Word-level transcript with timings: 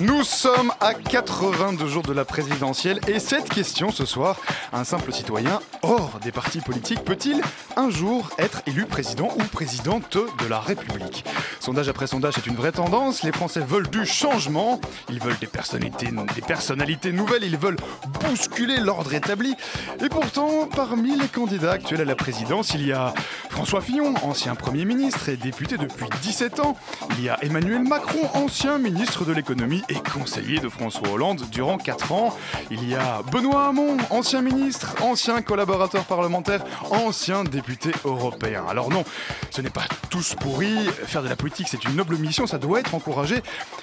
Nous 0.00 0.22
sommes 0.22 0.72
à 0.80 0.94
82 0.94 1.88
jours 1.88 2.04
de 2.04 2.12
la 2.12 2.24
présidentielle 2.24 3.00
et 3.08 3.18
cette 3.18 3.48
question 3.48 3.90
ce 3.90 4.04
soir, 4.04 4.36
un 4.72 4.84
simple 4.84 5.12
citoyen 5.12 5.58
hors 5.82 6.20
des 6.22 6.30
partis 6.30 6.60
politiques 6.60 7.02
peut-il 7.04 7.40
un 7.76 7.90
jour 7.90 8.30
être 8.38 8.62
élu 8.68 8.84
président 8.84 9.28
ou 9.34 9.42
présidente 9.42 10.16
de 10.16 10.46
la 10.46 10.60
République? 10.60 11.24
Sondage 11.58 11.88
après 11.88 12.06
sondage, 12.06 12.34
c'est 12.34 12.46
une 12.46 12.54
vraie 12.54 12.70
tendance. 12.70 13.24
Les 13.24 13.32
Français 13.32 13.60
veulent 13.60 13.88
du 13.88 14.06
changement, 14.06 14.80
ils 15.08 15.20
veulent 15.20 15.38
des 15.40 15.48
personnalités, 15.48 16.10
des 16.34 16.42
personnalités 16.42 17.10
nouvelles, 17.10 17.42
ils 17.42 17.58
veulent 17.58 17.78
bousculer 18.20 18.76
l'ordre 18.78 19.12
établi. 19.14 19.56
Et 20.00 20.08
pourtant, 20.08 20.68
parmi 20.68 21.18
les 21.18 21.26
candidats 21.26 21.72
actuels 21.72 22.02
à 22.02 22.04
la 22.04 22.14
présidence, 22.14 22.72
il 22.72 22.86
y 22.86 22.92
a 22.92 23.12
François 23.50 23.80
Fillon, 23.80 24.14
ancien 24.22 24.54
Premier 24.54 24.84
ministre 24.84 25.28
et 25.28 25.36
député 25.36 25.76
depuis 25.76 26.06
17 26.22 26.60
ans. 26.60 26.76
Il 27.18 27.24
y 27.24 27.28
a 27.28 27.36
Emmanuel 27.42 27.82
Macron, 27.82 28.30
ancien 28.34 28.78
ministre 28.78 29.24
de 29.24 29.32
l'économie 29.32 29.82
et 29.88 29.94
conseiller 29.94 30.58
de 30.60 30.68
François 30.68 31.08
Hollande 31.08 31.44
durant 31.50 31.78
4 31.78 32.12
ans. 32.12 32.36
Il 32.70 32.88
y 32.88 32.94
a 32.94 33.22
Benoît 33.30 33.68
Hamon, 33.68 33.96
ancien 34.10 34.42
ministre, 34.42 34.94
ancien 35.02 35.42
collaborateur 35.42 36.04
parlementaire, 36.04 36.64
ancien 36.90 37.44
député 37.44 37.90
européen. 38.04 38.64
Alors 38.68 38.90
non, 38.90 39.04
ce 39.50 39.60
n'est 39.60 39.70
pas 39.70 39.84
tous 40.10 40.34
pourris. 40.34 40.86
Faire 41.06 41.22
de 41.22 41.28
la 41.28 41.36
politique, 41.36 41.68
c'est 41.68 41.84
une 41.84 41.96
noble 41.96 42.16
mission, 42.16 42.46
ça 42.46 42.58
doit 42.58 42.80
être 42.80 42.94
encouragé. 42.94 43.42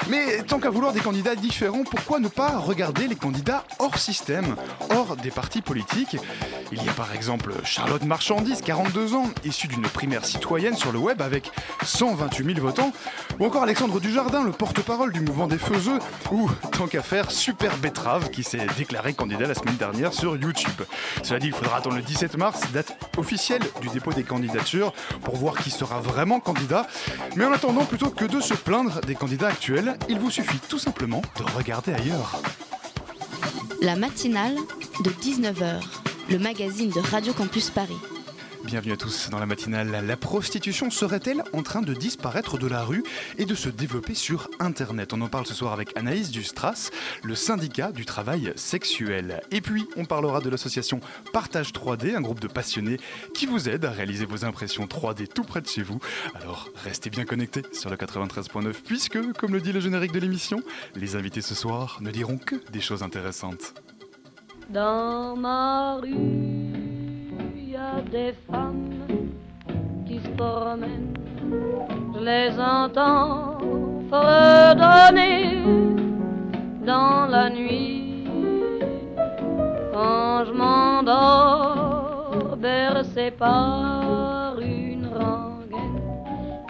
Mais 0.09 0.43
tant 0.43 0.59
qu'à 0.59 0.69
vouloir 0.69 0.93
des 0.93 1.01
candidats 1.01 1.35
différents, 1.35 1.83
pourquoi 1.83 2.19
ne 2.19 2.27
pas 2.27 2.57
regarder 2.57 3.07
les 3.07 3.15
candidats 3.15 3.63
hors 3.79 3.97
système, 3.97 4.55
hors 4.89 5.15
des 5.15 5.31
partis 5.31 5.61
politiques? 5.61 6.17
Il 6.71 6.83
y 6.83 6.89
a 6.89 6.93
par 6.93 7.13
exemple 7.13 7.53
Charlotte 7.63 8.03
Marchandise, 8.03 8.61
42 8.61 9.13
ans, 9.15 9.29
issue 9.43 9.67
d'une 9.67 9.83
primaire 9.83 10.25
citoyenne 10.25 10.75
sur 10.75 10.91
le 10.91 10.99
web 10.99 11.21
avec 11.21 11.51
128 11.83 12.55
000 12.55 12.59
votants, 12.59 12.91
ou 13.39 13.45
encore 13.45 13.63
Alexandre 13.63 13.99
Dujardin, 13.99 14.43
le 14.43 14.51
porte-parole 14.51 15.13
du 15.13 15.21
mouvement 15.21 15.47
des 15.47 15.57
Ou 16.31 16.49
tant 16.71 16.87
qu'à 16.87 17.01
faire 17.01 17.31
Super 17.31 17.75
Betrave 17.77 18.29
qui 18.29 18.43
s'est 18.43 18.65
déclaré 18.77 19.13
candidat 19.13 19.47
la 19.47 19.55
semaine 19.55 19.75
dernière 19.75 20.13
sur 20.13 20.35
YouTube. 20.35 20.81
Cela 21.23 21.39
dit, 21.39 21.47
il 21.47 21.53
faudra 21.53 21.77
attendre 21.77 21.95
le 21.95 22.01
17 22.01 22.37
mars, 22.37 22.61
date 22.73 22.97
officielle 23.17 23.61
du 23.81 23.89
dépôt 23.89 24.13
des 24.13 24.23
candidatures, 24.23 24.93
pour 25.23 25.35
voir 25.35 25.57
qui 25.57 25.71
sera 25.71 25.99
vraiment 25.99 26.39
candidat. 26.39 26.87
Mais 27.35 27.45
en 27.45 27.51
attendant, 27.51 27.85
plutôt 27.85 28.09
que 28.09 28.25
de 28.25 28.39
se 28.39 28.53
plaindre 28.53 29.01
des 29.01 29.15
candidats 29.15 29.47
actuels, 29.47 29.97
il 30.09 30.19
vous 30.19 30.31
suffit 30.31 30.59
tout 30.69 30.79
simplement 30.79 31.21
de 31.37 31.43
regarder 31.57 31.93
ailleurs. 31.93 32.41
La 33.81 33.95
matinale 33.95 34.55
de 35.03 35.09
19h, 35.09 35.81
le 36.29 36.39
magazine 36.39 36.89
de 36.89 36.99
Radio 36.99 37.33
Campus 37.33 37.69
Paris. 37.69 37.99
Bienvenue 38.65 38.93
à 38.93 38.97
tous 38.97 39.29
dans 39.29 39.37
la 39.37 39.45
matinale. 39.45 40.03
La 40.07 40.17
prostitution 40.17 40.89
serait-elle 40.89 41.43
en 41.53 41.61
train 41.61 41.83
de 41.83 41.93
disparaître 41.93 42.57
de 42.57 42.65
la 42.65 42.83
rue 42.83 43.03
et 43.37 43.45
de 43.45 43.53
se 43.53 43.69
développer 43.69 44.15
sur 44.15 44.49
Internet? 44.59 45.13
On 45.13 45.21
en 45.21 45.27
parle 45.27 45.45
ce 45.45 45.53
soir 45.53 45.71
avec 45.71 45.95
Anaïs 45.95 46.31
Dustras, 46.31 46.89
le 47.23 47.35
syndicat 47.35 47.91
du 47.91 48.05
travail 48.05 48.53
sexuel. 48.55 49.41
Et 49.51 49.61
puis, 49.61 49.87
on 49.97 50.05
parlera 50.05 50.41
de 50.41 50.49
l'association 50.49 50.99
Partage 51.31 51.73
3D, 51.73 52.15
un 52.15 52.21
groupe 52.21 52.39
de 52.39 52.47
passionnés 52.47 52.99
qui 53.35 53.45
vous 53.45 53.69
aide 53.69 53.85
à 53.85 53.91
réaliser 53.91 54.25
vos 54.25 54.45
impressions 54.45 54.85
3D 54.87 55.27
tout 55.27 55.43
près 55.43 55.61
de 55.61 55.67
chez 55.67 55.83
vous. 55.83 55.99
Alors, 56.33 56.69
restez 56.83 57.11
bien 57.11 57.25
connectés 57.25 57.61
sur 57.71 57.91
le 57.91 57.97
93.9 57.97 58.73
puisque, 58.83 59.33
comme 59.33 59.53
le 59.53 59.61
dit 59.61 59.73
le 59.73 59.79
générique 59.79 60.11
de 60.11 60.19
l'émission, 60.19 60.59
les 60.95 61.15
invités 61.15 61.41
ce 61.41 61.53
soir 61.53 61.99
ne 62.01 62.09
diront 62.09 62.37
que 62.37 62.55
des 62.71 62.81
choses 62.81 63.03
intéressantes. 63.03 63.75
Dans 64.69 65.35
ma 65.35 65.97
rue, 65.97 66.54
y 67.75 67.77
a 67.77 67.99
des 68.09 68.33
femmes 68.49 68.89
qui 70.07 70.17
se 70.19 70.29
promènent. 70.41 71.13
Je 72.13 72.19
les 72.31 72.51
entends 72.57 73.57
fredonner 74.09 75.57
dans 76.91 77.25
la 77.35 77.49
nuit. 77.49 78.23
Quand 79.93 80.45
je 80.47 80.53
m'endors, 80.53 82.55
bercé 82.57 83.31
par 83.31 84.57
une 84.59 85.07
rengaine, 85.19 86.01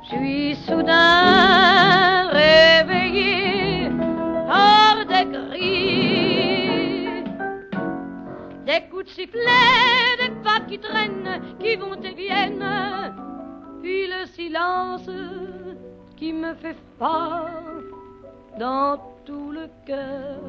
je 0.04 0.08
suis 0.16 0.56
soudain 0.66 2.30
réveillé 2.42 3.45
Des 8.76 8.90
coups 8.90 9.06
de 9.06 9.10
sifflet, 9.10 10.18
des 10.20 10.36
pas 10.44 10.60
qui 10.60 10.78
traînent, 10.78 11.56
qui 11.62 11.78
vont 11.78 11.96
et 12.02 12.14
viennent, 12.14 13.16
puis 13.82 14.06
le 14.06 14.26
silence 14.26 15.10
qui 16.18 16.34
me 16.34 16.54
fait 16.56 16.76
froid 16.98 17.48
dans 18.60 19.00
tout 19.26 19.52
le 19.52 19.70
cœur. 19.88 20.42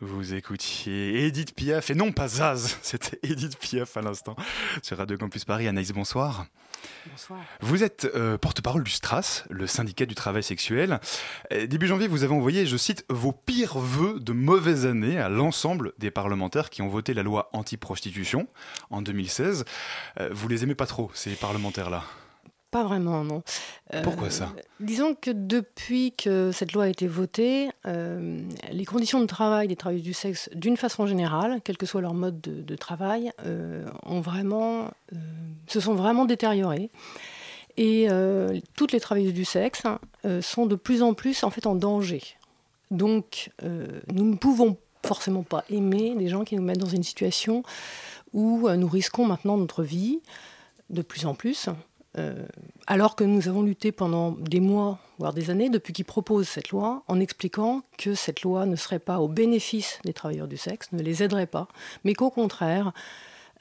Vous 0.00 0.32
écoutiez 0.32 1.26
Edith 1.26 1.54
Piaf, 1.54 1.90
et 1.90 1.94
non 1.94 2.10
pas 2.10 2.28
Zaz, 2.28 2.78
c'était 2.82 3.18
Edith 3.22 3.58
Piaf 3.58 3.98
à 3.98 4.00
l'instant 4.00 4.36
sur 4.82 4.96
Radio 4.96 5.18
Campus 5.18 5.44
Paris. 5.44 5.68
Anaïs, 5.68 5.92
bonsoir. 5.92 6.46
Vous 7.60 7.82
êtes 7.84 8.06
euh, 8.14 8.38
porte-parole 8.38 8.82
du 8.84 8.90
STRAS, 8.90 9.44
le 9.50 9.66
syndicat 9.66 10.06
du 10.06 10.14
travail 10.14 10.42
sexuel. 10.42 11.00
Euh, 11.52 11.66
début 11.66 11.86
janvier, 11.86 12.08
vous 12.08 12.24
avez 12.24 12.34
envoyé, 12.34 12.66
je 12.66 12.76
cite, 12.76 13.04
vos 13.08 13.32
pires 13.32 13.78
vœux 13.78 14.20
de 14.20 14.32
mauvaise 14.32 14.86
année 14.86 15.18
à 15.18 15.28
l'ensemble 15.28 15.92
des 15.98 16.10
parlementaires 16.10 16.70
qui 16.70 16.82
ont 16.82 16.88
voté 16.88 17.14
la 17.14 17.22
loi 17.22 17.50
anti-prostitution 17.52 18.48
en 18.90 19.02
2016. 19.02 19.64
Euh, 20.20 20.30
vous 20.32 20.48
les 20.48 20.62
aimez 20.62 20.74
pas 20.74 20.86
trop, 20.86 21.10
ces 21.14 21.34
parlementaires-là? 21.34 22.04
Pas 22.70 22.84
vraiment, 22.84 23.24
non. 23.24 23.42
Euh, 23.94 24.02
Pourquoi 24.02 24.30
ça? 24.30 24.52
Disons 24.78 25.16
que 25.16 25.32
depuis 25.32 26.12
que 26.12 26.52
cette 26.52 26.72
loi 26.72 26.84
a 26.84 26.88
été 26.88 27.08
votée, 27.08 27.68
euh, 27.86 28.40
les 28.70 28.84
conditions 28.84 29.20
de 29.20 29.26
travail 29.26 29.66
des 29.66 29.74
travailleurs 29.74 30.04
du 30.04 30.14
sexe, 30.14 30.48
d'une 30.54 30.76
façon 30.76 31.06
générale, 31.06 31.60
quel 31.64 31.76
que 31.76 31.84
soit 31.84 32.00
leur 32.00 32.14
mode 32.14 32.40
de, 32.40 32.62
de 32.62 32.76
travail, 32.76 33.32
euh, 33.44 33.84
ont 34.04 34.20
vraiment, 34.20 34.90
se 35.66 35.80
sont 35.80 35.94
vraiment 35.94 36.26
détériorées. 36.26 36.90
Et 37.76 38.08
toutes 38.76 38.92
les 38.92 39.00
travailleuses 39.00 39.32
du 39.32 39.46
sexe 39.46 39.84
sont 40.42 40.66
de 40.66 40.74
plus 40.74 41.02
en 41.02 41.14
plus 41.14 41.44
en 41.44 41.50
fait 41.50 41.66
en 41.66 41.74
danger. 41.74 42.22
Donc, 42.90 43.50
nous 43.62 44.24
ne 44.24 44.36
pouvons 44.36 44.76
forcément 45.06 45.42
pas 45.42 45.64
aimer 45.70 46.14
des 46.14 46.28
gens 46.28 46.44
qui 46.44 46.56
nous 46.56 46.62
mettent 46.62 46.78
dans 46.78 46.86
une 46.86 47.04
situation 47.04 47.62
où 48.34 48.68
nous 48.68 48.88
risquons 48.88 49.24
maintenant 49.24 49.56
notre 49.56 49.82
vie 49.82 50.20
de 50.90 51.00
plus 51.00 51.24
en 51.24 51.34
plus. 51.34 51.70
Euh, 52.18 52.44
alors 52.86 53.14
que 53.14 53.22
nous 53.22 53.48
avons 53.48 53.62
lutté 53.62 53.92
pendant 53.92 54.32
des 54.32 54.60
mois, 54.60 54.98
voire 55.18 55.32
des 55.32 55.50
années, 55.50 55.70
depuis 55.70 55.92
qu'ils 55.92 56.04
proposent 56.04 56.48
cette 56.48 56.70
loi, 56.70 57.04
en 57.06 57.20
expliquant 57.20 57.82
que 57.98 58.14
cette 58.14 58.42
loi 58.42 58.66
ne 58.66 58.76
serait 58.76 58.98
pas 58.98 59.20
au 59.20 59.28
bénéfice 59.28 60.00
des 60.04 60.12
travailleurs 60.12 60.48
du 60.48 60.56
sexe, 60.56 60.88
ne 60.92 61.02
les 61.02 61.22
aiderait 61.22 61.46
pas, 61.46 61.68
mais 62.04 62.14
qu'au 62.14 62.30
contraire, 62.30 62.92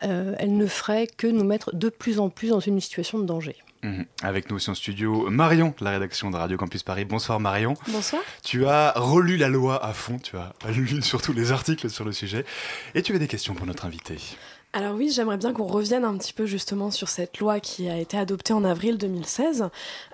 euh, 0.03 0.33
elle 0.39 0.57
ne 0.57 0.65
ferait 0.65 1.07
que 1.07 1.27
nous 1.27 1.43
mettre 1.43 1.75
de 1.75 1.89
plus 1.89 2.19
en 2.19 2.29
plus 2.29 2.49
dans 2.49 2.59
une 2.59 2.79
situation 2.79 3.19
de 3.19 3.25
danger. 3.25 3.57
Mhm. 3.83 4.05
Avec 4.23 4.49
nous 4.49 4.57
aussi 4.57 4.69
en 4.69 4.75
studio, 4.75 5.29
Marion, 5.29 5.73
de 5.77 5.85
la 5.85 5.91
rédaction 5.91 6.29
de 6.31 6.35
Radio 6.35 6.57
Campus 6.57 6.83
Paris. 6.83 7.05
Bonsoir 7.05 7.39
Marion. 7.39 7.75
Bonsoir. 7.87 8.21
Tu 8.43 8.65
as 8.65 8.93
relu 8.95 9.37
la 9.37 9.47
loi 9.47 9.83
à 9.83 9.93
fond, 9.93 10.17
tu 10.17 10.35
as 10.37 10.53
lu 10.71 11.01
surtout 11.01 11.33
les 11.33 11.51
articles 11.51 11.89
sur 11.89 12.03
le 12.03 12.11
sujet, 12.11 12.45
et 12.95 13.01
tu 13.01 13.15
as 13.15 13.19
des 13.19 13.27
questions 13.27 13.53
pour 13.53 13.65
notre 13.65 13.85
invité. 13.85 14.17
Alors 14.71 14.93
oui, 14.95 15.09
j'aimerais 15.09 15.37
bien 15.37 15.51
qu'on 15.51 15.65
revienne 15.65 16.05
un 16.05 16.15
petit 16.15 16.31
peu 16.31 16.45
justement 16.45 16.91
sur 16.91 17.09
cette 17.09 17.39
loi 17.39 17.59
qui 17.59 17.89
a 17.89 17.97
été 17.97 18.17
adoptée 18.17 18.53
en 18.53 18.63
avril 18.63 18.99
2016, 18.99 19.67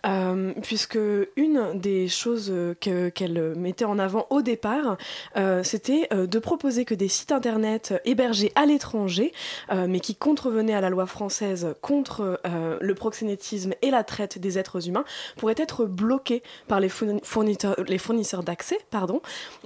euh, 0.07 0.54
puisque 0.63 0.98
une 1.36 1.78
des 1.78 2.07
choses 2.07 2.54
que- 2.80 3.10
qu'elle 3.10 3.54
mettait 3.57 3.84
en 3.84 4.00
avant 4.00 4.28
au 4.30 4.42
départ, 4.42 4.96
euh, 5.36 5.62
c'était 5.62 6.07
euh, 6.13 6.25
de 6.25 6.40
proposer 6.40 6.86
que 6.86 6.96
des 6.96 7.10
sites 7.10 7.34
internet 7.34 7.96
hébergés 8.06 8.54
à 8.56 8.66
l'étranger, 8.66 9.34
euh, 9.74 9.88
mais 9.90 10.00
qui 10.00 10.16
contrevenaient 10.16 10.74
à 10.74 10.80
la 10.80 10.90
loi 10.90 11.06
française 11.06 11.75
contre 11.81 12.40
euh, 12.48 12.78
le 12.80 12.96
proxénétisme 12.96 13.74
et 13.81 13.92
la 13.92 14.06
traite 14.06 14.40
des 14.40 14.57
êtres 14.57 14.88
humains, 14.88 15.04
pourraient 15.36 15.56
être 15.57 15.84
bloqués 15.84 16.44
par 16.69 16.80
les 16.80 16.88
fourni- 16.88 17.19
fournisseurs, 17.25 18.44
d'accès, 18.44 18.78
pardon. 18.90 19.22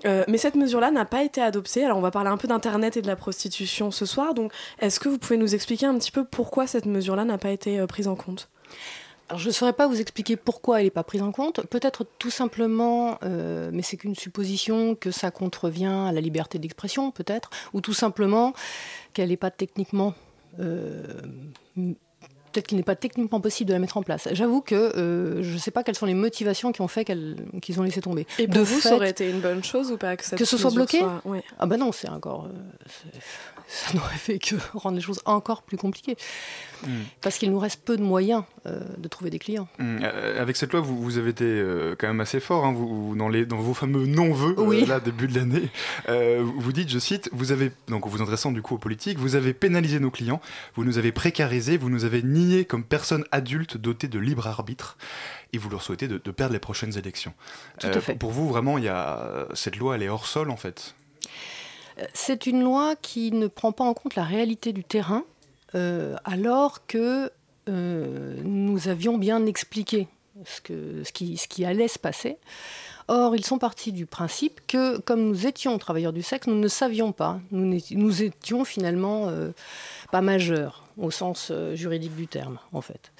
Euh, 0.08 0.24
mais 0.28 0.40
cette 0.40 0.56
mesure-là 0.56 0.90
n'a 0.90 1.06
pas 1.06 1.24
été 1.24 1.42
adoptée. 1.42 1.86
Alors 1.86 2.00
on 2.00 2.02
va 2.02 2.10
parler 2.10 2.32
un 2.32 2.38
peu 2.38 2.48
d'internet 2.48 2.98
et 2.98 3.04
de 3.04 3.08
la 3.08 3.16
prostitution 3.16 3.92
ce 3.92 4.08
soir, 4.08 4.34
est-ce 4.80 5.00
que 5.00 5.10
vous 5.10 5.18
pouvez 5.18 5.38
nous 5.38 5.56
expliquer 5.56 5.86
un 5.86 5.98
petit 5.98 6.12
peu 6.12 6.24
pourquoi 6.24 6.68
cette 6.68 6.86
mesure-là 6.86 7.26
n'a 7.26 7.38
pas 7.38 7.52
été 7.52 7.80
euh, 7.80 7.88
prise 7.88 8.08
en 8.08 8.16
compte? 8.16 8.50
Alors, 9.30 9.40
je 9.40 9.48
ne 9.48 9.54
saurais 9.54 9.74
pas 9.74 9.88
vous 9.88 10.02
expliquer 10.02 10.38
pourquoi 10.38 10.80
elle 10.80 10.86
n'est 10.86 10.92
pas 10.92 11.04
prise 11.04 11.22
en 11.22 11.32
compte. 11.32 11.66
Peut-être 11.68 12.06
tout 12.18 12.32
simplement, 12.32 13.20
euh, 13.24 13.70
mais 13.72 13.84
c'est 13.84 13.96
qu'une 13.96 14.16
supposition, 14.16 14.96
que 14.96 15.12
ça 15.12 15.30
contrevient 15.30 16.06
à 16.08 16.12
la 16.12 16.20
liberté 16.20 16.58
d'expression, 16.58 17.12
peut-être, 17.12 17.52
ou 17.74 17.82
tout 17.82 17.94
simplement 17.94 18.54
qu'elle 19.14 19.30
n'est 19.30 19.38
pas 19.38 19.52
techniquement 19.52 20.16
euh, 20.60 21.04
peut-être 21.76 22.66
qu'il 22.66 22.78
n'est 22.78 22.84
pas 22.84 22.96
techniquement 22.96 23.40
possible 23.40 23.68
de 23.68 23.74
la 23.74 23.80
mettre 23.80 23.98
en 23.98 24.04
place. 24.04 24.28
J'avoue 24.32 24.62
que 24.62 24.76
euh, 24.76 25.44
je 25.44 25.54
ne 25.54 25.58
sais 25.60 25.70
pas 25.70 25.84
quelles 25.84 25.96
sont 25.96 26.08
les 26.08 26.16
motivations 26.16 26.72
qui 26.72 26.82
ont 26.82 26.88
fait 26.88 27.06
qu'ils 27.06 27.80
ont 27.80 27.84
laissé 27.84 28.02
tomber. 28.02 28.26
Et 28.40 28.48
pour 28.48 28.56
de 28.56 28.62
vous, 28.62 28.80
ça 28.80 28.96
aurait 28.96 29.12
été 29.12 29.30
une 29.30 29.42
bonne 29.42 29.64
chose 29.64 29.92
ou 29.92 29.98
pas 29.98 30.18
Que, 30.18 30.36
que 30.36 30.46
ce 30.46 30.58
soit 30.58 30.72
bloqué 30.72 31.04
Ah 31.60 31.68
ben 31.68 31.78
non, 31.78 31.92
c'est 31.92 32.10
encore... 32.10 32.50
Euh, 33.70 33.90
ça 33.90 33.94
n'aurait 33.94 34.18
fait 34.18 34.40
que 34.40 34.56
rendre 34.74 34.96
les 34.96 35.02
choses 35.02 35.22
encore 35.26 35.64
plus 35.64 35.78
compliquées. 35.78 36.18
Hmm. 36.86 37.04
Parce 37.22 37.38
qu'il 37.38 37.52
nous 37.52 37.60
reste 37.60 37.84
peu 37.84 37.98
de 37.98 38.04
moyens 38.04 38.44
euh, 38.66 38.80
de 38.98 39.08
trouver 39.08 39.30
des 39.30 39.40
clients. 39.40 39.68
Hmm. 39.80 40.00
avec 40.38 40.56
cette 40.56 40.72
loi, 40.72 40.82
vous, 40.82 41.02
vous 41.02 41.18
avez 41.18 41.32
été 41.32 41.64
quand 41.98 42.08
même 42.08 42.22
assez 42.22 42.40
fort 42.40 42.66
hein, 42.66 42.74
vous, 42.74 43.16
dans, 43.16 43.30
les, 43.30 43.46
dans 43.46 43.58
vos 43.58 43.74
fameux 43.74 44.06
non-vœux, 44.06 44.86
là, 44.86 45.00
début 45.00 45.28
de 45.28 45.36
l'année. 45.36 45.70
vous 46.08 46.72
dites, 46.72 46.90
je 46.90 47.00
cite, 47.00 47.30
vous 47.34 47.52
avez, 47.52 47.72
donc 47.88 48.06
en 48.06 48.10
vous 48.10 48.22
adressant 48.22 48.52
du 48.52 48.62
coup 48.62 48.76
aux 48.76 48.80
politiques, 48.80 49.18
vous 49.18 49.36
avez 49.36 49.54
pénalisé 49.54 50.00
nos 50.00 50.12
clients, 50.12 50.42
vous 50.76 50.84
nous 50.84 50.98
avez 50.98 51.12
précarisés, 51.12 51.78
vous 51.78 51.90
nous 51.90 52.06
avez 52.06 52.22
comme 52.68 52.84
personne 52.84 53.26
adulte 53.32 53.78
dotée 53.78 54.08
de 54.08 54.20
libre 54.20 54.48
arbitre 54.48 54.98
et 55.54 55.58
vous 55.58 55.70
leur 55.70 55.82
souhaitez 55.82 56.08
de, 56.08 56.18
perdre 56.32 56.54
les 56.54 56.60
prochaines 56.60 56.98
élections. 56.98 57.34
Tout 57.80 57.88
à 57.88 57.90
euh, 57.90 58.02
fait. 58.02 58.16
Pour 58.16 58.32
vous, 58.32 58.48
vraiment, 58.48 58.78
y 58.78 58.88
a, 58.88 59.48
cette 59.54 59.78
loi, 59.78 59.96
elle 59.96 60.04
est 60.04 60.10
hors 60.10 60.28
sol 60.28 60.52
en 60.52 60.58
fait 60.58 60.96
euh, 60.99 60.99
C'est 62.14 62.48
une 62.48 62.64
loi 62.64 62.96
qui 63.02 63.32
ne 63.32 63.48
prend 63.48 63.72
pas 63.72 63.84
en 63.84 63.94
compte 63.94 64.16
la 64.16 64.24
réalité 64.24 64.74
du 64.74 64.84
terrain, 64.84 65.24
euh, 65.76 66.16
alors 66.26 66.86
que 66.88 67.32
nous 67.68 68.88
avions 68.88 69.20
bien 69.20 69.46
expliqué 69.46 70.08
ce, 70.44 71.12
qui, 71.12 71.66
allait 71.66 71.88
se 71.88 72.00
passer. 72.00 72.40
Or, 73.08 73.36
ils 73.36 73.46
sont 73.46 73.60
partis 73.60 73.92
du 73.92 74.08
principe 74.08 74.62
que, 74.66 74.98
comme 74.98 75.22
nous 75.22 75.46
étions 75.46 75.78
travailleurs 75.78 76.14
du 76.14 76.24
sexe, 76.24 76.48
nous 76.48 76.58
ne 76.60 76.68
savions 76.68 77.12
pas. 77.12 77.40
Nous, 77.52 78.24
étions 78.24 78.66
finalement 78.66 79.32
pas 80.12 80.22
majeurs 80.22 80.90
au 81.00 81.12
sens 81.12 81.50
euh, 81.52 81.76
juridique 81.76 82.16
du 82.16 82.28
terme, 82.28 82.60
en 82.74 82.82
fait. 82.82 83.12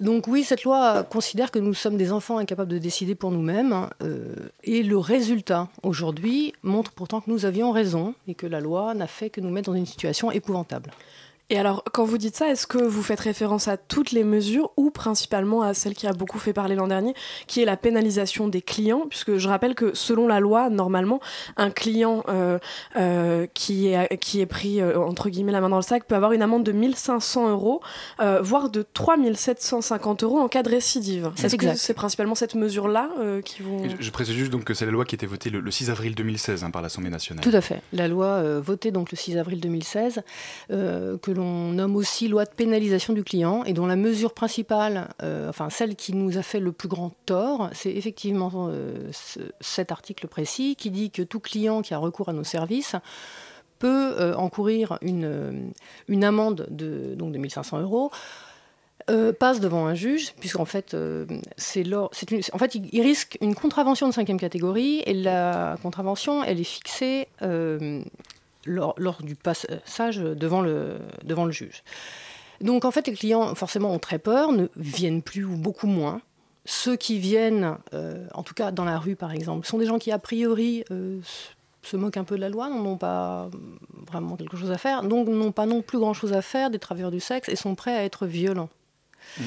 Donc 0.00 0.26
oui, 0.26 0.44
cette 0.44 0.64
loi 0.64 1.04
considère 1.04 1.50
que 1.50 1.58
nous 1.58 1.74
sommes 1.74 1.96
des 1.96 2.12
enfants 2.12 2.38
incapables 2.38 2.70
de 2.70 2.78
décider 2.78 3.14
pour 3.14 3.30
nous-mêmes, 3.30 3.72
hein, 3.72 3.90
euh, 4.02 4.34
et 4.62 4.82
le 4.82 4.98
résultat 4.98 5.68
aujourd'hui 5.82 6.52
montre 6.62 6.92
pourtant 6.92 7.20
que 7.20 7.30
nous 7.30 7.44
avions 7.44 7.70
raison 7.70 8.14
et 8.26 8.34
que 8.34 8.46
la 8.46 8.60
loi 8.60 8.94
n'a 8.94 9.06
fait 9.06 9.30
que 9.30 9.40
nous 9.40 9.50
mettre 9.50 9.70
dans 9.70 9.76
une 9.76 9.86
situation 9.86 10.30
épouvantable. 10.30 10.90
Et 11.50 11.58
alors, 11.58 11.84
quand 11.92 12.04
vous 12.04 12.16
dites 12.16 12.36
ça, 12.36 12.48
est-ce 12.48 12.66
que 12.66 12.78
vous 12.78 13.02
faites 13.02 13.20
référence 13.20 13.68
à 13.68 13.76
toutes 13.76 14.12
les 14.12 14.24
mesures 14.24 14.70
ou 14.78 14.90
principalement 14.90 15.60
à 15.60 15.74
celle 15.74 15.92
qui 15.92 16.06
a 16.06 16.14
beaucoup 16.14 16.38
fait 16.38 16.54
parler 16.54 16.74
l'an 16.74 16.88
dernier, 16.88 17.12
qui 17.46 17.60
est 17.60 17.66
la 17.66 17.76
pénalisation 17.76 18.48
des 18.48 18.62
clients? 18.62 19.06
Puisque 19.10 19.36
je 19.36 19.46
rappelle 19.46 19.74
que 19.74 19.94
selon 19.94 20.26
la 20.26 20.40
loi, 20.40 20.70
normalement, 20.70 21.20
un 21.58 21.70
client 21.70 22.24
euh, 22.30 22.58
euh, 22.96 23.46
qui, 23.52 23.88
est, 23.88 24.16
qui 24.16 24.40
est 24.40 24.46
pris, 24.46 24.80
euh, 24.80 24.98
entre 24.98 25.28
guillemets, 25.28 25.52
la 25.52 25.60
main 25.60 25.68
dans 25.68 25.76
le 25.76 25.82
sac 25.82 26.04
peut 26.06 26.14
avoir 26.14 26.32
une 26.32 26.40
amende 26.40 26.64
de 26.64 26.72
1500 26.72 27.50
euros, 27.50 27.82
voire 28.40 28.70
de 28.70 28.82
3750 28.82 30.22
euros 30.22 30.38
en 30.38 30.48
cas 30.48 30.62
de 30.62 30.70
récidive. 30.70 31.30
Est-ce 31.42 31.56
que 31.56 31.74
c'est 31.74 31.94
principalement 31.94 32.34
cette 32.34 32.54
mesure-là 32.54 33.10
qui 33.44 33.62
vous... 33.62 33.84
Je, 34.00 34.10
précise 34.10 34.34
juste 34.34 34.50
donc 34.50 34.64
que 34.64 34.72
c'est 34.72 34.86
la 34.86 34.92
loi 34.92 35.04
qui 35.04 35.14
a 35.14 35.16
été 35.16 35.26
votée 35.26 35.50
le, 35.50 35.70
6 35.70 35.90
avril 35.90 36.14
2016 36.14 36.64
hein, 36.64 36.70
par 36.70 36.80
l'Assemblée 36.80 37.10
nationale. 37.10 37.44
Tout 37.44 37.54
à 37.54 37.60
fait. 37.60 37.82
La 37.92 38.08
loi 38.08 38.60
votée 38.60 38.92
donc 38.92 39.10
le 39.10 39.16
6 39.16 39.36
avril 39.36 39.60
2016, 39.60 40.22
que 40.68 41.33
l'on 41.34 41.72
nomme 41.72 41.96
aussi 41.96 42.28
loi 42.28 42.44
de 42.44 42.50
pénalisation 42.50 43.12
du 43.12 43.24
client 43.24 43.64
et 43.64 43.72
dont 43.72 43.86
la 43.86 43.96
mesure 43.96 44.32
principale, 44.32 45.08
euh, 45.22 45.48
enfin 45.48 45.70
celle 45.70 45.96
qui 45.96 46.14
nous 46.14 46.38
a 46.38 46.42
fait 46.42 46.60
le 46.60 46.72
plus 46.72 46.88
grand 46.88 47.12
tort, 47.26 47.70
c'est 47.72 47.90
effectivement 47.90 48.68
euh, 48.68 49.10
cet 49.60 49.92
article 49.92 50.28
précis 50.28 50.76
qui 50.76 50.90
dit 50.90 51.10
que 51.10 51.22
tout 51.22 51.40
client 51.40 51.82
qui 51.82 51.94
a 51.94 51.98
recours 51.98 52.28
à 52.28 52.32
nos 52.32 52.44
services 52.44 52.96
peut 53.78 54.14
euh, 54.18 54.34
encourir 54.34 54.98
une, 55.02 55.72
amende 56.22 56.66
de, 56.70 57.14
donc 57.14 57.32
de 57.32 57.38
1500 57.38 57.80
euros. 57.80 58.10
passe 59.38 59.60
devant 59.60 59.86
un 59.86 59.94
juge, 59.94 60.32
puisqu'en 60.40 60.64
fait, 60.64 60.96
c'est 61.58 61.84
en 61.94 62.58
fait, 62.58 62.74
il, 62.74 63.02
risque 63.02 63.36
une 63.42 63.54
contravention 63.54 64.08
de 64.08 64.14
cinquième 64.14 64.40
catégorie, 64.40 65.02
et 65.04 65.12
la 65.12 65.76
contravention, 65.82 66.42
elle 66.42 66.60
est 66.60 66.64
fixée 66.64 67.28
lors, 68.66 69.22
du 69.22 69.34
passage 69.34 70.18
devant 70.18 70.60
le, 70.60 70.98
devant 71.24 71.44
le 71.44 71.52
juge. 71.52 71.82
Donc 72.60 72.84
en 72.84 72.90
fait, 72.90 73.06
les 73.06 73.14
clients, 73.14 73.54
forcément, 73.54 73.92
ont 73.92 73.98
très 73.98 74.18
peur, 74.18 74.52
ne 74.52 74.66
viennent 74.76 75.22
plus 75.22 75.44
ou 75.44 75.56
beaucoup 75.56 75.86
moins. 75.86 76.20
Ceux 76.66 76.96
qui 76.96 77.18
viennent, 77.18 77.76
euh, 77.92 78.26
en 78.32 78.42
tout 78.42 78.54
cas 78.54 78.70
dans 78.70 78.84
la 78.84 78.98
rue 78.98 79.16
par 79.16 79.32
exemple, 79.32 79.66
sont 79.66 79.78
des 79.78 79.86
gens 79.86 79.98
qui 79.98 80.10
a 80.12 80.18
priori 80.18 80.84
euh, 80.90 81.20
se 81.82 81.96
moquent 81.96 82.16
un 82.16 82.24
peu 82.24 82.36
de 82.36 82.40
la 82.40 82.48
loi, 82.48 82.70
n'ont 82.70 82.96
pas 82.96 83.50
vraiment 84.06 84.36
quelque 84.36 84.56
chose 84.56 84.70
à 84.70 84.78
faire, 84.78 85.02
donc 85.02 85.28
n'ont 85.28 85.52
pas 85.52 85.66
non 85.66 85.82
plus 85.82 85.98
grand-chose 85.98 86.32
à 86.32 86.40
faire 86.40 86.70
des 86.70 86.78
travailleurs 86.78 87.10
du 87.10 87.20
sexe 87.20 87.48
et 87.50 87.56
sont 87.56 87.74
prêts 87.74 87.94
à 87.94 88.04
être 88.04 88.26
violents. 88.26 88.70
Mm. 89.38 89.42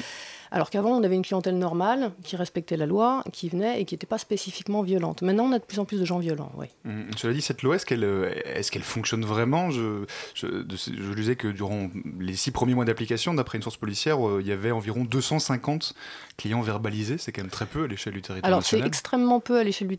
Alors 0.50 0.70
qu'avant, 0.70 0.90
on 0.90 1.02
avait 1.02 1.14
une 1.14 1.24
clientèle 1.24 1.58
normale 1.58 2.12
qui 2.22 2.36
respectait 2.36 2.76
la 2.76 2.86
loi, 2.86 3.22
qui 3.32 3.48
venait 3.48 3.80
et 3.80 3.84
qui 3.84 3.94
n'était 3.94 4.06
pas 4.06 4.18
spécifiquement 4.18 4.82
violente. 4.82 5.22
Maintenant, 5.22 5.44
on 5.44 5.52
a 5.52 5.58
de 5.58 5.64
plus 5.64 5.78
en 5.78 5.84
plus 5.84 6.00
de 6.00 6.04
gens 6.04 6.18
violents, 6.18 6.52
oui. 6.56 6.66
Mmh. 6.84 7.10
Cela 7.16 7.32
dit, 7.32 7.42
cette 7.42 7.62
loi, 7.62 7.76
est-ce 7.76 7.86
qu'elle 7.86 8.04
euh, 8.04 8.30
est 8.30 8.78
fonctionne 8.80 9.24
vraiment? 9.24 9.70
Je, 9.70 10.04
je, 10.34 10.46
je, 10.46 11.14
disais 11.14 11.36
que 11.36 11.48
durant 11.48 11.90
les 12.20 12.34
six 12.34 12.50
premiers 12.50 12.74
mois 12.74 12.84
d'application, 12.84 13.34
d'après 13.34 13.58
une 13.58 13.62
source 13.62 13.76
policière, 13.76 14.26
euh, 14.26 14.40
il 14.40 14.46
y 14.46 14.52
avait 14.52 14.70
environ 14.70 15.04
250 15.04 15.94
clients 16.36 16.60
verbalisés. 16.60 17.18
C'est 17.18 17.32
quand 17.32 17.42
même 17.42 17.50
très 17.50 17.66
peu 17.66 17.84
à 17.84 17.86
l'échelle 17.86 18.14
du 18.14 18.22
territoire 18.22 18.46
Alors, 18.48 18.64
c'est 18.64 18.80
extrêmement 18.80 19.40
peu 19.40 19.58
à 19.58 19.64
l'échelle 19.64 19.88
du, 19.88 19.96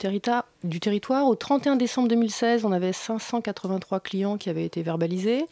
du 0.64 0.80
territoire. 0.80 1.28
Au 1.28 1.36
31 1.36 1.76
décembre 1.76 2.08
2016, 2.08 2.66
on 2.66 2.72
avait 2.72 2.94
583 2.94 4.00
clients 4.00 4.38
qui 4.38 4.50
avaient 4.50 4.66
été 4.66 4.82
verbalisés. 4.82 5.46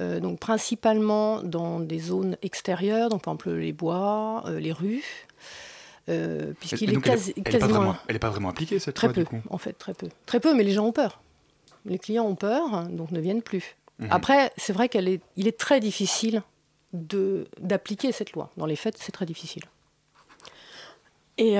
Euh, 0.00 0.20
donc 0.20 0.38
principalement 0.38 1.42
dans 1.42 1.78
des 1.78 1.98
zones 1.98 2.36
extérieures, 2.42 3.10
donc 3.10 3.22
par 3.22 3.34
exemple 3.34 3.50
les 3.52 3.72
bois, 3.72 4.42
euh, 4.46 4.58
les 4.58 4.72
rues. 4.72 5.04
Euh, 6.08 6.52
puisqu'il 6.58 6.92
est, 6.92 7.00
quasi, 7.00 7.32
elle, 7.36 7.52
n'est 7.52 8.18
pas, 8.18 8.30
vraiment 8.30 8.48
appliquée 8.48 8.78
cette 8.80 8.96
très 8.96 9.06
loi, 9.06 9.14
peu, 9.14 9.20
du 9.20 9.26
coup. 9.26 9.40
en 9.50 9.58
fait, 9.58 9.74
très 9.74 9.94
peu. 9.94 10.08
Très 10.26 10.40
peu, 10.40 10.54
mais 10.54 10.64
les 10.64 10.72
gens 10.72 10.86
ont 10.86 10.92
peur. 10.92 11.20
Les 11.84 11.98
clients 11.98 12.24
ont 12.24 12.34
peur, 12.34 12.88
donc 12.88 13.12
ne 13.12 13.20
viennent 13.20 13.42
plus. 13.42 13.76
Mhm. 13.98 14.08
Après, 14.10 14.52
c'est 14.56 14.72
vrai 14.72 14.88
qu'il 14.88 15.08
est, 15.08 15.20
est 15.36 15.58
très 15.58 15.78
difficile 15.78 16.42
d'appliquer 16.92 18.12
cette 18.12 18.32
loi. 18.32 18.50
Dans 18.56 18.66
les 18.66 18.76
faits, 18.76 18.96
c'est 18.98 19.12
très 19.12 19.26
difficile. 19.26 19.62
Et 21.38 21.56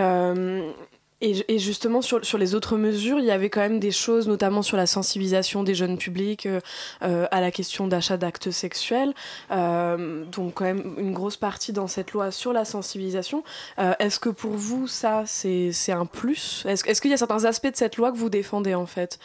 et, 1.22 1.58
justement, 1.58 2.02
sur, 2.02 2.18
les 2.36 2.54
autres 2.56 2.76
mesures, 2.76 3.20
il 3.20 3.24
y 3.24 3.30
avait 3.30 3.48
quand 3.48 3.60
même 3.60 3.78
des 3.78 3.92
choses, 3.92 4.26
notamment 4.26 4.62
sur 4.62 4.76
la 4.76 4.86
sensibilisation 4.86 5.62
des 5.62 5.74
jeunes 5.74 5.96
publics 5.96 6.46
euh, 6.46 6.60
euh, 7.02 7.26
à 7.30 7.40
la 7.40 7.52
question 7.52 7.86
d'achat 7.86 8.16
d'actes 8.16 8.50
sexuels. 8.50 9.14
Euh, 9.52 10.24
donc, 10.24 10.54
quand 10.54 10.64
même, 10.64 10.94
une 10.98 11.12
grosse 11.12 11.36
partie 11.36 11.72
dans 11.72 11.86
cette 11.86 12.10
loi 12.10 12.32
sur 12.32 12.52
la 12.52 12.64
sensibilisation. 12.64 13.44
Est-ce 13.78 14.18
que 14.18 14.30
pour 14.30 14.52
vous, 14.52 14.88
ça, 14.88 15.22
c'est 15.26 15.72
un 15.92 16.06
plus? 16.06 16.64
Est-ce 16.66 16.84
est 16.84 17.00
qu'il 17.00 17.10
y 17.10 17.14
a 17.14 17.16
certains 17.16 17.44
aspects 17.44 17.70
de 17.70 17.76
cette 17.76 17.96
loi 17.96 18.10
que 18.10 18.16
vous 18.16 18.30
défendez, 18.30 18.74
en 18.74 18.86
fait? 18.86 19.18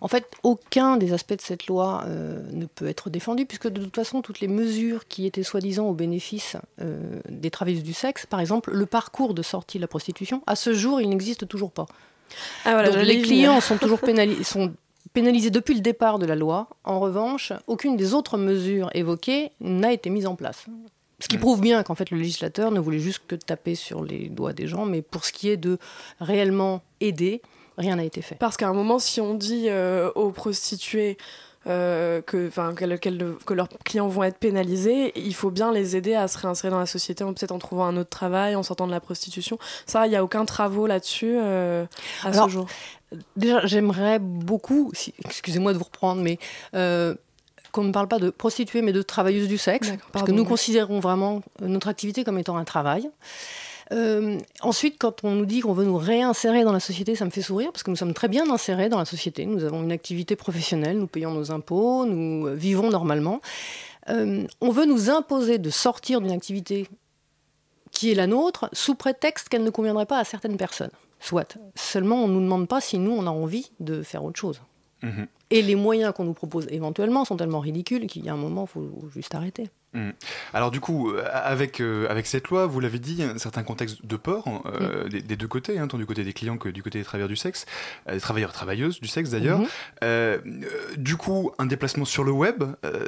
En 0.00 0.08
fait, 0.08 0.26
aucun 0.42 0.96
des 0.96 1.12
aspects 1.12 1.34
de 1.34 1.40
cette 1.40 1.66
loi 1.66 2.04
euh, 2.06 2.42
ne 2.52 2.66
peut 2.66 2.86
être 2.86 3.10
défendu, 3.10 3.46
puisque 3.46 3.68
de 3.68 3.82
toute 3.82 3.94
façon, 3.94 4.22
toutes 4.22 4.40
les 4.40 4.48
mesures 4.48 5.06
qui 5.08 5.26
étaient 5.26 5.42
soi-disant 5.42 5.86
au 5.86 5.94
bénéfice 5.94 6.56
euh, 6.80 7.20
des 7.28 7.50
travailleuses 7.50 7.82
du 7.82 7.94
sexe, 7.94 8.26
par 8.26 8.40
exemple, 8.40 8.72
le 8.72 8.86
parcours 8.86 9.34
de 9.34 9.42
sortie 9.42 9.78
de 9.78 9.82
la 9.82 9.88
prostitution, 9.88 10.42
à 10.46 10.56
ce 10.56 10.72
jour, 10.74 11.00
il 11.00 11.08
n'existe 11.08 11.48
toujours 11.48 11.70
pas. 11.70 11.86
Ah, 12.64 12.82
Donc, 12.82 13.02
les 13.02 13.22
clients 13.22 13.60
sont 13.60 13.76
toujours 13.76 14.00
sont 14.42 14.72
pénalisés 15.12 15.50
depuis 15.50 15.74
le 15.74 15.80
départ 15.80 16.18
de 16.18 16.26
la 16.26 16.34
loi. 16.34 16.68
En 16.84 17.00
revanche, 17.00 17.52
aucune 17.66 17.96
des 17.96 18.14
autres 18.14 18.36
mesures 18.36 18.90
évoquées 18.94 19.52
n'a 19.60 19.92
été 19.92 20.10
mise 20.10 20.26
en 20.26 20.34
place. 20.34 20.66
Ce 21.20 21.28
qui 21.28 21.36
mm. 21.36 21.40
prouve 21.40 21.60
bien 21.60 21.82
qu'en 21.82 21.94
fait 21.94 22.10
le 22.10 22.18
législateur 22.18 22.70
ne 22.70 22.80
voulait 22.80 22.98
juste 22.98 23.22
que 23.26 23.34
taper 23.36 23.74
sur 23.74 24.04
les 24.04 24.28
doigts 24.28 24.52
des 24.52 24.66
gens, 24.66 24.84
mais 24.84 25.02
pour 25.02 25.24
ce 25.24 25.32
qui 25.32 25.48
est 25.48 25.56
de 25.56 25.78
réellement 26.20 26.82
aider, 27.00 27.40
rien 27.78 27.96
n'a 27.96 28.04
été 28.04 28.22
fait. 28.22 28.36
Parce 28.36 28.56
qu'à 28.56 28.68
un 28.68 28.72
moment, 28.72 28.98
si 28.98 29.20
on 29.20 29.34
dit 29.34 29.66
euh, 29.68 30.10
aux 30.14 30.30
prostituées 30.30 31.16
euh, 31.66 32.20
que, 32.20 32.50
que, 32.74 33.54
leurs 33.54 33.68
clients 33.84 34.08
vont 34.08 34.22
être 34.22 34.38
pénalisés, 34.38 35.12
il 35.16 35.34
faut 35.34 35.50
bien 35.50 35.72
les 35.72 35.96
aider 35.96 36.14
à 36.14 36.28
se 36.28 36.38
réinsérer 36.38 36.70
dans 36.70 36.78
la 36.78 36.86
société, 36.86 37.24
peut-être 37.24 37.52
en 37.52 37.58
trouvant 37.58 37.86
un 37.86 37.96
autre 37.96 38.10
travail, 38.10 38.54
en 38.54 38.62
sortant 38.62 38.86
de 38.86 38.92
la 38.92 39.00
prostitution. 39.00 39.58
Ça, 39.86 40.06
il 40.06 40.10
n'y 40.10 40.16
a 40.16 40.22
aucun 40.22 40.44
travaux 40.44 40.86
là-dessus 40.86 41.36
euh, 41.36 41.86
à 42.22 42.32
ce 42.32 42.48
jour. 42.48 42.66
Déjà, 43.36 43.64
j'aimerais 43.64 44.18
beaucoup, 44.18 44.92
excusez-moi 45.24 45.72
de 45.72 45.78
vous 45.78 45.84
reprendre, 45.84 46.20
mais 46.20 46.38
qu'on 47.74 47.84
ne 47.84 47.92
parle 47.92 48.08
pas 48.08 48.18
de 48.18 48.30
prostituées, 48.30 48.82
mais 48.82 48.92
de 48.92 49.02
travailleuses 49.02 49.48
du 49.48 49.58
sexe, 49.58 49.92
parce 50.12 50.24
que 50.24 50.32
nous 50.32 50.44
considérons 50.44 51.00
vraiment 51.00 51.42
notre 51.60 51.88
activité 51.88 52.24
comme 52.24 52.38
étant 52.38 52.56
un 52.56 52.64
travail. 52.64 53.10
Euh, 53.92 54.38
ensuite, 54.60 54.96
quand 54.98 55.24
on 55.24 55.32
nous 55.32 55.46
dit 55.46 55.60
qu'on 55.60 55.72
veut 55.72 55.84
nous 55.84 55.96
réinsérer 55.96 56.64
dans 56.64 56.72
la 56.72 56.80
société, 56.80 57.14
ça 57.14 57.24
me 57.24 57.30
fait 57.30 57.42
sourire 57.42 57.70
parce 57.72 57.82
que 57.82 57.90
nous 57.90 57.96
sommes 57.96 58.14
très 58.14 58.28
bien 58.28 58.50
insérés 58.50 58.88
dans 58.88 58.98
la 58.98 59.04
société. 59.04 59.46
Nous 59.46 59.64
avons 59.64 59.82
une 59.82 59.92
activité 59.92 60.36
professionnelle, 60.36 60.98
nous 60.98 61.06
payons 61.06 61.32
nos 61.32 61.52
impôts, 61.52 62.06
nous 62.06 62.54
vivons 62.54 62.90
normalement. 62.90 63.40
Euh, 64.08 64.46
on 64.60 64.70
veut 64.70 64.86
nous 64.86 65.10
imposer 65.10 65.58
de 65.58 65.70
sortir 65.70 66.20
d'une 66.20 66.32
activité 66.32 66.88
qui 67.90 68.10
est 68.10 68.14
la 68.14 68.26
nôtre, 68.26 68.68
sous 68.72 68.94
prétexte 68.94 69.48
qu'elle 69.48 69.62
ne 69.62 69.70
conviendrait 69.70 70.06
pas 70.06 70.18
à 70.18 70.24
certaines 70.24 70.56
personnes. 70.56 70.90
Soit. 71.20 71.56
Seulement, 71.74 72.24
on 72.24 72.28
ne 72.28 72.34
nous 72.34 72.40
demande 72.40 72.68
pas 72.68 72.80
si 72.80 72.98
nous, 72.98 73.12
on 73.12 73.26
a 73.26 73.30
envie 73.30 73.70
de 73.80 74.02
faire 74.02 74.24
autre 74.24 74.38
chose. 74.38 74.60
Mhm. 75.02 75.26
Et 75.50 75.62
les 75.62 75.76
moyens 75.76 76.12
qu'on 76.12 76.24
nous 76.24 76.34
propose 76.34 76.66
éventuellement 76.70 77.24
sont 77.24 77.36
tellement 77.36 77.60
ridicules 77.60 78.06
qu'il 78.06 78.24
y 78.24 78.28
a 78.28 78.32
un 78.32 78.36
moment, 78.36 78.64
il 78.64 78.72
faut 78.72 79.08
juste 79.14 79.34
arrêter. 79.34 79.68
Mm. 79.94 80.10
Alors 80.52 80.70
du 80.70 80.80
coup, 80.80 81.10
euh, 81.10 81.24
avec, 81.32 81.80
euh, 81.80 82.06
avec 82.10 82.26
cette 82.26 82.48
loi, 82.48 82.66
vous 82.66 82.80
l'avez 82.80 82.98
dit, 82.98 83.22
un 83.22 83.38
certain 83.38 83.62
contexte 83.62 84.04
de 84.04 84.16
peur 84.16 84.44
euh, 84.66 85.04
Mm. 85.04 85.08
des, 85.08 85.22
des 85.22 85.36
deux 85.36 85.48
côtés, 85.48 85.78
hein, 85.78 85.86
tant 85.88 85.98
du 85.98 86.06
côté 86.06 86.24
des 86.24 86.32
clients 86.32 86.58
que 86.58 86.68
du 86.68 86.82
côté 86.82 86.98
des 86.98 87.04
travailleurs 87.04 87.28
du 87.28 87.36
sexe, 87.36 87.64
euh, 88.08 88.14
des 88.14 88.20
travailleurs 88.20 88.52
travailleuses 88.52 89.00
du 89.00 89.08
sexe 89.08 89.30
d'ailleurs. 89.30 89.60
Mhm. 90.02 90.64
Du 90.96 91.16
coup, 91.16 91.52
un 91.58 91.66
déplacement 91.66 92.04
sur 92.04 92.24
le 92.24 92.32
web, 92.32 92.64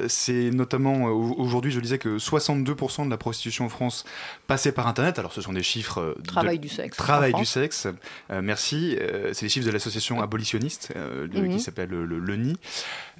c'est 0.08 0.50
notamment 0.50 1.04
au- 1.06 1.34
aujourd'hui, 1.38 1.70
je 1.70 1.80
disais 1.80 1.98
que 1.98 2.18
62% 2.18 3.04
de 3.04 3.10
la 3.10 3.16
prostitution 3.16 3.64
en 3.66 3.68
France 3.68 4.04
passait 4.46 4.72
par 4.72 4.86
Internet. 4.86 5.18
Alors 5.18 5.32
ce 5.32 5.40
sont 5.40 5.52
des 5.52 5.62
chiffres 5.62 6.14
de- 6.18 6.26
Travail 6.26 6.58
du 6.58 6.68
sexe. 6.68 6.96
Travail 6.96 7.32
du 7.34 7.44
sexe, 7.44 7.86
merci. 8.30 8.96
C'est 9.32 9.42
les 9.42 9.48
chiffres 9.48 9.66
de 9.66 9.70
l'association 9.72 10.20
abolitionniste 10.22 10.92
de- 10.96 11.40
Mhm. 11.40 11.50
qui 11.56 11.60
s'appelle 11.60 11.88
le, 11.90 12.04
le, 12.06 12.18
le 12.18 12.36
NI. 12.36 12.56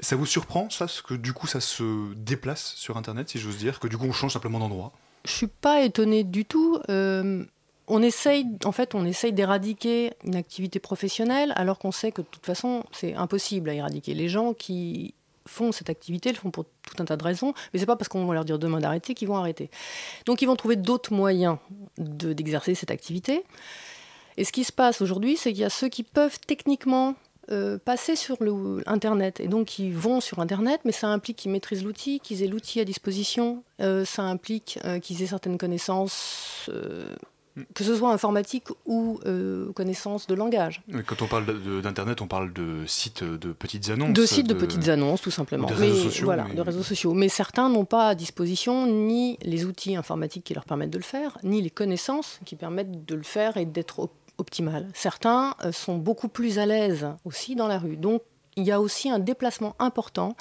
Ça 0.00 0.16
vous 0.16 0.26
surprend 0.26 0.68
ça, 0.70 0.88
ce 0.88 1.02
que 1.02 1.14
du 1.14 1.32
coup 1.32 1.46
ça 1.46 1.60
se 1.60 2.12
déplace 2.14 2.74
sur 2.76 2.96
Internet, 2.96 3.28
si 3.30 3.38
dire, 3.58 3.80
que 3.80 3.88
du 3.88 3.96
coup 3.98 4.04
on 4.04 4.12
change 4.12 4.32
simplement 4.32 4.58
d'endroit 4.58 4.92
Je 5.24 5.30
suis 5.32 5.46
pas 5.46 5.82
étonnée 5.82 6.24
du 6.24 6.44
tout. 6.44 6.78
Euh, 6.88 7.44
on 7.88 8.02
essaye, 8.02 8.46
en 8.64 8.72
fait, 8.72 8.94
on 8.96 9.04
essaye 9.04 9.32
d'éradiquer 9.32 10.12
une 10.24 10.34
activité 10.34 10.78
professionnelle, 10.80 11.52
alors 11.56 11.78
qu'on 11.78 11.92
sait 11.92 12.10
que 12.10 12.20
de 12.22 12.26
toute 12.26 12.44
façon, 12.44 12.82
c'est 12.92 13.14
impossible 13.14 13.70
à 13.70 13.74
éradiquer. 13.74 14.12
Les 14.14 14.28
gens 14.28 14.54
qui 14.54 15.14
font 15.46 15.70
cette 15.70 15.88
activité 15.90 16.30
le 16.30 16.36
font 16.36 16.50
pour 16.50 16.64
tout 16.64 17.00
un 17.00 17.04
tas 17.04 17.16
de 17.16 17.22
raisons, 17.22 17.54
mais 17.72 17.78
c'est 17.78 17.86
pas 17.86 17.94
parce 17.94 18.08
qu'on 18.08 18.26
va 18.26 18.34
leur 18.34 18.44
dire 18.44 18.58
demain 18.58 18.80
d'arrêter 18.80 19.14
qu'ils 19.14 19.28
vont 19.28 19.36
arrêter. 19.36 19.70
Donc, 20.26 20.42
ils 20.42 20.46
vont 20.46 20.56
trouver 20.56 20.74
d'autres 20.74 21.12
moyens 21.12 21.58
de- 21.98 22.32
d'exercer 22.32 22.74
cette 22.74 22.90
activité. 22.90 23.44
Et 24.36 24.44
ce 24.44 24.50
qui 24.50 24.64
se 24.64 24.72
passe 24.72 25.00
aujourd'hui, 25.00 25.36
c'est 25.36 25.52
qu'il 25.52 25.62
y 25.62 25.64
a 25.64 25.70
ceux 25.70 25.88
qui 25.88 26.02
peuvent 26.02 26.40
techniquement 26.44 27.14
euh, 27.50 27.78
passer 27.78 28.16
sur 28.16 28.36
le 28.42 28.82
Internet. 28.86 29.40
Et 29.40 29.48
donc, 29.48 29.78
ils 29.78 29.94
vont 29.94 30.20
sur 30.20 30.40
Internet, 30.40 30.80
mais 30.84 30.92
ça 30.92 31.08
implique 31.08 31.36
qu'ils 31.36 31.50
maîtrisent 31.52 31.84
l'outil, 31.84 32.20
qu'ils 32.20 32.42
aient 32.42 32.48
l'outil 32.48 32.80
à 32.80 32.84
disposition. 32.84 33.62
Euh, 33.80 34.04
ça 34.04 34.22
implique 34.22 34.78
euh, 34.84 34.98
qu'ils 34.98 35.22
aient 35.22 35.26
certaines 35.28 35.58
connaissances, 35.58 36.68
euh, 36.70 37.14
que 37.74 37.84
ce 37.84 37.96
soit 37.96 38.12
informatique 38.12 38.64
ou 38.84 39.18
connaissances 39.74 40.26
de 40.26 40.34
langage. 40.34 40.82
Quand 41.06 41.22
on 41.22 41.26
parle 41.26 41.46
d'Internet, 41.82 42.20
on 42.20 42.26
parle 42.26 42.52
de 42.52 42.84
sites 42.86 43.24
de 43.24 43.52
petites 43.52 43.88
annonces. 43.88 44.12
De 44.12 44.26
sites 44.26 44.46
de, 44.46 44.52
petites 44.54 44.88
annonces, 44.88 45.22
tout 45.22 45.30
simplement. 45.30 45.66
de 45.66 45.72
réseaux 45.72 45.94
Mais 45.96 46.02
sociaux, 46.02 46.24
Voilà, 46.26 46.44
mais- 46.48 46.54
de 46.54 46.60
réseaux 46.60 46.82
sociaux. 46.82 47.14
Mais 47.14 47.28
certains 47.30 47.70
n'ont 47.70 47.86
pas 47.86 48.08
à 48.08 48.14
disposition 48.14 48.86
ni 48.86 49.38
les 49.42 49.64
outils 49.64 49.96
informatiques 49.96 50.44
qui 50.44 50.52
leur 50.54 50.64
permettent 50.66 50.90
de 50.90 50.98
le 50.98 51.02
faire, 51.04 51.38
ni 51.44 51.62
les 51.62 51.70
connaissances 51.70 52.40
qui 52.44 52.56
permettent 52.56 53.06
de 53.06 53.14
le 53.14 53.22
faire 53.22 53.56
et 53.56 53.64
d'être 53.64 54.00
op- 54.00 54.12
Certains 54.94 55.54
euh, 55.64 55.72
sont 55.72 55.96
beaucoup 55.96 56.28
plus 56.28 56.58
à 56.58 56.66
l'aise 56.66 57.06
aussi 57.24 57.54
dans 57.54 57.68
la 57.68 57.78
rue. 57.78 57.96
Donc, 57.96 58.22
il 58.56 58.64
y 58.64 58.72
a 58.72 58.80
aussi 58.80 59.10
un 59.10 59.18
déplacement 59.18 59.74
important 59.78 60.36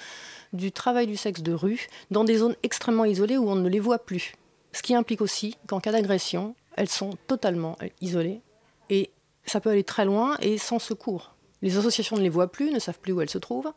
du 0.54 0.72
travail 0.72 1.08
du 1.08 1.18
sexe 1.18 1.42
de 1.42 1.54
rue 1.54 1.88
dans 2.12 2.24
des 2.24 2.38
zones 2.38 2.56
extrêmement 2.64 3.06
isolées 3.06 3.38
où 3.38 3.50
on 3.50 3.56
ne 3.56 3.70
les 3.70 3.80
voit 3.80 4.00
plus. 4.00 4.34
Ce 4.72 4.82
qui 4.82 4.96
implique 4.96 5.22
aussi 5.22 5.58
qu'en 5.68 5.80
cas 5.80 5.92
d'agression, 5.92 6.56
elles 6.76 6.90
sont 6.90 7.12
totalement 7.28 7.78
euh, 7.82 7.88
isolées 8.02 8.42
et 8.90 9.12
ça 9.46 9.60
peut 9.60 9.70
aller 9.70 9.84
très 9.84 10.06
loin 10.06 10.38
et 10.42 10.58
sans 10.58 10.80
secours. 10.80 11.36
Les 11.62 11.78
associations 11.78 12.18
ne 12.18 12.22
les 12.22 12.30
voient 12.30 12.52
plus, 12.52 12.72
ne 12.72 12.80
savent 12.80 13.00
plus 13.00 13.14
où 13.14 13.22
elles 13.22 13.30
se 13.30 13.38
trouvent. 13.38 13.72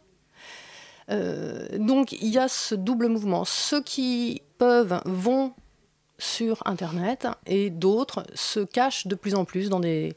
Euh, 1.11 1.67
donc 1.79 2.13
il 2.13 2.29
y 2.29 2.39
a 2.39 2.49
ce 2.49 2.75
double 2.75 3.09
mouvement. 3.09 3.45
Ceux 3.45 3.83
qui 3.83 4.43
peuvent 4.59 5.01
vont 5.05 5.53
sur 6.19 6.63
Internet 6.67 7.27
et 7.47 7.71
d'autres 7.71 8.25
se 8.35 8.61
cachent 8.61 9.07
de 9.07 9.15
plus 9.15 9.35
en 9.35 9.45
plus 9.45 9.69
dans 9.71 9.81
des, 9.81 10.15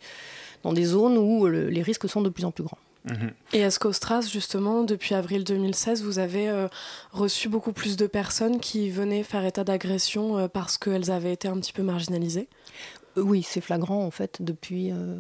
dans 0.63 0.73
des 0.73 0.85
zones 0.85 1.17
où 1.17 1.47
le- 1.47 1.69
les 1.69 1.81
risques 1.81 2.09
sont 2.09 2.21
de 2.21 2.29
plus 2.29 2.45
en 2.45 2.51
plus 2.51 2.63
grands. 2.63 2.77
Mhm. 3.05 3.31
Et 3.53 3.59
est-ce 3.59 3.79
qu'au 3.79 3.91
Stras, 3.93 4.21
justement, 4.21 4.83
depuis 4.83 5.15
avril 5.15 5.43
2016, 5.43 6.03
vous 6.03 6.19
avez 6.19 6.49
euh, 6.49 6.67
reçu 7.11 7.49
beaucoup 7.49 7.73
plus 7.73 7.97
de 7.97 8.05
personnes 8.05 8.59
qui 8.59 8.89
venaient 8.91 9.23
faire 9.23 9.43
état 9.43 9.63
d'agression 9.63 10.37
euh, 10.37 10.47
parce 10.47 10.77
qu'elles 10.77 11.09
avaient 11.09 11.33
été 11.33 11.47
un 11.47 11.59
petit 11.59 11.73
peu 11.73 11.81
marginalisées? 11.81 12.47
Euh, 13.17 13.21
Oui, 13.21 13.41
c'est 13.43 13.61
flagrant 13.61 14.03
en 14.05 14.11
fait. 14.11 14.37
Depuis, 14.41 14.91
euh, 14.91 15.17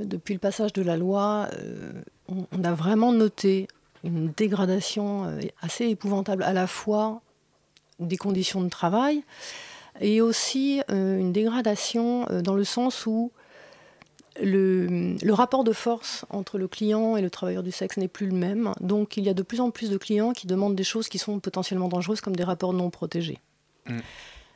depuis 0.00 0.34
le 0.34 0.40
passage 0.40 0.72
de 0.72 0.82
la 0.82 0.96
loi, 0.96 1.48
euh, 1.60 1.92
on, 2.28 2.46
on 2.50 2.64
a 2.64 2.72
vraiment 2.72 3.12
noté 3.12 3.68
une 4.02 4.32
dégradation 4.32 5.26
euh, 5.26 5.40
assez 5.62 5.86
épouvantable 5.86 6.42
à 6.42 6.52
la 6.52 6.66
fois 6.66 7.20
des 8.00 8.16
conditions 8.16 8.62
de 8.62 8.68
travail 8.68 9.22
et 10.00 10.20
aussi 10.20 10.82
euh, 10.90 11.18
une 11.18 11.32
dégradation 11.32 12.26
euh, 12.30 12.42
dans 12.42 12.54
le 12.54 12.64
sens 12.64 13.06
où 13.06 13.32
le, 14.40 15.16
le 15.22 15.32
rapport 15.32 15.64
de 15.64 15.72
force 15.72 16.24
entre 16.30 16.58
le 16.58 16.68
client 16.68 17.16
et 17.16 17.22
le 17.22 17.30
travailleur 17.30 17.62
du 17.62 17.72
sexe 17.72 17.96
n'est 17.96 18.08
plus 18.08 18.26
le 18.26 18.34
même. 18.34 18.72
Donc 18.80 19.16
il 19.16 19.24
y 19.24 19.28
a 19.28 19.34
de 19.34 19.42
plus 19.42 19.60
en 19.60 19.70
plus 19.70 19.90
de 19.90 19.98
clients 19.98 20.32
qui 20.32 20.46
demandent 20.46 20.76
des 20.76 20.84
choses 20.84 21.08
qui 21.08 21.18
sont 21.18 21.40
potentiellement 21.40 21.88
dangereuses 21.88 22.20
comme 22.20 22.36
des 22.36 22.44
rapports 22.44 22.72
non 22.72 22.90
protégés. 22.90 23.38
Mm. 23.86 23.98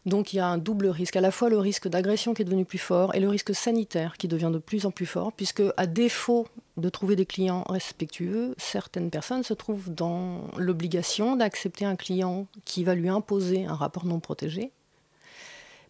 Donc 0.06 0.32
il 0.32 0.36
y 0.36 0.40
a 0.40 0.46
un 0.46 0.58
double 0.58 0.88
risque, 0.88 1.16
à 1.16 1.20
la 1.20 1.30
fois 1.30 1.48
le 1.48 1.58
risque 1.58 1.88
d'agression 1.88 2.34
qui 2.34 2.42
est 2.42 2.44
devenu 2.44 2.64
plus 2.64 2.78
fort 2.78 3.14
et 3.14 3.20
le 3.20 3.28
risque 3.28 3.54
sanitaire 3.54 4.16
qui 4.18 4.28
devient 4.28 4.50
de 4.52 4.58
plus 4.58 4.84
en 4.84 4.90
plus 4.90 5.06
fort, 5.06 5.32
puisque 5.32 5.62
à 5.76 5.86
défaut 5.86 6.46
de 6.76 6.88
trouver 6.90 7.16
des 7.16 7.24
clients 7.24 7.64
respectueux, 7.68 8.54
certaines 8.58 9.10
personnes 9.10 9.44
se 9.44 9.54
trouvent 9.54 9.92
dans 9.92 10.42
l'obligation 10.58 11.36
d'accepter 11.36 11.86
un 11.86 11.96
client 11.96 12.46
qui 12.66 12.84
va 12.84 12.94
lui 12.94 13.08
imposer 13.08 13.64
un 13.64 13.74
rapport 13.74 14.04
non 14.04 14.20
protégé, 14.20 14.72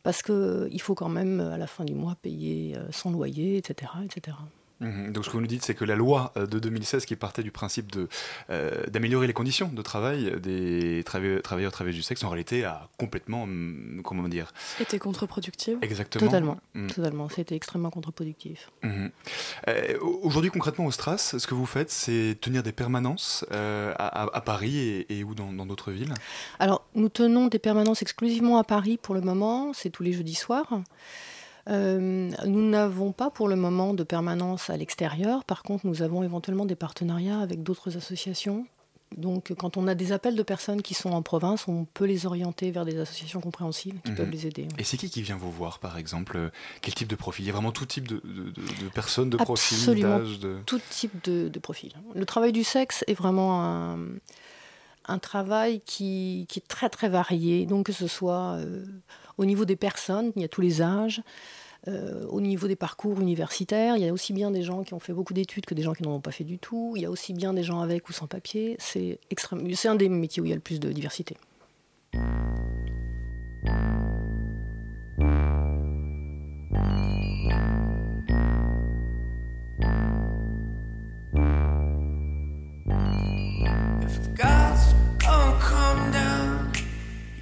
parce 0.05 0.23
qu'il 0.23 0.81
faut 0.81 0.95
quand 0.95 1.09
même 1.09 1.41
à 1.41 1.59
la 1.59 1.67
fin 1.67 1.85
du 1.85 1.95
mois 1.95 2.15
payer 2.15 2.77
euh, 2.77 2.93
son 2.93 3.11
loyer, 3.11 3.57
etc. 3.57 3.91
etc. 4.05 4.37
Mhm. 4.81 5.13
Donc 5.13 5.25
ce 5.25 5.31
que 5.31 5.35
vous 5.35 5.41
nous 5.41 5.47
dites, 5.47 5.63
c'est 5.65 5.75
que 5.75 5.85
la 5.85 5.95
loi 5.95 6.33
euh, 6.37 6.47
de 6.47 6.59
2016 6.59 7.07
qui 7.07 7.15
partait 7.17 7.43
du 7.43 7.51
principe 7.53 7.93
de, 7.93 8.09
euh, 8.51 8.85
d'améliorer 8.89 9.27
les 9.27 9.33
conditions 9.33 9.69
de 9.69 9.83
travail 9.83 10.33
des 10.41 11.03
travailleurs, 11.05 11.43
travailleurs 11.43 11.73
travailleuses 11.73 11.97
du 11.97 12.03
sexe, 12.03 12.25
en 12.25 12.29
réalité 12.29 12.65
a 12.65 12.89
complètement, 12.99 13.45
hum, 13.45 14.01
comment 14.05 14.27
dire, 14.29 14.53
Était 14.81 14.99
contre-productive 14.99 15.79
exactement. 15.83 16.27
Totalement, 16.27 16.61
Mhm. 16.75 16.91
totalement. 16.91 17.29
C'était 17.29 17.55
extrêmement 17.55 17.91
contre-productif. 17.91 18.71
Mhm. 18.83 19.11
Euh, 19.69 19.99
Aujourd'hui, 20.23 20.51
concrètement, 20.51 20.87
au 20.87 20.91
Stras, 20.91 21.37
ce 21.39 21.47
que 21.47 21.55
vous 21.55 21.67
faites, 21.67 21.91
c'est 21.91 22.37
tenir 22.41 22.63
des 22.63 22.73
permanences 22.73 23.45
euh, 23.53 23.93
à, 23.97 24.23
à- 24.25 24.37
à 24.37 24.41
Paris 24.41 24.77
et, 24.79 25.19
et 25.19 25.25
ou 25.25 25.35
dans 25.35 25.53
dans 25.53 25.67
d'autres 25.67 25.93
villes? 25.93 26.15
Alors, 26.59 26.85
nous 26.95 27.09
tenons 27.09 27.47
des 27.47 27.59
permanences 27.61 28.03
exclusivement 28.03 28.59
à 28.59 28.65
Paris 28.65 28.99
pour 29.01 29.15
le 29.15 29.21
moment, 29.21 29.73
c'est 29.73 29.91
tous 29.91 30.03
les 30.03 30.13
jeudis 30.13 30.35
soirs. 30.35 30.81
Euh, 31.69 32.31
nous 32.47 32.69
n'avons 32.69 33.13
pas 33.13 33.31
pour 33.31 33.49
le 33.49 33.57
moment 33.57 33.95
de 33.95 34.03
permanence 34.03 34.69
à 34.71 34.77
l'extérieur. 34.77 35.45
Par 35.45 35.63
contre, 35.63 35.87
nous 35.87 36.03
avons 36.03 36.23
éventuellement 36.23 36.67
des 36.67 36.75
partenariats 36.77 37.39
avec 37.41 37.63
d'autres 37.63 37.97
associations. 37.97 38.67
Donc, 39.17 39.53
quand 39.57 39.77
on 39.77 39.87
a 39.87 39.95
des 39.95 40.11
appels 40.13 40.35
de 40.35 40.43
personnes 40.43 40.83
qui 40.83 40.93
sont 40.93 41.11
en 41.13 41.23
province, 41.23 41.69
on 41.69 41.85
peut 41.85 42.05
les 42.05 42.27
orienter 42.27 42.73
vers 42.73 42.85
des 42.85 42.99
associations 42.99 43.41
compréhensives 43.41 43.95
qui 44.05 44.11
Mhm. 44.11 44.17
peuvent 44.17 44.31
les 44.31 44.47
aider. 44.49 44.67
Et 44.77 44.83
c'est 44.85 44.97
qui 44.97 45.09
qui 45.09 45.23
vient 45.23 45.37
vous 45.37 45.53
voir, 45.53 45.79
par 45.79 45.99
exemple? 45.99 46.51
Quel 46.83 46.95
type 46.95 47.07
de 47.09 47.15
profil? 47.15 47.45
Il 47.45 47.47
y 47.47 47.51
a 47.51 47.53
vraiment 47.53 47.71
tout 47.71 47.87
type 47.87 48.09
de, 48.09 48.17
de- 48.25 48.51
de- 48.51 48.85
de 48.85 48.89
personnes, 48.93 49.31
de 49.31 49.37
profils, 49.37 50.01
d'âge 50.03 50.41
de... 50.41 50.57
Tout 50.67 50.81
type 50.91 51.23
de, 51.25 51.49
de 51.49 51.59
profil. 51.61 51.93
Le 52.15 52.27
travail 52.27 52.51
du 52.53 52.65
sexe 52.65 53.05
est 53.07 53.15
vraiment 53.15 53.63
un, 53.63 53.99
un 55.07 55.19
travail 55.19 55.81
qui, 55.87 56.47
qui 56.49 56.59
est 56.59 56.67
très 56.67 56.89
très 56.89 57.09
varié. 57.09 57.67
Donc 57.67 57.87
que 57.87 57.93
ce 57.93 58.09
soit 58.09 58.57
euh, 58.57 58.85
au 59.39 59.45
niveau 59.45 59.65
des 59.65 59.77
personnes, 59.77 60.33
il 60.37 60.43
y 60.43 60.45
a 60.45 60.49
tous 60.49 60.61
les 60.61 60.83
âges. 60.83 61.23
euh, 61.89 62.27
au 62.29 62.41
niveau 62.41 62.67
des 62.67 62.77
parcours 62.77 63.21
universitaires, 63.21 63.97
il 63.97 64.05
y 64.05 64.09
a 64.09 64.13
aussi 64.13 64.33
bien 64.33 64.51
des 64.51 64.63
gens 64.63 64.85
qui 64.85 64.95
ont 64.95 65.01
fait 65.01 65.13
beaucoup 65.13 65.35
d'études 65.35 65.67
que 65.67 65.75
des 65.75 65.83
gens 65.83 65.93
qui 65.93 66.03
n'en 66.03 66.15
ont 66.15 66.21
pas 66.21 66.33
fait 66.33 66.45
du 66.45 66.59
tout. 66.59 66.95
Il 66.97 67.03
y 67.03 67.05
a 67.05 67.11
aussi 67.11 67.35
bien 67.35 67.53
des 67.53 67.63
gens 67.63 67.81
avec 67.81 68.09
ou 68.09 68.13
sans 68.13 68.27
papier. 68.27 68.77
C'est. 68.79 69.19
C'est 69.75 69.89
un 69.89 69.95
des 69.95 70.09
métiers 70.09 70.41
où 70.43 70.47
il 70.47 70.49
y 70.49 70.53
a 70.53 70.57
le 70.57 70.63
plus 70.63 70.81
de 70.81 70.91
diversité. 70.93 71.37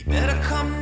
Better 0.04 0.36
come 0.42 0.81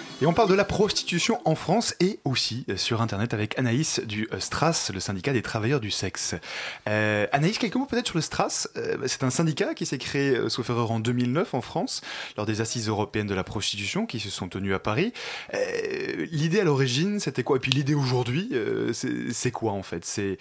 Et 0.21 0.27
on 0.27 0.33
parle 0.33 0.49
de 0.49 0.53
la 0.53 0.65
prostitution 0.65 1.41
en 1.45 1.55
France 1.55 1.95
et 1.99 2.19
aussi 2.25 2.63
euh, 2.69 2.77
sur 2.77 3.01
Internet 3.01 3.33
avec 3.33 3.57
Anaïs 3.57 3.99
du 4.01 4.29
euh, 4.31 4.39
STRAS, 4.39 4.91
le 4.93 4.99
syndicat 4.99 5.33
des 5.33 5.41
travailleurs 5.41 5.79
du 5.79 5.89
sexe. 5.89 6.35
Euh, 6.87 7.25
Anaïs, 7.31 7.57
quelques 7.57 7.73
mots 7.73 7.87
peut-être 7.87 8.05
sur 8.05 8.17
le 8.17 8.21
STRAS. 8.21 8.67
C'est 9.07 9.23
un 9.23 9.31
syndicat 9.31 9.73
qui 9.73 9.87
s'est 9.87 9.97
créé, 9.97 10.35
euh, 10.35 10.47
sauf 10.47 10.69
erreur, 10.69 10.91
en 10.91 10.99
2009 10.99 11.55
en 11.55 11.61
France, 11.61 12.01
lors 12.37 12.45
des 12.45 12.61
assises 12.61 12.87
européennes 12.87 13.25
de 13.25 13.33
la 13.33 13.43
prostitution 13.43 14.05
qui 14.05 14.19
se 14.19 14.29
sont 14.29 14.47
tenues 14.47 14.75
à 14.75 14.79
Paris. 14.79 15.11
L'idée 16.31 16.59
à 16.59 16.65
l'origine, 16.65 17.19
c'était 17.19 17.41
quoi? 17.41 17.57
Et 17.57 17.59
puis 17.59 17.71
l'idée 17.71 17.95
aujourd'hui, 17.95 18.51
c'est 18.93 19.51
quoi 19.51 19.71
en 19.71 19.83
fait? 19.83 20.05
C'est 20.05 20.37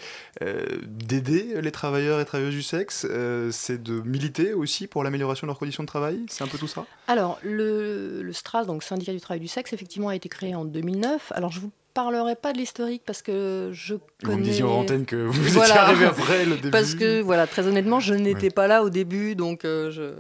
d'aider 0.87 1.55
les 1.61 1.73
travailleurs 1.73 2.21
et 2.21 2.25
travailleuses 2.27 2.55
du 2.55 2.63
sexe? 2.63 3.07
C'est 3.51 3.83
de 3.83 4.01
militer 4.01 4.53
aussi 4.53 4.87
pour 4.87 5.05
l'amélioration 5.05 5.47
de 5.47 5.51
leurs 5.51 5.59
conditions 5.59 5.85
de 5.85 5.89
travail? 5.89 6.27
C'est 6.29 6.45
un 6.45 6.49
peu 6.49 6.59
tout 6.59 6.69
ça? 6.69 6.85
Alors, 7.07 7.39
le, 7.43 8.23
le 8.23 8.33
STRAS, 8.33 8.65
donc 8.65 8.83
syndicat 8.83 9.13
du 9.13 9.21
travail 9.21 9.41
du 9.41 9.49
sexe, 9.49 9.70
effectivement 9.73 10.09
a 10.09 10.17
été 10.17 10.29
créé 10.29 10.55
en 10.55 10.65
2009. 10.65 11.33
Alors, 11.35 11.51
je 11.51 11.61
vous 11.61 11.71
parlerai 11.95 12.37
pas 12.37 12.53
de 12.53 12.59
l'historique 12.59 13.03
parce 13.05 13.21
que 13.23 13.71
je 13.73 13.95
connais... 14.23 14.35
Vous 14.35 14.39
me 14.39 14.45
disiez 14.45 14.63
en 14.63 14.81
antenne 14.81 15.07
que 15.07 15.17
vous 15.17 15.43
Voilà. 15.51 15.69
étiez 15.75 15.81
arrivé 15.81 16.05
après 16.07 16.45
le 16.45 16.57
début. 16.57 16.71
Parce 16.71 16.95
que, 16.95 17.21
voilà, 17.21 17.47
très 17.47 17.67
honnêtement, 17.67 17.99
je 18.01 18.15
n'étais 18.15 18.51
pas 18.51 18.67
là 18.69 18.83
au 18.83 18.91
début, 18.91 19.35
donc 19.35 19.65
euh, 19.65 19.91
je... 19.91 20.13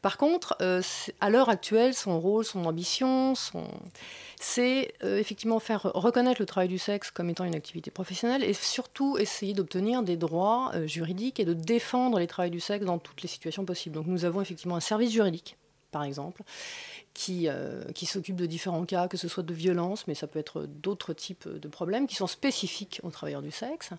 Par 0.00 0.18
contre, 0.18 0.54
euh, 0.60 0.82
à 1.20 1.30
l'heure 1.30 1.48
actuelle, 1.48 1.94
son 1.94 2.20
rôle, 2.20 2.44
son 2.44 2.66
ambition, 2.66 3.34
son... 3.34 3.64
c'est 4.38 4.92
euh, 5.02 5.18
effectivement 5.18 5.58
faire 5.60 5.82
reconnaître 5.94 6.42
le 6.42 6.46
travail 6.46 6.68
du 6.68 6.76
sexe 6.78 7.10
comme 7.10 7.30
étant 7.30 7.44
une 7.44 7.54
activité 7.54 7.90
professionnelle 7.90 8.44
et 8.44 8.52
surtout 8.52 9.16
essayer 9.16 9.54
d'obtenir 9.54 10.02
des 10.02 10.18
droits 10.18 10.72
euh, 10.74 10.86
juridiques 10.86 11.40
et 11.40 11.46
de 11.46 11.54
défendre 11.54 12.18
les 12.18 12.26
travailleurs 12.26 12.52
du 12.52 12.60
sexe 12.60 12.84
dans 12.84 12.98
toutes 12.98 13.22
les 13.22 13.28
situations 13.28 13.64
possibles. 13.64 13.94
Donc 13.94 14.06
nous 14.06 14.26
avons 14.26 14.42
effectivement 14.42 14.76
un 14.76 14.80
service 14.80 15.10
juridique, 15.10 15.56
par 15.90 16.04
exemple, 16.04 16.42
qui, 17.14 17.48
euh, 17.48 17.84
qui 17.94 18.06
s'occupe 18.06 18.36
de 18.36 18.44
différents 18.46 18.84
cas, 18.84 19.06
que 19.08 19.16
ce 19.16 19.28
soit 19.28 19.44
de 19.44 19.54
violence, 19.54 20.06
mais 20.08 20.14
ça 20.14 20.26
peut 20.26 20.38
être 20.40 20.66
d'autres 20.66 21.12
types 21.14 21.48
de 21.48 21.68
problèmes 21.68 22.06
qui 22.08 22.16
sont 22.16 22.26
spécifiques 22.26 23.00
aux 23.04 23.10
travailleurs 23.10 23.40
du 23.42 23.52
sexe. 23.52 23.90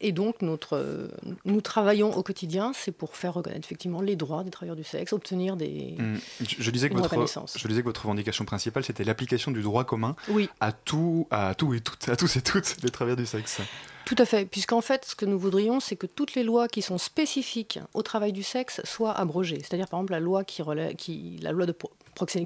Et 0.00 0.12
donc, 0.12 0.40
notre, 0.42 0.76
euh, 0.76 1.08
nous 1.44 1.60
travaillons 1.60 2.14
au 2.16 2.22
quotidien, 2.22 2.70
c'est 2.72 2.92
pour 2.92 3.16
faire 3.16 3.34
reconnaître 3.34 3.66
effectivement 3.66 4.00
les 4.00 4.14
droits 4.14 4.44
des 4.44 4.50
travailleurs 4.50 4.76
du 4.76 4.84
sexe, 4.84 5.12
obtenir 5.12 5.56
des. 5.56 5.96
Hum, 5.98 6.18
Je, 6.40 6.54
je 6.60 6.70
disais 6.70 6.88
que 6.88 6.94
votre, 6.94 7.12
je 7.56 7.68
disais 7.68 7.80
que 7.80 7.86
votre 7.86 8.02
revendication 8.02 8.44
principale, 8.44 8.84
c'était 8.84 9.02
l'application 9.02 9.50
du 9.50 9.60
droit 9.60 9.82
commun 9.84 10.14
Oui. 10.28 10.48
à 10.60 10.70
tout, 10.70 11.26
à 11.32 11.56
tout 11.56 11.74
et 11.74 11.80
toutes, 11.80 12.08
à 12.08 12.14
tous 12.14 12.36
et 12.36 12.42
toutes 12.42 12.76
les 12.84 12.90
travailleurs 12.90 13.16
du 13.16 13.26
sexe. 13.26 13.60
Tout 14.08 14.16
à 14.16 14.24
fait, 14.24 14.46
puisqu'en 14.46 14.80
fait, 14.80 15.04
ce 15.04 15.14
que 15.14 15.26
nous 15.26 15.38
voudrions, 15.38 15.80
c'est 15.80 15.96
que 15.96 16.06
toutes 16.06 16.34
les 16.34 16.42
lois 16.42 16.66
qui 16.66 16.80
sont 16.80 16.96
spécifiques 16.96 17.78
au 17.92 18.00
travail 18.00 18.32
du 18.32 18.42
sexe 18.42 18.80
soient 18.84 19.12
abrogées. 19.12 19.58
C'est-à-dire, 19.58 19.86
par 19.86 20.00
exemple, 20.00 20.12
la 20.12 20.20
loi 20.20 20.44
qui, 20.44 20.62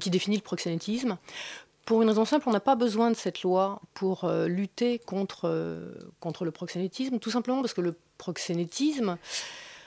définit 0.09 0.35
le 0.35 0.41
proxénétisme. 0.41 1.17
Pour 1.85 2.01
une 2.01 2.09
raison 2.09 2.25
simple, 2.25 2.49
on 2.49 2.51
n'a 2.51 2.59
pas 2.59 2.75
besoin 2.75 3.11
de 3.11 3.15
cette 3.15 3.43
loi 3.43 3.79
pour 3.93 4.25
euh, 4.25 4.49
lutter 4.49 4.99
contre, 4.99 5.45
euh, 5.45 5.93
contre 6.19 6.43
le 6.43 6.51
proxénétisme, 6.51 7.19
tout 7.19 7.31
simplement 7.31 7.61
parce 7.61 7.73
que 7.73 7.79
le 7.79 7.95
proxénétisme. 8.17 9.17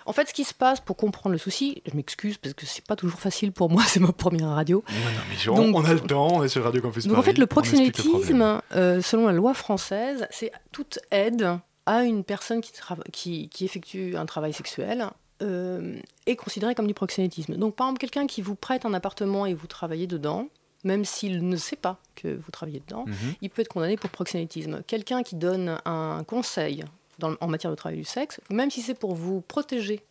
En 0.07 0.13
fait, 0.13 0.29
ce 0.29 0.35
qui 0.35 0.45
se 0.45 0.55
passe 0.55 0.81
pour 0.81 0.97
comprendre 0.97 1.33
le 1.33 1.39
souci, 1.39 1.83
je 1.91 1.97
m'excuse 1.97 2.39
parce 2.39 2.55
que 2.55 2.65
c'est 2.65 2.85
pas 2.87 2.97
toujours 2.97 3.19
facile 3.19 3.53
pour 3.53 3.69
moi, 3.71 3.83
c'est 3.87 4.01
ma 4.01 4.13
première 4.13 4.49
radio. 4.51 4.85
Non, 4.89 4.95
mais 5.29 5.45
Donc- 5.67 5.77
on 5.77 5.85
a 5.85 5.93
le 5.95 6.01
temps, 6.01 6.29
on 6.39 6.43
est 6.45 6.49
sur 6.49 6.63
Radio 6.65 6.81
Campus 6.81 7.07
Donc 7.07 7.19
en 7.19 7.23
fait, 7.23 7.39
le 7.39 7.47
proxénétisme, 7.47 8.61
euh, 8.75 9.03
selon 9.03 9.27
la 9.27 9.33
loi 9.33 9.53
française, 9.55 10.27
c'est 10.31 10.53
toute 10.73 10.99
aide 11.11 11.59
à 11.87 12.03
une 12.05 12.25
personne 12.25 12.61
qui, 12.61 12.73
trava- 12.73 13.09
qui, 13.13 13.49
qui 13.49 13.65
effectue 13.65 14.17
un 14.17 14.27
travail 14.27 14.53
sexuel 14.53 15.07
euh, 15.43 15.99
est 16.27 16.37
considéré 16.37 16.75
comme 16.75 16.87
du 16.87 16.95
proxénétisme. 16.95 17.57
Donc 17.57 17.77
par 17.77 17.87
exemple, 17.89 18.01
quelqu'un 18.01 18.27
qui 18.27 18.43
vous 18.43 18.55
prête 18.55 18.85
un 18.87 18.95
appartement 18.95 19.45
et 19.47 19.55
vous 19.55 19.67
travaillez 19.67 20.07
dedans, 20.07 20.49
même 20.85 21.05
s'il 21.05 21.49
ne 21.49 21.57
sait 21.57 21.77
pas 21.77 21.99
que 22.15 22.29
vous 22.29 22.51
travaillez 22.53 22.81
dedans, 22.87 23.05
Mhm. 23.07 23.35
il 23.43 23.51
peut 23.51 23.63
être 23.63 23.69
condamné 23.69 23.97
pour 23.97 24.11
proxénétisme. 24.11 24.83
Quelqu'un 24.87 25.23
qui 25.23 25.37
donne 25.37 25.79
un 25.85 26.23
conseil 26.27 26.85
dans- 27.19 27.35
en 27.41 27.47
matière 27.49 27.71
de 27.71 27.77
travail 27.77 27.99
du 27.99 28.05
sexe, 28.05 28.41
même 28.51 28.71
si 28.71 28.83
c'est 28.83 28.95
pour 28.95 29.15
vous 29.15 29.41
protéger, 29.41 30.03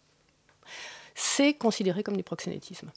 c'est 1.17 1.53
considéré 1.53 2.03
comme 2.03 2.17
du 2.17 2.23
proxénétisme. 2.23 2.91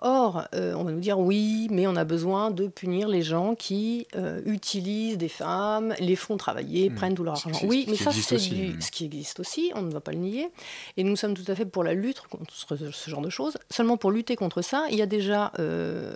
Or, 0.00 0.44
euh, 0.54 0.74
on 0.74 0.84
va 0.84 0.92
nous 0.92 1.00
dire 1.00 1.18
oui, 1.18 1.66
mais 1.70 1.86
on 1.88 1.96
a 1.96 2.04
besoin 2.04 2.52
de 2.52 2.68
punir 2.68 3.08
les 3.08 3.22
gens 3.22 3.56
qui 3.56 4.06
euh, 4.14 4.40
utilisent 4.44 5.18
des 5.18 5.28
femmes, 5.30 5.92
les 5.98 6.14
font 6.14 6.36
travailler, 6.36 6.90
Hmm. 6.90 6.94
prennent 6.94 7.14
tout 7.16 7.24
leur 7.24 7.34
argent. 7.34 7.50
Oui, 7.64 7.86
mais 7.88 7.96
ça, 7.96 8.12
c'est 8.12 8.36
du- 8.36 8.74
hmm. 8.74 8.80
ce 8.80 8.90
qui 8.92 9.04
existe 9.06 9.40
aussi, 9.40 9.72
on 9.74 9.82
ne 9.82 9.90
va 9.90 10.00
pas 10.00 10.12
le 10.12 10.18
nier. 10.18 10.48
Et 10.96 11.02
nous 11.02 11.16
sommes 11.16 11.34
tout 11.34 11.50
à 11.50 11.56
fait 11.56 11.64
pour 11.64 11.82
la 11.82 11.94
lutte 11.94 12.20
contre 12.20 12.54
ce, 12.54 12.90
ce 12.92 13.10
genre 13.10 13.22
de 13.22 13.30
choses. 13.30 13.56
Seulement 13.70 13.96
pour 13.96 14.12
lutter 14.12 14.36
contre 14.36 14.62
ça, 14.62 14.86
il 14.90 14.96
y 14.98 15.02
a 15.02 15.06
déjà 15.06 15.50
euh, 15.58 16.14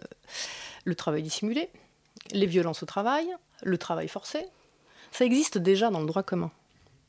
le 0.85 0.95
travail 0.95 1.23
dissimulé, 1.25 1.69
les 2.33 2.47
violences 2.47 2.83
au 2.85 2.87
travail, 2.87 3.27
le 3.65 3.77
travail 3.77 4.07
forcé. 4.07 4.45
Ça 5.11 5.25
existe 5.25 5.59
déjà 5.59 5.91
dans 5.91 6.01
le 6.01 6.07
droit 6.07 6.23
commun. 6.23 6.53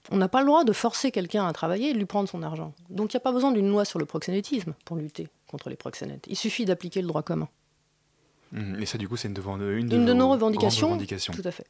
On 0.09 0.17
n'a 0.17 0.27
pas 0.27 0.39
le 0.41 0.47
droit 0.47 0.63
de 0.63 0.73
forcer 0.73 1.11
quelqu'un 1.11 1.45
à 1.47 1.53
travailler 1.53 1.89
et 1.89 1.93
de 1.93 1.97
lui 1.99 2.05
prendre 2.05 2.27
son 2.27 2.41
argent. 2.43 2.73
Donc 2.89 3.13
il 3.13 3.17
n'y 3.17 3.21
a 3.21 3.21
pas 3.21 3.31
besoin 3.31 3.51
d'une 3.51 3.69
loi 3.69 3.85
sur 3.85 3.99
le 3.99 4.05
proxénétisme 4.05 4.73
pour 4.83 4.97
lutter 4.97 5.27
contre 5.47 5.69
les 5.69 5.75
proxénètes. 5.75 6.25
Il 6.27 6.35
suffit 6.35 6.65
d'appliquer 6.65 7.01
le 7.01 7.07
droit 7.07 7.21
commun. 7.23 7.47
Mhm. 8.51 8.81
Et 8.81 8.85
ça, 8.85 8.97
du 8.97 9.07
coup, 9.07 9.15
c'est 9.15 9.27
une, 9.27 9.33
devant- 9.33 9.57
une 9.57 9.87
de, 9.87 9.95
Une 9.97 10.05
de 10.05 10.13
nos 10.13 10.29
revendications, 10.29 10.87
revendications. 10.87 11.33
tout 11.33 11.43
à 11.45 11.51
fait. 11.51 11.65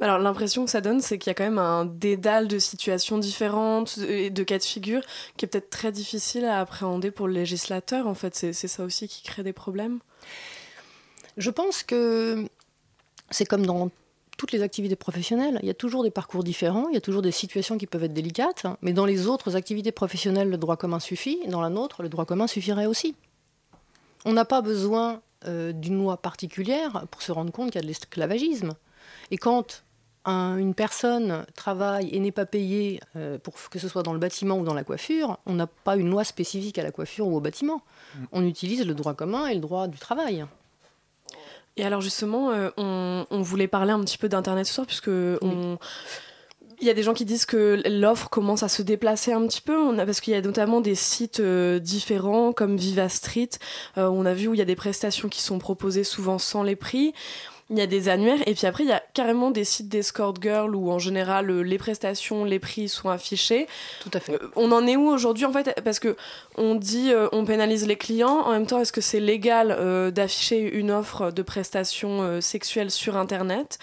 Alors 0.00 0.18
l'impression 0.18 0.64
que 0.64 0.70
ça 0.72 0.80
donne, 0.80 1.00
c'est 1.00 1.18
qu'il 1.18 1.30
y 1.30 1.32
a 1.32 1.34
quand 1.34 1.44
même 1.44 1.58
un 1.58 1.84
dédale 1.84 2.48
de 2.48 2.58
situations 2.58 3.16
différentes 3.18 3.98
et 3.98 4.28
de 4.30 4.42
cas 4.42 4.58
de 4.58 4.64
figure 4.64 5.02
qui 5.36 5.44
est 5.44 5.48
peut-être 5.48 5.70
très 5.70 5.92
difficile 5.92 6.44
à 6.46 6.58
appréhender 6.60 7.10
pour 7.12 7.28
le 7.28 7.34
législateur. 7.34 8.08
En 8.08 8.14
fait, 8.14 8.34
c'est 8.34 8.52
c'est 8.52 8.66
ça 8.68 8.82
aussi 8.84 9.06
qui 9.06 9.22
crée 9.22 9.42
des 9.44 9.52
problèmes? 9.52 10.00
Je 11.36 11.50
pense 11.50 11.82
que 11.84 12.44
c'est 13.30 13.44
comme 13.44 13.66
dans 13.66 13.88
toutes 14.36 14.52
les 14.52 14.62
activités 14.62 14.96
professionnelles, 14.96 15.58
il 15.62 15.66
y 15.66 15.70
a 15.70 15.74
toujours 15.74 16.02
des 16.02 16.10
parcours 16.10 16.42
différents, 16.44 16.88
il 16.88 16.94
y 16.94 16.96
a 16.96 17.00
toujours 17.00 17.22
des 17.22 17.30
situations 17.30 17.78
qui 17.78 17.86
peuvent 17.86 18.04
être 18.04 18.12
délicates, 18.12 18.66
mais 18.82 18.92
dans 18.92 19.06
les 19.06 19.26
autres 19.26 19.54
activités 19.56 19.92
professionnelles, 19.92 20.50
le 20.50 20.56
droit 20.58 20.76
commun 20.76 21.00
suffit, 21.00 21.38
dans 21.48 21.60
la 21.60 21.68
nôtre, 21.70 22.02
le 22.02 22.08
droit 22.08 22.24
commun 22.24 22.46
suffirait 22.46 22.86
aussi. 22.86 23.14
On 24.24 24.32
n'a 24.32 24.44
pas 24.44 24.60
besoin 24.62 25.20
euh, 25.46 25.72
d'une 25.72 25.98
loi 25.98 26.16
particulière 26.16 27.04
pour 27.10 27.20
se 27.22 27.30
rendre 27.30 27.52
compte 27.52 27.66
qu'il 27.70 27.76
y 27.76 27.78
a 27.78 27.82
de 27.82 27.86
l'esclavagisme. 27.86 28.72
Et 29.30 29.36
quand 29.36 29.84
un- 30.24 30.56
une 30.56 30.74
personne 30.74 31.44
travaille 31.54 32.08
et 32.08 32.18
n'est 32.18 32.32
pas 32.32 32.46
payée, 32.46 32.98
euh, 33.16 33.36
pour 33.38 33.54
que 33.70 33.78
ce 33.78 33.86
soit 33.88 34.02
dans 34.02 34.14
le 34.14 34.18
bâtiment 34.18 34.56
ou 34.58 34.64
dans 34.64 34.72
la 34.72 34.82
coiffure, 34.84 35.36
on 35.44 35.52
n'a 35.52 35.66
pas 35.66 35.96
une 35.96 36.08
loi 36.08 36.24
spécifique 36.24 36.78
à 36.78 36.82
la 36.82 36.90
coiffure 36.92 37.26
ou 37.26 37.36
au 37.36 37.40
bâtiment. 37.40 37.82
On 38.32 38.42
utilise 38.46 38.86
le 38.86 38.94
droit 38.94 39.12
commun 39.12 39.46
et 39.48 39.54
le 39.54 39.60
droit 39.60 39.86
du 39.86 39.98
travail. 39.98 40.46
Et 41.76 41.84
alors 41.84 42.00
justement, 42.00 42.50
euh, 42.50 42.70
on, 42.76 43.26
on 43.30 43.42
voulait 43.42 43.68
parler 43.68 43.92
un 43.92 44.00
petit 44.00 44.18
peu 44.18 44.28
d'Internet 44.28 44.66
ce 44.66 44.74
soir, 44.74 44.86
puisque 44.86 45.08
on... 45.08 45.78
Il 46.80 46.88
y 46.88 46.90
a 46.90 46.94
des 46.94 47.04
gens 47.04 47.14
qui 47.14 47.24
disent 47.24 47.46
que 47.46 47.80
l'offre 47.86 48.28
commence 48.28 48.64
à 48.64 48.68
se 48.68 48.82
déplacer 48.82 49.32
un 49.32 49.46
petit 49.46 49.60
peu, 49.60 49.78
on 49.78 49.96
a, 49.96 50.04
parce 50.04 50.20
qu'il 50.20 50.34
y 50.34 50.36
a 50.36 50.40
notamment 50.40 50.80
des 50.80 50.96
sites 50.96 51.38
euh, 51.38 51.78
différents 51.78 52.52
comme 52.52 52.76
Viva 52.76 53.08
Street, 53.08 53.50
euh, 53.96 54.08
où 54.08 54.14
on 54.14 54.26
a 54.26 54.34
vu 54.34 54.48
où 54.48 54.54
il 54.54 54.58
y 54.58 54.60
a 54.60 54.66
des 54.66 54.74
prestations 54.74 55.28
qui 55.28 55.40
sont 55.40 55.58
proposées 55.58 56.02
souvent 56.04 56.38
sans 56.38 56.64
les 56.64 56.74
prix. 56.74 57.14
Il 57.70 57.78
y 57.78 57.80
a 57.80 57.86
des 57.86 58.10
annuaires, 58.10 58.40
et 58.46 58.52
puis 58.54 58.66
après, 58.66 58.84
il 58.84 58.90
y 58.90 58.92
a 58.92 59.02
carrément 59.14 59.50
des 59.50 59.64
sites 59.64 59.88
d'escort 59.88 60.34
girl 60.38 60.76
où 60.76 60.90
en 60.90 60.98
général 60.98 61.50
euh, 61.50 61.62
les 61.62 61.78
prestations, 61.78 62.44
les 62.44 62.58
prix 62.58 62.90
sont 62.90 63.08
affichés. 63.08 63.66
Tout 64.02 64.10
à 64.12 64.20
fait. 64.20 64.34
Euh, 64.34 64.50
on 64.54 64.70
en 64.70 64.86
est 64.86 64.96
où 64.96 65.08
aujourd'hui 65.08 65.46
en 65.46 65.52
fait? 65.52 65.74
Parce 65.82 65.98
que 65.98 66.14
on 66.58 66.74
dit 66.74 67.10
euh, 67.10 67.26
on 67.32 67.46
pénalise 67.46 67.86
les 67.86 67.96
clients, 67.96 68.40
en 68.44 68.50
même 68.52 68.66
temps 68.66 68.80
est-ce 68.80 68.92
que 68.92 69.00
c'est 69.00 69.18
légal 69.18 69.74
euh, 69.78 70.10
d'afficher 70.10 70.60
une 70.76 70.90
offre 70.90 71.30
de 71.30 71.40
prestations 71.42 72.40
sexuelles 72.42 72.90
sur 72.90 73.16
Internet? 73.16 73.78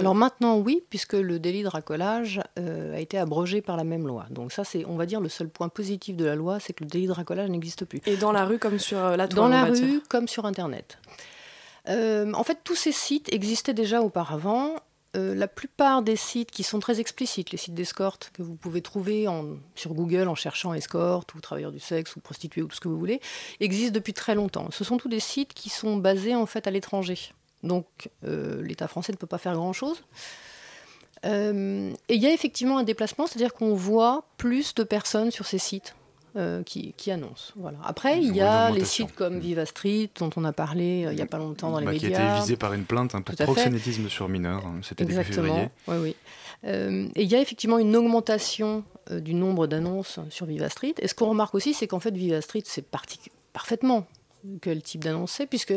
Alors 0.00 0.14
maintenant, 0.14 0.56
oui, 0.56 0.82
puisque 0.90 1.12
le 1.12 1.38
délit 1.38 1.62
de 1.62 1.68
racolage 1.68 2.40
a 2.56 2.98
été 2.98 3.16
abrogé 3.18 3.60
par 3.60 3.76
la 3.76 3.84
même 3.84 4.06
loi. 4.08 4.26
Donc 4.30 4.52
ça, 4.52 4.64
c'est, 4.64 4.84
on 4.86 4.96
va 4.96 5.06
dire, 5.06 5.20
le 5.20 5.28
seul 5.28 5.48
point 5.48 5.68
positif 5.68 6.16
de 6.16 6.24
la 6.24 6.34
loi, 6.34 6.58
c'est 6.58 6.72
que 6.72 6.82
le 6.82 6.90
délit 6.90 7.06
de 7.06 7.12
racolage 7.12 7.48
n'existe 7.48 7.84
plus. 7.84 8.00
Et 8.06 8.16
dans 8.16 8.32
la 8.32 8.44
rue 8.44 8.58
comme 8.58 8.80
sur 8.80 8.98
la 8.98 9.28
toile 9.28 9.36
Dans 9.36 9.48
la 9.48 9.70
dire. 9.70 9.84
rue 9.84 10.02
comme 10.08 10.26
sur 10.26 10.46
Internet. 10.46 10.98
Euh, 11.88 12.32
en 12.32 12.44
fait, 12.44 12.58
tous 12.64 12.76
ces 12.76 12.92
sites 12.92 13.32
existaient 13.32 13.74
déjà 13.74 14.02
auparavant. 14.02 14.76
Euh, 15.14 15.34
la 15.34 15.48
plupart 15.48 16.02
des 16.02 16.16
sites 16.16 16.50
qui 16.50 16.62
sont 16.62 16.80
très 16.80 16.98
explicites, 16.98 17.50
les 17.50 17.58
sites 17.58 17.74
d'escorte 17.74 18.30
que 18.32 18.42
vous 18.42 18.54
pouvez 18.54 18.80
trouver 18.80 19.26
sur 19.74 19.92
Google 19.92 20.26
en 20.26 20.34
cherchant 20.34 20.72
escorte 20.72 21.34
ou 21.34 21.40
travailleurs 21.40 21.72
du 21.72 21.80
sexe 21.80 22.16
ou 22.16 22.20
prostituée 22.20 22.62
ou 22.62 22.66
tout 22.66 22.76
ce 22.76 22.80
que 22.80 22.88
vous 22.88 22.98
voulez, 22.98 23.20
existent 23.60 23.92
depuis 23.92 24.14
très 24.14 24.34
longtemps. 24.34 24.70
Ce 24.70 24.84
sont 24.84 24.96
tous 24.96 25.08
des 25.08 25.20
sites 25.20 25.52
qui 25.52 25.68
sont 25.68 25.98
basés 25.98 26.34
en 26.34 26.46
fait 26.46 26.66
à 26.66 26.70
l'étranger. 26.70 27.18
Donc 27.62 27.86
euh, 28.24 28.62
l'État 28.62 28.88
français 28.88 29.12
ne 29.12 29.18
peut 29.18 29.26
pas 29.26 29.38
faire 29.38 29.54
grand-chose. 29.54 30.02
Et 31.24 31.94
il 32.08 32.20
y 32.20 32.26
a 32.26 32.32
effectivement 32.32 32.78
un 32.78 32.82
déplacement, 32.82 33.28
c'est-à-dire 33.28 33.54
qu'on 33.54 33.74
voit 33.74 34.24
plus 34.38 34.74
de 34.74 34.82
personnes 34.82 35.30
sur 35.30 35.46
ces 35.46 35.58
sites. 35.58 35.94
Euh, 36.36 36.62
qui, 36.62 36.94
qui 36.96 37.10
annoncent. 37.10 37.52
Voilà. 37.56 37.78
Après, 37.84 38.18
il 38.20 38.34
y 38.34 38.40
a 38.40 38.70
les 38.70 38.84
sites 38.84 39.14
comme 39.14 39.38
Viva 39.38 39.66
Street, 39.66 40.08
dont 40.18 40.30
on 40.36 40.44
a 40.44 40.52
parlé 40.52 41.04
euh, 41.06 41.12
il 41.12 41.16
n'y 41.16 41.22
a 41.22 41.26
pas 41.26 41.38
longtemps 41.38 41.70
dans 41.70 41.78
les 41.78 41.86
Bah, 41.86 41.94
qui 41.94 42.06
a 42.06 42.08
médias. 42.10 42.32
été 42.34 42.40
visé 42.40 42.56
par 42.56 42.72
une 42.72 42.84
plainte 42.84 43.14
hein, 43.14 43.22
pour 43.22 43.34
fait. 43.34 43.44
proxénétisme 43.44 44.08
sur 44.08 44.28
mineurs. 44.28 44.64
hein, 44.66 44.80
C'était 44.82 45.04
début 45.04 45.22
février. 45.24 45.52
Exactement. 45.54 45.70
Oui, 45.88 45.96
oui. 46.02 46.16
Euh, 46.64 47.08
et 47.16 47.22
il 47.24 47.28
y 47.30 47.34
a 47.34 47.40
effectivement 47.40 47.78
une 47.78 47.94
augmentation 47.96 48.84
du 49.10 49.34
nombre 49.34 49.66
d'annonces 49.66 50.20
sur 50.30 50.46
Viva 50.46 50.68
Street. 50.68 50.94
Et 51.00 51.08
ce 51.08 51.14
qu'on 51.14 51.28
remarque 51.28 51.54
aussi, 51.56 51.74
c'est 51.74 51.86
qu'en 51.88 51.98
fait, 52.00 52.14
Viva 52.14 52.40
Street, 52.40 52.62
c'est 52.64 52.84
parfaitement 53.52 54.06
quel 54.60 54.80
type 54.82 55.02
d'annonce 55.04 55.32
c'est, 55.32 55.46
puisque 55.46 55.74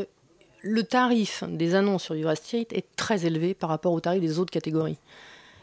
le 0.61 0.83
tarif 0.83 1.43
des 1.49 1.75
annonces 1.75 2.03
sur 2.03 2.13
Viva 2.13 2.35
Street 2.35 2.67
est 2.71 2.85
très 2.95 3.25
élevé 3.25 3.53
par 3.55 3.69
rapport 3.69 3.93
au 3.93 3.99
tarif 3.99 4.21
des 4.21 4.37
autres 4.39 4.51
catégories. 4.51 4.97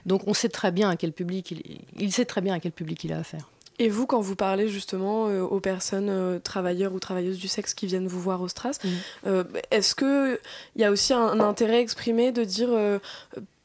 Donc 0.06 0.26
on 0.26 0.34
sait 0.34 0.48
très 0.48 0.72
bien 0.72 0.90
à 0.90 0.96
quel 0.96 1.12
public 1.12 1.52
il, 1.52 1.62
il 1.98 2.12
sait 2.12 2.24
très 2.24 2.40
bien 2.40 2.54
à 2.54 2.60
quel 2.60 2.72
public 2.72 3.02
il 3.04 3.12
a 3.12 3.18
affaire. 3.20 3.48
Et 3.78 3.88
vous, 3.88 4.06
quand 4.06 4.20
vous 4.20 4.36
parlez 4.36 4.68
justement 4.68 5.28
euh, 5.28 5.40
aux 5.42 5.60
personnes 5.60 6.08
euh, 6.10 6.38
travailleurs 6.38 6.92
ou 6.92 7.00
travailleuses 7.00 7.38
du 7.38 7.48
sexe 7.48 7.74
qui 7.74 7.86
viennent 7.86 8.06
vous 8.06 8.20
voir 8.20 8.40
au 8.42 8.48
Stras, 8.48 8.78
Mhm. 8.84 8.90
euh, 9.26 9.44
est-ce 9.70 9.94
qu'il 9.94 10.38
y 10.76 10.84
a 10.84 10.90
aussi 10.90 11.12
un, 11.14 11.20
un 11.22 11.40
intérêt 11.40 11.80
exprimé 11.80 12.32
de 12.32 12.44
dire 12.44 12.68
euh, 12.70 12.98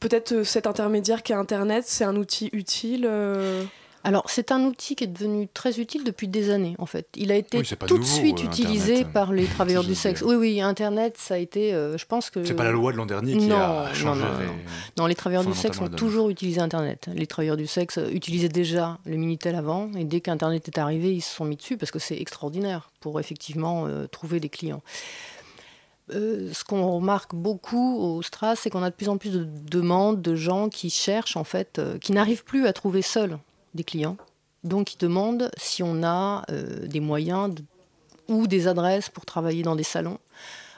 peut-être 0.00 0.42
cet 0.44 0.66
intermédiaire 0.66 1.22
qu'est 1.22 1.34
Internet, 1.34 1.84
c'est 1.86 2.04
un 2.04 2.16
outil 2.16 2.48
utile 2.52 3.06
Alors, 4.08 4.24
c'est 4.30 4.52
un 4.52 4.64
outil 4.64 4.96
qui 4.96 5.04
est 5.04 5.08
devenu 5.08 5.48
très 5.52 5.78
utile 5.78 6.02
depuis 6.02 6.28
des 6.28 6.48
années, 6.48 6.74
en 6.78 6.86
fait. 6.86 7.06
Il 7.14 7.30
a 7.30 7.34
été 7.34 7.58
Oui, 7.58 7.68
tout 7.86 7.98
de 7.98 8.04
suite 8.04 8.40
euh, 8.40 8.44
utilisé 8.44 8.92
Internet. 8.94 9.12
par 9.12 9.32
les 9.34 9.44
travailleurs 9.44 9.84
du 9.84 9.94
sexe. 9.94 10.22
Oui, 10.22 10.34
oui, 10.34 10.62
Internet, 10.62 11.16
ça 11.18 11.34
a 11.34 11.36
été, 11.36 11.74
euh, 11.74 11.98
je 11.98 12.06
pense 12.06 12.30
que... 12.30 12.42
C'est 12.42 12.54
pas 12.54 12.64
la 12.64 12.70
loi 12.70 12.90
de 12.92 12.96
l'an 12.96 13.04
dernier 13.04 13.36
qui 13.36 13.46
Non, 13.48 13.56
a 13.58 13.88
non, 13.88 13.94
changé. 13.94 14.22
non, 14.22 14.28
non. 14.32 14.38
les- 14.38 14.46
Non, 14.96 15.06
les 15.06 15.14
travailleurs 15.14 15.44
du 15.44 15.52
sexe 15.52 15.78
ont 15.82 15.88
toujours 15.90 16.30
utilisé 16.30 16.58
Internet. 16.58 17.10
Les 17.14 17.26
travailleurs 17.26 17.58
du 17.58 17.66
sexe 17.66 17.98
euh, 17.98 18.08
utilisaient 18.10 18.48
déjà 18.48 18.96
le 19.04 19.16
Minitel 19.16 19.54
avant, 19.54 19.90
et 19.94 20.04
dès 20.04 20.22
qu'Internet 20.22 20.66
est 20.68 20.78
arrivé, 20.78 21.14
ils 21.14 21.20
se 21.20 21.34
sont 21.34 21.44
mis 21.44 21.56
dessus 21.56 21.76
parce 21.76 21.90
que 21.90 21.98
c'est 21.98 22.18
extraordinaire 22.18 22.90
pour 23.00 23.20
effectivement 23.20 23.84
euh, 23.88 24.06
trouver 24.06 24.40
des 24.40 24.48
clients. 24.48 24.82
Euh, 26.14 26.48
ce 26.54 26.64
qu'on 26.64 26.90
remarque 26.92 27.34
beaucoup 27.34 27.98
au 27.98 28.22
Stras, 28.22 28.56
c'est 28.56 28.70
qu'on 28.70 28.82
a 28.82 28.88
de 28.88 28.94
plus 28.94 29.10
en 29.10 29.18
plus 29.18 29.32
de 29.32 29.44
demandes 29.70 30.22
de 30.22 30.34
gens 30.34 30.70
qui 30.70 30.88
cherchent, 30.88 31.36
en 31.36 31.44
fait, 31.44 31.78
euh, 31.78 31.98
qui 31.98 32.12
n'arrivent 32.12 32.44
plus 32.44 32.66
à 32.66 32.72
trouver 32.72 33.02
seuls 33.02 33.36
des 33.78 33.84
clients. 33.84 34.16
Donc, 34.64 34.84
ils 34.94 34.98
demandent 34.98 35.50
si 35.56 35.82
on 35.82 36.02
a 36.02 36.44
euh, 36.50 36.86
des 36.86 37.00
moyens 37.00 37.54
de- 37.54 37.64
ou 38.28 38.46
des 38.46 38.66
adresses 38.68 39.08
pour 39.08 39.24
travailler 39.24 39.62
dans 39.62 39.76
des 39.76 39.84
salons 39.94 40.18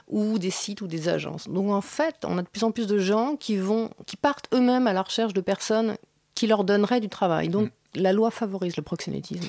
ou 0.07 0.39
des 0.39 0.51
sites 0.51 0.81
ou 0.83 0.87
des 0.89 1.09
agences. 1.09 1.49
Donc 1.49 1.71
en 1.71 1.81
fait, 1.81 2.17
on 2.25 2.37
a 2.39 2.43
de 2.43 2.49
plus 2.49 2.65
en 2.65 2.73
plus 2.73 2.87
de 2.89 2.99
gens 2.99 3.37
qui 3.37 3.57
vont, 3.57 3.91
qui 4.07 4.17
partent 4.17 4.49
eux-mêmes 4.53 4.87
à 4.89 4.93
la 4.93 5.03
recherche 5.03 5.33
de 5.35 5.41
personnes 5.41 5.97
qui 6.35 6.47
leur 6.49 6.65
donneraient 6.65 7.01
du 7.01 7.09
travail. 7.09 7.49
Donc 7.49 7.71
la 7.95 8.13
loi 8.13 8.31
favorise 8.33 8.77
le 8.77 8.83
proxénétisme. 8.83 9.47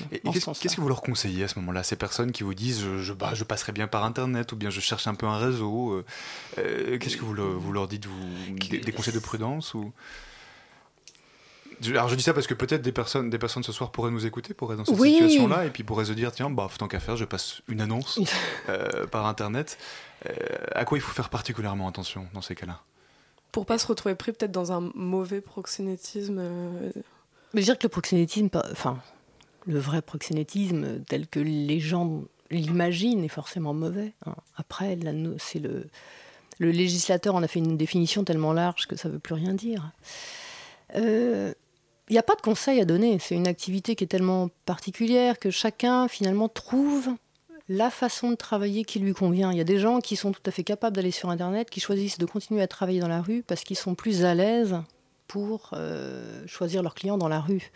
Qu'est-ce 0.60 0.76
que 0.76 0.80
vous 0.80 0.88
leur 0.88 1.02
conseillez 1.02 1.44
à 1.44 1.48
ce 1.48 1.58
moment-là? 1.60 1.82
Ces 1.82 1.96
personnes 1.96 2.30
qui 2.30 2.44
vous 2.44 2.54
disent 2.54 2.80
je, 2.80 2.98
je, 2.98 3.12
bah, 3.12 3.32
je 3.34 3.42
passerai 3.44 3.72
bien 3.72 3.88
par 3.88 4.04
Internet 4.04 4.52
ou 4.52 4.56
bien 4.56 4.70
je 4.70 4.80
cherche 4.80 5.06
un 5.08 5.14
peu 5.16 5.26
un 5.26 5.38
réseau. 5.38 5.94
euh, 5.94 6.04
euh, 6.58 6.98
qu'est-ce 6.98 7.16
que 7.16 7.24
vous, 7.24 7.34
le- 7.34 7.42
vous 7.42 7.72
leur 7.72 7.88
dites? 7.88 8.06
Vous, 8.06 8.54
des, 8.70 8.78
des 8.78 8.92
conseils 8.92 9.14
de 9.14 9.18
prudence 9.20 9.74
ou... 9.74 9.92
Alors 11.90 12.08
je 12.08 12.14
dis 12.14 12.22
ça 12.22 12.32
parce 12.34 12.46
que 12.46 12.54
peut-être 12.54 12.82
des 12.82 12.92
personnes, 12.92 13.30
des 13.30 13.38
personnes 13.38 13.62
ce 13.62 13.72
soir 13.72 13.90
pourraient 13.90 14.10
nous 14.10 14.26
écouter, 14.26 14.54
pourraient 14.54 14.76
dans 14.76 14.84
cette 14.84 14.98
Oui. 14.98 15.12
situation-là 15.12 15.66
et 15.66 15.70
puis 15.70 15.82
pourraient 15.82 16.04
se 16.04 16.12
dire 16.12 16.32
tiens, 16.32 16.50
bah, 16.50 16.68
tant 16.78 16.88
qu'à 16.88 17.00
faire, 17.00 17.16
je 17.16 17.24
passe 17.24 17.62
une 17.68 17.80
annonce 17.80 18.18
euh, 18.68 19.06
par 19.06 19.26
Internet. 19.26 19.78
Euh, 20.26 20.32
à 20.74 20.84
quoi 20.84 20.98
il 20.98 21.00
faut 21.00 21.12
faire 21.12 21.28
particulièrement 21.28 21.88
attention 21.88 22.26
dans 22.34 22.42
ces 22.42 22.54
cas-là? 22.54 22.80
Pour 23.50 23.66
pas 23.66 23.78
se 23.78 23.86
retrouver 23.86 24.14
pris 24.14 24.32
peut-être 24.32 24.52
dans 24.52 24.72
un 24.72 24.90
mauvais 24.94 25.40
proxénétisme 25.40 26.38
euh, 26.40 26.90
Mais 26.94 27.02
je 27.54 27.58
veux 27.58 27.64
dire 27.64 27.78
que 27.78 27.84
le 27.84 27.88
proxénétisme, 27.90 28.48
enfin, 28.70 28.98
le 29.66 29.78
vrai 29.78 30.00
proxénétisme 30.02 31.00
tel 31.08 31.26
que 31.26 31.40
les 31.40 31.80
gens 31.80 32.22
l'imaginent 32.50 33.24
est 33.24 33.28
forcément 33.28 33.74
mauvais. 33.74 34.12
hein. 34.26 34.34
Après, 34.56 34.98
c'est 35.38 35.58
le, 35.58 35.86
le 36.58 36.70
législateur 36.70 37.34
en 37.34 37.42
a 37.42 37.48
fait 37.48 37.58
une 37.58 37.76
définition 37.76 38.24
tellement 38.24 38.52
large 38.52 38.86
que 38.86 38.96
ça 38.96 39.08
ne 39.08 39.14
veut 39.14 39.18
plus 39.18 39.34
rien 39.34 39.54
dire. 39.54 39.90
Euh, 40.94 41.52
Il 42.08 42.12
n'y 42.12 42.18
a 42.18 42.22
pas 42.22 42.34
de 42.34 42.40
conseil 42.40 42.80
à 42.80 42.84
donner. 42.84 43.18
C'est 43.18 43.34
une 43.34 43.46
activité 43.46 43.94
qui 43.94 44.04
est 44.04 44.08
tellement 44.08 44.50
particulière 44.66 45.38
que 45.38 45.50
chacun 45.50 46.08
finalement 46.08 46.48
trouve 46.48 47.10
la 47.68 47.90
façon 47.90 48.30
de 48.30 48.34
travailler 48.34 48.84
qui 48.84 48.98
lui 48.98 49.14
convient. 49.14 49.52
Il 49.52 49.58
y 49.58 49.60
a 49.60 49.64
des 49.64 49.78
gens 49.78 50.00
qui 50.00 50.16
sont 50.16 50.32
tout 50.32 50.42
à 50.46 50.50
fait 50.50 50.64
capables 50.64 50.96
d'aller 50.96 51.10
sur 51.10 51.30
Internet, 51.30 51.70
qui 51.70 51.80
choisissent 51.80 52.18
de 52.18 52.26
continuer 52.26 52.60
à 52.60 52.66
travailler 52.66 53.00
dans 53.00 53.08
la 53.08 53.22
rue 53.22 53.42
parce 53.46 53.64
qu'ils 53.64 53.78
sont 53.78 53.94
plus 53.94 54.24
à 54.24 54.34
l'aise 54.34 54.76
pour 55.26 55.70
euh, 55.72 56.46
choisir 56.46 56.82
leurs 56.82 56.94
clients 56.94 57.18
dans 57.18 57.28
la 57.28 57.40
rue. 57.40 57.70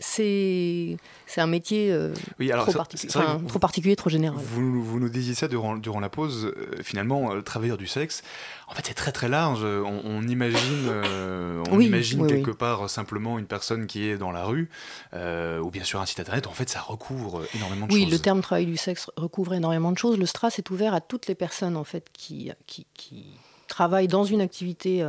C'est 0.00 0.96
un 1.40 1.46
métier 1.46 1.90
euh, 1.92 2.12
Oui, 2.38 2.50
alors, 2.52 2.64
trop, 2.64 2.72
ça- 2.72 2.78
particu- 2.78 3.06
enfin, 3.08 3.40
trop 3.46 3.58
particulier, 3.58 3.96
trop 3.96 4.10
général. 4.10 4.38
Vous, 4.42 4.82
vous 4.84 5.00
nous 5.00 5.08
disiez 5.08 5.34
ça 5.34 5.48
durant, 5.48 5.76
durant 5.76 6.00
la 6.00 6.08
pause. 6.10 6.46
euh, 6.56 6.82
finalement, 6.82 7.32
euh, 7.32 7.40
travailleur 7.40 7.76
du 7.78 7.86
sexe, 7.86 8.22
en 8.68 8.74
fait, 8.74 8.82
c'est 8.86 8.94
très 8.94 9.12
très 9.12 9.28
large. 9.28 9.62
On, 9.64 10.02
on 10.04 10.22
imagine, 10.28 10.86
euh, 10.88 11.62
on 11.70 11.76
Oui, 11.76 11.86
imagine 11.86 12.22
oui, 12.22 12.28
quelque 12.28 12.50
oui. 12.50 12.56
part 12.56 12.90
simplement 12.90 13.38
une 13.38 13.46
personne 13.46 13.86
qui 13.86 14.06
est 14.08 14.18
dans 14.18 14.30
la 14.30 14.44
rue 14.44 14.68
ou 15.14 15.70
bien 15.70 15.84
sur 15.84 16.00
un 16.00 16.06
site 16.06 16.20
internet. 16.20 16.46
En 16.46 16.52
fait, 16.52 16.68
ça 16.68 16.80
recouvre 16.80 17.42
énormément 17.54 17.86
de 17.86 17.92
Oui, 17.92 18.02
choses. 18.02 18.12
le 18.12 18.18
terme 18.18 18.40
travail 18.42 18.66
du 18.66 18.76
sexe 18.76 19.10
recouvre 19.16 19.54
énormément 19.54 19.92
de 19.92 19.98
choses. 19.98 20.18
Le 20.18 20.26
STRAS 20.26 20.54
est 20.58 20.70
ouvert 20.70 20.92
à 20.94 21.00
toutes 21.00 21.26
les 21.28 21.34
personnes 21.34 21.76
en 21.76 21.84
fait 21.84 22.06
qui, 22.12 22.50
qui, 22.66 22.86
qui 22.94 23.24
travaillent 23.68 24.08
dans 24.08 24.24
une 24.24 24.40
activité 24.40 25.06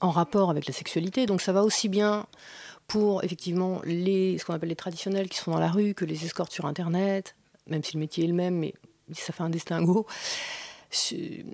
en 0.00 0.10
rapport 0.10 0.50
avec 0.50 0.66
la 0.66 0.72
sexualité. 0.72 1.26
Donc 1.26 1.40
ça 1.42 1.52
va 1.52 1.62
aussi 1.62 1.88
bien 1.88 2.26
pour 2.88 3.22
effectivement 3.22 3.80
ce 3.84 4.44
qu'on 4.44 4.54
appelle 4.54 4.70
les 4.70 4.76
traditionnels 4.76 5.28
qui 5.28 5.38
sont 5.38 5.52
dans 5.52 5.60
la 5.60 5.70
rue 5.70 5.94
que 5.94 6.04
les 6.04 6.24
escortes 6.24 6.52
sur 6.52 6.66
Internet, 6.66 7.36
même 7.66 7.84
si 7.84 7.94
le 7.94 8.00
métier 8.00 8.24
est 8.24 8.28
le 8.28 8.34
même, 8.34 8.58
mais 8.58 8.74
ça 9.12 9.32
fait 9.32 9.42
un 9.42 9.50
distinguo. 9.50 10.06
C'est 10.90 11.44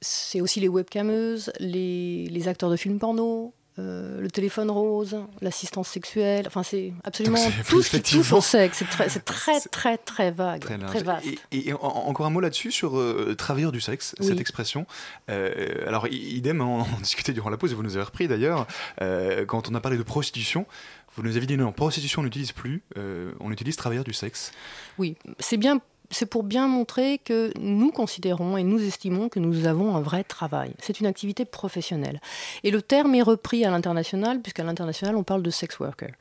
c'est 0.00 0.40
aussi 0.40 0.60
les 0.60 0.68
webcameuses, 0.68 1.52
les, 1.58 2.26
les 2.26 2.48
acteurs 2.48 2.70
de 2.70 2.76
films 2.76 3.00
porno, 3.00 3.52
euh, 3.78 4.20
le 4.20 4.30
téléphone 4.30 4.70
rose, 4.70 5.16
l'assistance 5.40 5.88
sexuelle. 5.88 6.44
Enfin, 6.48 6.62
c'est 6.62 6.92
absolument 7.04 7.42
Donc, 7.42 7.52
tout 7.68 7.82
ce 7.82 7.90
qui 7.96 8.02
touche 8.02 8.32
au 8.32 8.40
sexe. 8.40 8.78
C'est 8.78 8.84
très, 8.90 9.08
c'est 9.08 9.24
très, 9.24 9.60
très, 9.60 9.96
très 9.98 10.30
vague, 10.30 10.60
Très 10.60 10.78
très, 10.78 11.02
large. 11.02 11.22
vaste. 11.24 11.26
Et, 11.52 11.68
et 11.68 11.72
en- 11.74 11.78
encore 11.78 12.26
un 12.26 12.30
mot 12.30 12.40
là-dessus 12.40 12.72
sur 12.72 12.98
euh, 12.98 13.34
travailleur 13.36 13.70
du 13.72 13.80
sexe, 13.80 14.14
Oui. 14.20 14.26
cette 14.26 14.40
expression. 14.40 14.86
Euh, 15.30 15.86
alors, 15.86 16.06
idem, 16.08 16.60
on 16.60 16.80
en 16.80 16.86
discutait 17.02 17.32
durant 17.32 17.50
la 17.50 17.56
pause 17.56 17.72
et 17.72 17.74
vous 17.74 17.82
nous 17.82 17.96
avez 17.96 18.04
repris 18.04 18.28
d'ailleurs. 18.28 18.66
euh, 19.02 19.44
quand 19.46 19.68
on 19.70 19.74
a 19.74 19.80
parlé 19.80 19.96
de 19.98 20.02
prostitution, 20.02 20.66
vous 21.16 21.22
nous 21.22 21.36
avez 21.36 21.46
dit 21.46 21.56
non, 21.56 21.72
prostitution 21.72 22.20
on 22.22 22.24
n'utilise 22.24 22.52
plus, 22.52 22.82
on 23.40 23.50
utilise 23.50 23.76
travailleur 23.76 24.04
du 24.04 24.12
sexe. 24.12 24.52
Oui, 24.98 25.16
c'est 25.40 25.56
bien. 25.56 25.80
C'est 26.10 26.26
pour 26.26 26.42
bien 26.42 26.68
montrer 26.68 27.18
que 27.18 27.52
nous 27.60 27.90
considérons 27.90 28.56
et 28.56 28.62
nous 28.62 28.82
estimons 28.82 29.28
que 29.28 29.38
nous 29.38 29.66
avons 29.66 29.94
un 29.94 30.00
vrai 30.00 30.24
travail. 30.24 30.72
C'est 30.78 31.00
une 31.00 31.06
activité 31.06 31.44
professionnelle. 31.44 32.20
Et 32.64 32.70
le 32.70 32.80
terme 32.80 33.14
est 33.14 33.22
repris 33.22 33.64
à 33.64 33.70
l'international, 33.70 34.40
puisqu'à 34.40 34.64
l'international, 34.64 35.16
on 35.16 35.22
parle 35.22 35.42
de 35.42 35.50
sex 35.50 35.78
worker. 35.78 36.12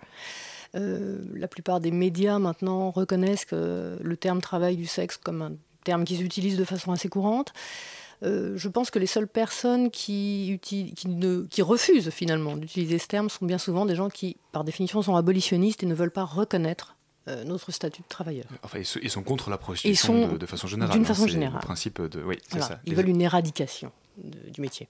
Euh, 0.76 1.20
la 1.34 1.48
plupart 1.48 1.80
des 1.80 1.92
médias 1.92 2.40
maintenant 2.40 2.92
reconnaissent 2.92 3.46
que 3.46 3.98
le 4.02 4.18
terme 4.18 4.42
travail 4.42 4.76
du 4.76 4.86
sexe 4.86 5.16
comme 5.18 5.42
un 5.42 5.54
terme 5.86 6.04
qu'ils 6.04 6.24
utilisent 6.24 6.58
de 6.58 6.66
façon 6.66 6.92
assez 6.92 7.08
courante. 7.08 7.54
Euh, 8.24 8.54
je 8.58 8.68
pense 8.68 8.90
que 8.90 9.00
les 9.00 9.08
seules 9.08 9.28
personnes 9.28 9.92
qui, 9.92 10.60
refusent 11.60 12.10
finalement 12.10 12.58
d'utiliser 12.58 12.98
ce 12.98 13.08
terme 13.08 13.30
sont 13.30 13.46
bien 13.46 13.58
souvent 13.58 13.86
des 13.86 13.96
gens 13.96 14.10
qui, 14.10 14.38
par 14.52 14.64
définition, 14.64 15.02
sont 15.02 15.16
abolitionnistes 15.16 15.84
et 15.84 15.86
ne 15.86 15.96
veulent 15.96 16.12
pas 16.12 16.26
reconnaître 16.26 16.97
euh, 17.28 17.44
notre 17.44 17.72
statut 17.72 18.02
de 18.02 18.08
travailleur. 18.08 18.46
Enfin, 18.64 18.80
ils, 18.80 19.10
sont 19.10 19.24
contre 19.24 19.50
la 19.50 19.58
prostitution 19.58 20.28
sont 20.28 20.34
de, 20.34 20.38
de 20.38 20.46
façon 20.46 20.68
générale. 20.68 20.94
d'une 20.96 21.04
hein, 21.04 21.08
façon 21.08 21.28
générale. 21.28 21.60
Le 21.62 21.66
principe 21.66 22.02
de. 22.02 22.22
Oui, 22.24 22.38
Voilà, 22.52 22.66
ça. 22.66 22.80
Ils 22.86 22.92
Les- 22.92 22.96
veulent 22.96 23.10
une 23.10 23.22
éradication 23.22 23.92
de- 24.18 24.50
du 24.50 24.62
métier. 24.62 24.88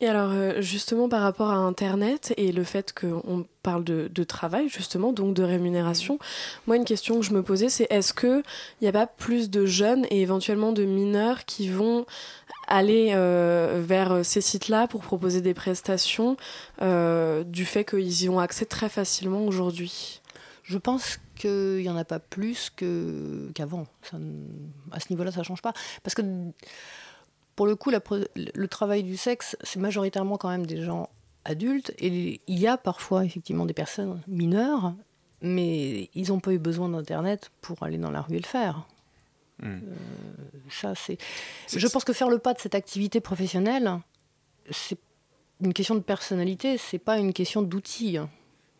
Et 0.00 0.06
alors, 0.06 0.30
euh, 0.30 0.60
justement, 0.60 1.08
par 1.08 1.22
rapport 1.22 1.50
à 1.50 1.56
Internet 1.56 2.32
et 2.36 2.52
le 2.52 2.62
fait 2.62 2.94
qu'on 2.96 3.44
parle 3.64 3.82
de, 3.82 4.08
de 4.14 4.22
travail, 4.22 4.68
justement, 4.68 5.12
donc 5.12 5.34
de 5.34 5.42
rémunération, 5.42 6.20
moi, 6.68 6.76
une 6.76 6.84
question 6.84 7.16
que 7.18 7.22
je 7.26 7.32
me 7.32 7.42
posais, 7.42 7.68
c'est 7.68 7.88
est-ce 7.90 8.14
qu'il 8.14 8.44
n'y 8.80 8.86
a 8.86 8.92
pas 8.92 9.08
plus 9.08 9.50
de 9.50 9.66
jeunes 9.66 10.06
et 10.10 10.22
éventuellement 10.22 10.70
de 10.70 10.84
mineurs 10.84 11.44
qui 11.46 11.68
vont 11.68 12.06
aller 12.68 13.10
euh, 13.14 13.82
vers 13.84 14.24
ces 14.24 14.40
sites-là 14.40 14.86
pour 14.86 15.00
proposer 15.00 15.40
des 15.40 15.54
prestations 15.54 16.36
euh, 16.80 17.42
du 17.42 17.64
fait 17.64 17.84
qu'ils 17.84 18.22
y 18.22 18.28
ont 18.28 18.38
accès 18.38 18.66
très 18.66 18.88
facilement 18.88 19.44
aujourd'hui? 19.46 20.20
Je 20.62 20.78
pense 20.78 21.18
qu'il 21.38 21.78
n'y 21.78 21.88
en 21.88 21.96
a 21.96 22.04
pas 22.04 22.18
plus 22.18 22.70
que- 22.70 23.50
qu'avant. 23.54 23.86
Ça 24.02 24.18
à 24.90 25.00
ce 25.00 25.06
niveau-là, 25.10 25.32
ça 25.32 25.38
ne 25.40 25.44
change 25.44 25.62
pas. 25.62 25.72
Parce 26.02 26.14
que, 26.14 26.22
pour 27.56 27.66
le 27.66 27.74
coup, 27.76 27.90
la 27.90 28.00
le 28.36 28.68
travail 28.68 29.02
du 29.02 29.16
sexe, 29.16 29.56
c'est 29.62 29.78
majoritairement 29.80 30.36
quand 30.36 30.50
même 30.50 30.66
des 30.66 30.82
gens 30.82 31.08
adultes. 31.44 31.92
Et 31.98 32.40
il 32.46 32.58
y 32.58 32.66
a 32.66 32.76
parfois, 32.76 33.24
effectivement, 33.24 33.64
des 33.66 33.74
personnes 33.74 34.20
mineures, 34.28 34.94
mais 35.40 36.10
ils 36.14 36.28
n'ont 36.28 36.40
pas 36.40 36.52
eu 36.52 36.58
besoin 36.58 36.88
d'Internet 36.88 37.50
pour 37.62 37.82
aller 37.82 37.98
dans 37.98 38.10
la 38.10 38.20
rue 38.20 38.34
et 38.36 38.40
le 38.40 38.46
faire. 38.46 38.86
Hmm. 39.60 39.66
Euh, 39.66 39.80
ça, 40.70 40.94
c'est... 40.94 41.18
C'est- 41.66 41.78
Je 41.80 41.86
pense 41.88 42.04
que 42.04 42.12
faire 42.12 42.28
le 42.28 42.38
pas 42.38 42.54
de 42.54 42.60
cette 42.60 42.74
activité 42.76 43.20
professionnelle, 43.20 43.98
c'est 44.70 44.98
une 45.60 45.72
question 45.72 45.96
de 45.96 46.00
personnalité, 46.00 46.78
c'est 46.78 46.98
pas 46.98 47.18
une 47.18 47.32
question 47.32 47.62
d'outils. 47.62 48.18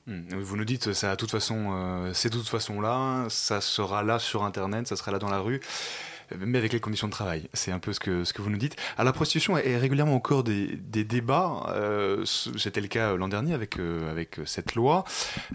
Hmm, 0.09 0.23
Vous 0.41 0.57
nous 0.57 0.65
dites, 0.65 0.89
euh, 0.89 0.95
c'est 0.95 1.11
de 1.11 1.17
toute 1.17 2.49
façon 2.49 2.81
là, 2.81 3.27
ça 3.29 3.61
sera 3.61 4.03
là 4.03 4.19
sur 4.19 4.43
Internet, 4.43 4.89
ça 4.89 4.97
sera 4.97 5.13
là 5.13 5.19
dans 5.19 5.29
la 5.29 5.39
rue, 5.39 5.61
euh, 6.33 6.37
mais 6.41 6.57
avec 6.59 6.73
les 6.73 6.81
conditions 6.81 7.09
de 7.09 7.13
travail. 7.13 7.49
C'est 7.53 7.73
un 7.73 7.79
peu 7.79 7.93
ce 7.93 8.01
que, 8.01 8.25
vous 8.41 8.51
nous 8.51 8.57
dites. 8.57 8.77
Alors, 8.97 9.05
la 9.07 9.13
prostitution 9.13 9.59
est 9.59 9.77
régulièrement 9.77 10.19
cœur 10.21 10.43
des, 10.45 10.77
débats. 11.05 11.67
euh, 11.69 12.25
C'était 12.25 12.81
le 12.81 12.89
cas 12.89 13.15
l'an 13.17 13.29
dernier 13.29 13.53
avec, 13.55 13.79
euh, 13.79 14.25
cette 14.47 14.75
loi. 14.75 15.05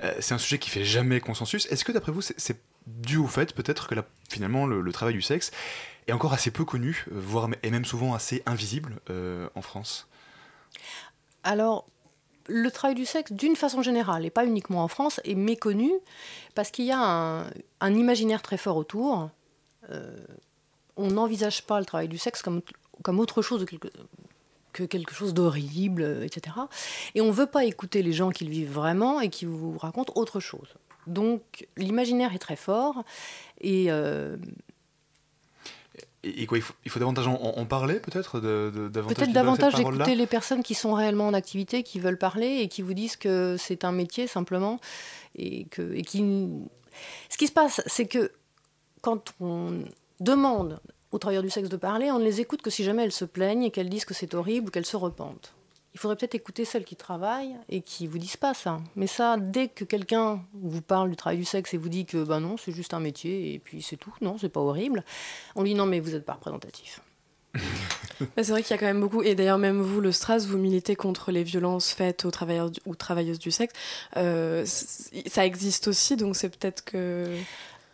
Euh, 0.04 0.13
c'est 0.20 0.34
un 0.36 0.38
sujet 0.38 0.60
qui 0.60 0.70
fait 0.70 0.86
jamais 0.86 1.20
consensus. 1.20 1.66
Est-ce 1.72 1.84
que, 1.84 1.92
d'après 1.92 2.12
vous, 2.12 2.22
c'est 2.22 2.62
dû 2.88 3.18
au 3.18 3.28
fait, 3.28 3.54
peut-être, 3.54 3.88
que 3.88 3.96
finalement, 4.30 4.66
le, 4.68 4.92
travail 4.92 5.13
du 5.13 5.22
sexe 5.22 5.52
est 6.08 6.12
encore 6.12 6.34
assez 6.34 6.52
peu 6.52 6.66
connu, 6.66 7.06
euh, 7.12 7.16
voire 7.16 7.50
et 7.63 7.72
même 7.72 7.86
souvent 7.86 8.13
assez 8.13 8.44
invisible 8.46 9.00
euh, 9.10 9.48
en 9.56 9.62
France? 9.62 10.08
Alors, 11.44 11.86
le 12.47 12.69
travail 12.71 12.95
du 12.95 13.06
sexe, 13.06 13.32
d'une 13.32 13.56
façon 13.56 13.82
générale, 13.82 14.25
et 14.25 14.29
pas 14.29 14.45
uniquement 14.45 14.84
en 14.84 14.88
France, 14.88 15.19
est 15.23 15.36
méconnu 15.36 15.91
parce 16.56 16.71
qu'il 16.71 16.86
y 16.86 16.91
a 16.91 16.99
un, 16.99 17.93
imaginaire 17.93 18.41
très 18.41 18.58
fort 18.58 18.77
autour. 18.77 19.29
Euh, 19.89 20.17
on 20.95 21.08
n'envisage 21.08 21.63
pas 21.63 21.79
le 21.79 21.86
travail 21.86 22.08
du 22.08 22.17
sexe 22.17 22.41
comme, 22.41 22.62
comme 23.01 23.19
autre 23.19 23.41
chose 23.41 23.65
que 24.73 24.84
quelque 24.84 25.13
chose 25.13 25.34
d'horrible, 25.34 26.01
euh, 26.01 26.23
etc. 26.23 26.56
Et 27.15 27.21
on 27.21 27.27
ne 27.27 27.32
veut 27.32 27.45
pas 27.45 27.63
écouter 27.63 28.03
les 28.03 28.13
gens 28.13 28.32
qui 28.32 28.45
le 28.45 28.51
vivent 28.51 28.71
vraiment 28.71 29.21
et 29.21 29.29
qui 29.29 29.45
vous 29.45 29.77
racontent 29.77 30.13
autre 30.15 30.39
chose. 30.39 30.75
Donc, 31.08 31.67
l'imaginaire 31.77 32.34
est 32.34 32.39
très 32.39 32.56
fort 32.56 33.03
et 33.62 33.86
euh, 33.89 34.38
Et, 36.26 36.46
quoi, 36.46 36.58
il 36.58 36.62
faut, 36.62 36.74
il 36.86 36.92
faut 36.92 37.00
davantage 37.00 37.28
en, 37.28 37.34
en 37.36 37.66
parler, 37.66 37.96
peut-être 38.00 38.40
de, 38.40 38.72
de- 38.74 38.88
davantage 38.88 39.18
Peut-être 39.18 39.34
davantage 39.34 39.76
d'écouter 39.76 40.16
les 40.16 40.28
personnes 40.28 40.64
qui 40.64 40.74
sont 40.74 40.94
réellement 40.94 41.28
en 41.28 41.34
activité, 41.34 41.84
qui 41.84 42.00
veulent 42.00 42.18
parler 42.18 42.60
et 42.62 42.68
qui 42.70 42.82
vous 42.82 42.94
disent 42.94 43.18
que 43.18 43.58
c'est 43.58 43.84
un 43.84 43.92
métier 43.92 44.26
simplement. 44.28 44.80
Et, 45.36 45.66
que, 45.66 45.94
et 45.94 46.02
qui... 46.04 46.24
Ce 47.30 47.38
qui 47.38 47.48
se 47.48 47.52
passe, 47.52 47.82
c'est 47.88 48.06
que 48.06 48.32
quand 49.02 49.34
on 49.42 49.84
demande 50.22 50.80
aux 51.12 51.18
travailleurs 51.18 51.44
du 51.44 51.50
sexe 51.50 51.68
de 51.70 51.76
parler, 51.78 52.10
on 52.12 52.20
ne 52.20 52.24
les 52.24 52.40
écoute 52.40 52.62
que 52.62 52.70
si 52.70 52.84
jamais 52.84 53.04
elles 53.04 53.12
se 53.12 53.26
plaignent 53.26 53.64
et 53.64 53.72
qu'elles 53.72 53.90
disent 53.90 54.06
que 54.06 54.14
c'est 54.14 54.34
horrible 54.34 54.68
ou 54.68 54.72
qu'elles 54.72 54.86
se 54.86 54.96
repentent. 54.98 55.54
Il 55.93 55.99
faudrait 55.99 56.15
peut-être 56.15 56.36
écouter 56.36 56.65
celles 56.65 56.86
qui 56.86 56.95
travaillent 56.95 57.56
et 57.69 57.82
qui 57.82 58.08
vous 58.08 58.17
disent 58.17 58.38
pas 58.38 58.53
ça. 58.53 58.79
Mais 58.95 59.06
ça, 59.06 59.38
dès 59.38 59.67
que 59.67 59.84
quelqu'un 59.84 60.43
vous 60.53 60.82
parle 60.82 61.10
du 61.10 61.15
travail 61.15 61.38
du 61.38 61.45
sexe 61.45 61.73
et 61.73 61.77
vous 61.77 61.89
dit 61.89 62.06
que 62.06 62.23
ben 62.23 62.39
non, 62.39 62.58
c'est 62.58 62.71
juste 62.71 62.93
un 62.93 62.99
métier 62.99 63.53
et 63.53 63.60
puis 63.60 63.84
c'est 63.84 63.97
tout, 63.97 64.13
non, 64.21 64.38
c'est 64.39 64.49
pas 64.49 64.60
horrible, 64.60 65.03
on 65.56 65.62
lui 65.62 65.71
dit 65.71 65.75
non, 65.75 65.86
mais 65.86 65.99
vous 65.99 66.12
n'êtes 66.12 66.25
pas 66.25 66.34
représentatif. 66.34 67.01
C'est 68.38 68.49
vrai 68.49 68.63
qu'il 68.63 68.71
y 68.71 68.73
a 68.73 68.77
quand 68.77 68.86
même 68.86 69.01
beaucoup, 69.01 69.21
et 69.21 69.36
d'ailleurs 69.36 69.58
même 69.58 69.82
vous, 69.82 69.99
le 69.99 70.12
Stras, 70.12 70.39
vous 70.39 70.58
militez 70.58 70.95
contre 70.95 71.32
les 71.32 71.43
violences 71.43 71.91
faites 71.91 72.25
aux 72.25 72.32
travailleurs 72.32 72.71
ou 72.86 72.95
travailleuses 72.95 73.39
du 73.39 73.51
sexe. 73.51 73.73
Euh, 74.17 74.65
ça 74.65 75.45
existe 75.45 75.88
aussi, 75.88 76.15
donc 76.15 76.36
c'est 76.36 76.49
peut-être 76.49 76.84
que... 76.84 77.27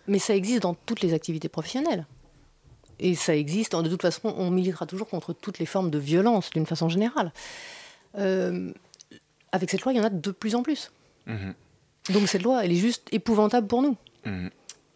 Mais 0.08 0.20
ça 0.20 0.36
existe 0.36 0.64
dans 0.64 0.74
toutes 0.74 1.02
les 1.02 1.14
activités 1.14 1.50
professionnelles. 1.50 2.06
Et 3.00 3.16
ça 3.16 3.36
existe, 3.36 3.76
de 3.76 3.90
toute 3.90 4.02
façon, 4.02 4.34
on 4.38 4.52
militera 4.52 4.86
toujours 4.86 5.08
contre 5.08 5.34
toutes 5.34 5.60
les 5.60 5.66
formes 5.66 5.90
de 5.90 6.00
violence, 6.00 6.50
d'une 6.50 6.66
façon 6.66 6.90
générale. 6.90 7.32
Euh, 8.18 8.72
avec 9.52 9.70
cette 9.70 9.82
loi, 9.82 9.94
il 9.94 9.98
y 9.98 10.00
en 10.00 10.04
a 10.04 10.10
de 10.10 10.32
plus 10.32 10.56
en 10.56 10.64
plus. 10.64 10.92
Mhm. 11.26 11.54
Donc 12.12 12.28
cette 12.28 12.44
loi, 12.44 12.64
elle 12.64 12.72
est 12.72 12.76
juste 12.76 13.08
épouvantable 13.12 13.68
pour 13.68 13.82
nous. 13.82 13.98
Mhm. 14.26 14.50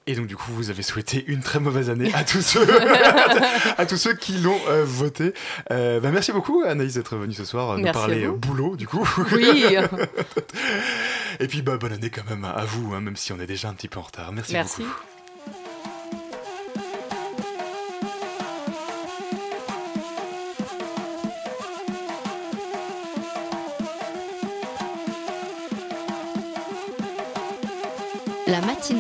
Et 0.06 0.16
donc 0.16 0.28
du 0.28 0.36
coup, 0.36 0.52
vous 0.52 0.70
avez 0.70 0.84
souhaité 0.84 1.24
une 1.28 1.40
très 1.40 1.60
mauvaise 1.60 1.90
année 1.90 2.14
à 2.14 2.26
tous 2.26 2.42
ceux, 2.42 2.68
à 3.78 3.86
tous 3.86 3.96
ceux 3.96 4.14
qui 4.14 4.34
l'ont 4.34 4.60
euh, 4.68 4.84
voté. 4.84 5.34
Euh, 5.72 6.02
bah, 6.02 6.12
merci 6.12 6.34
beaucoup 6.34 6.62
Anaïs 6.66 6.96
d'être 6.96 7.16
venue 7.16 7.34
ce 7.34 7.46
soir 7.46 7.72
euh, 7.72 7.78
nous 7.78 7.92
parler 7.92 8.28
boulot 8.28 8.76
du 8.76 8.86
coup. 8.86 9.08
Oui. 9.32 9.64
Et 11.40 11.48
puis 11.48 11.62
bah, 11.62 11.78
bonne 11.78 11.94
année 11.94 12.10
quand 12.10 12.30
même 12.30 12.44
à 12.44 12.66
vous, 12.66 12.94
hein, 12.94 13.00
même 13.00 13.16
si 13.16 13.32
on 13.32 13.40
est 13.40 13.48
déjà 13.48 13.70
un 13.70 13.74
petit 13.74 13.88
peu 13.88 14.00
en 14.00 14.04
retard. 14.04 14.34
Merci, 14.34 14.54
Merci. 14.54 14.82
beaucoup. 14.82 15.13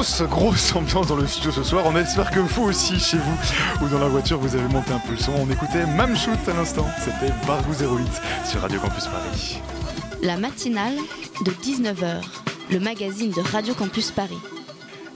Grosse, 0.00 0.22
grosse 0.22 0.74
ambiance 0.74 1.08
dans 1.08 1.16
le 1.16 1.26
studio 1.26 1.52
ce 1.52 1.62
soir. 1.62 1.84
On 1.84 1.94
espère 1.94 2.30
que 2.30 2.40
vous 2.40 2.62
aussi, 2.62 2.98
chez 2.98 3.18
vous 3.18 3.84
ou 3.84 3.88
dans 3.90 3.98
la 3.98 4.08
voiture, 4.08 4.38
vous 4.38 4.56
avez 4.56 4.66
monté 4.66 4.94
un 4.94 4.98
peu 4.98 5.10
le 5.10 5.18
son. 5.18 5.32
On 5.32 5.50
écoutait 5.50 5.84
Mamchout 5.84 6.38
à 6.48 6.54
l'instant. 6.54 6.86
C'était 7.00 7.30
Bargou 7.46 7.72
08 7.72 8.08
sur 8.46 8.62
Radio 8.62 8.80
Campus 8.80 9.04
Paris. 9.04 9.60
La 10.22 10.38
matinale 10.38 10.96
de 11.44 11.50
19h, 11.50 12.22
le 12.70 12.80
magazine 12.80 13.30
de 13.30 13.42
Radio 13.42 13.74
Campus 13.74 14.10
Paris. 14.10 14.38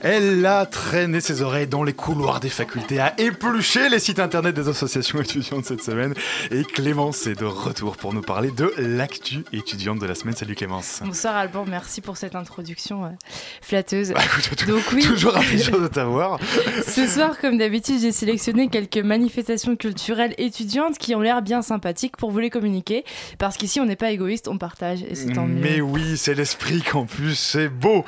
Elle 0.07 0.45
a 0.45 0.67
traîné 0.67 1.19
ses 1.19 1.41
oreilles 1.41 1.65
dans 1.65 1.83
les 1.83 1.93
couloirs 1.93 2.39
des 2.39 2.49
facultés, 2.49 2.99
a 2.99 3.19
épluché 3.19 3.89
les 3.89 3.97
sites 3.97 4.19
internet 4.19 4.55
des 4.55 4.69
associations 4.69 5.19
étudiantes 5.19 5.65
cette 5.65 5.81
semaine. 5.81 6.13
Et 6.51 6.63
Clémence 6.63 7.25
est 7.25 7.33
de 7.33 7.45
retour 7.45 7.97
pour 7.97 8.13
nous 8.13 8.21
parler 8.21 8.51
de 8.51 8.71
l'actu 8.77 9.43
étudiante 9.51 9.97
de 9.97 10.05
la 10.05 10.13
semaine. 10.13 10.35
Salut 10.35 10.53
Clémence. 10.53 11.01
Bonsoir 11.03 11.35
Alban, 11.35 11.65
merci 11.67 12.01
pour 12.01 12.17
cette 12.17 12.35
introduction 12.35 13.05
euh, 13.05 13.09
flatteuse. 13.63 14.11
Bah, 14.11 14.21
écoute, 14.23 14.67
Donc 14.67 14.83
oui, 14.93 15.01
Toujours 15.01 15.37
un 15.37 15.41
plaisir 15.41 15.81
de 15.81 15.87
t'avoir. 15.91 16.39
ce 16.85 17.07
soir, 17.07 17.39
comme 17.39 17.57
d'habitude, 17.57 17.99
j'ai 17.99 18.11
sélectionné 18.11 18.67
quelques 18.67 19.03
manifestations 19.03 19.75
culturelles 19.75 20.35
étudiantes 20.37 20.99
qui 20.99 21.15
ont 21.15 21.21
l'air 21.21 21.41
bien 21.41 21.63
sympathiques 21.63 22.15
pour 22.15 22.29
vous 22.29 22.37
les 22.37 22.51
communiquer. 22.51 23.05
Parce 23.39 23.57
qu'ici, 23.57 23.79
on 23.79 23.85
n'est 23.87 23.95
pas 23.95 24.11
égoïste, 24.11 24.49
on 24.49 24.59
partage 24.59 25.01
et 25.01 25.15
c'est 25.15 25.33
tant 25.33 25.47
mieux. 25.47 25.63
Mais 25.63 25.81
oui, 25.81 26.15
c'est 26.15 26.35
l'esprit 26.35 26.83
campus, 26.83 27.39
c'est 27.39 27.69
beau. 27.69 28.05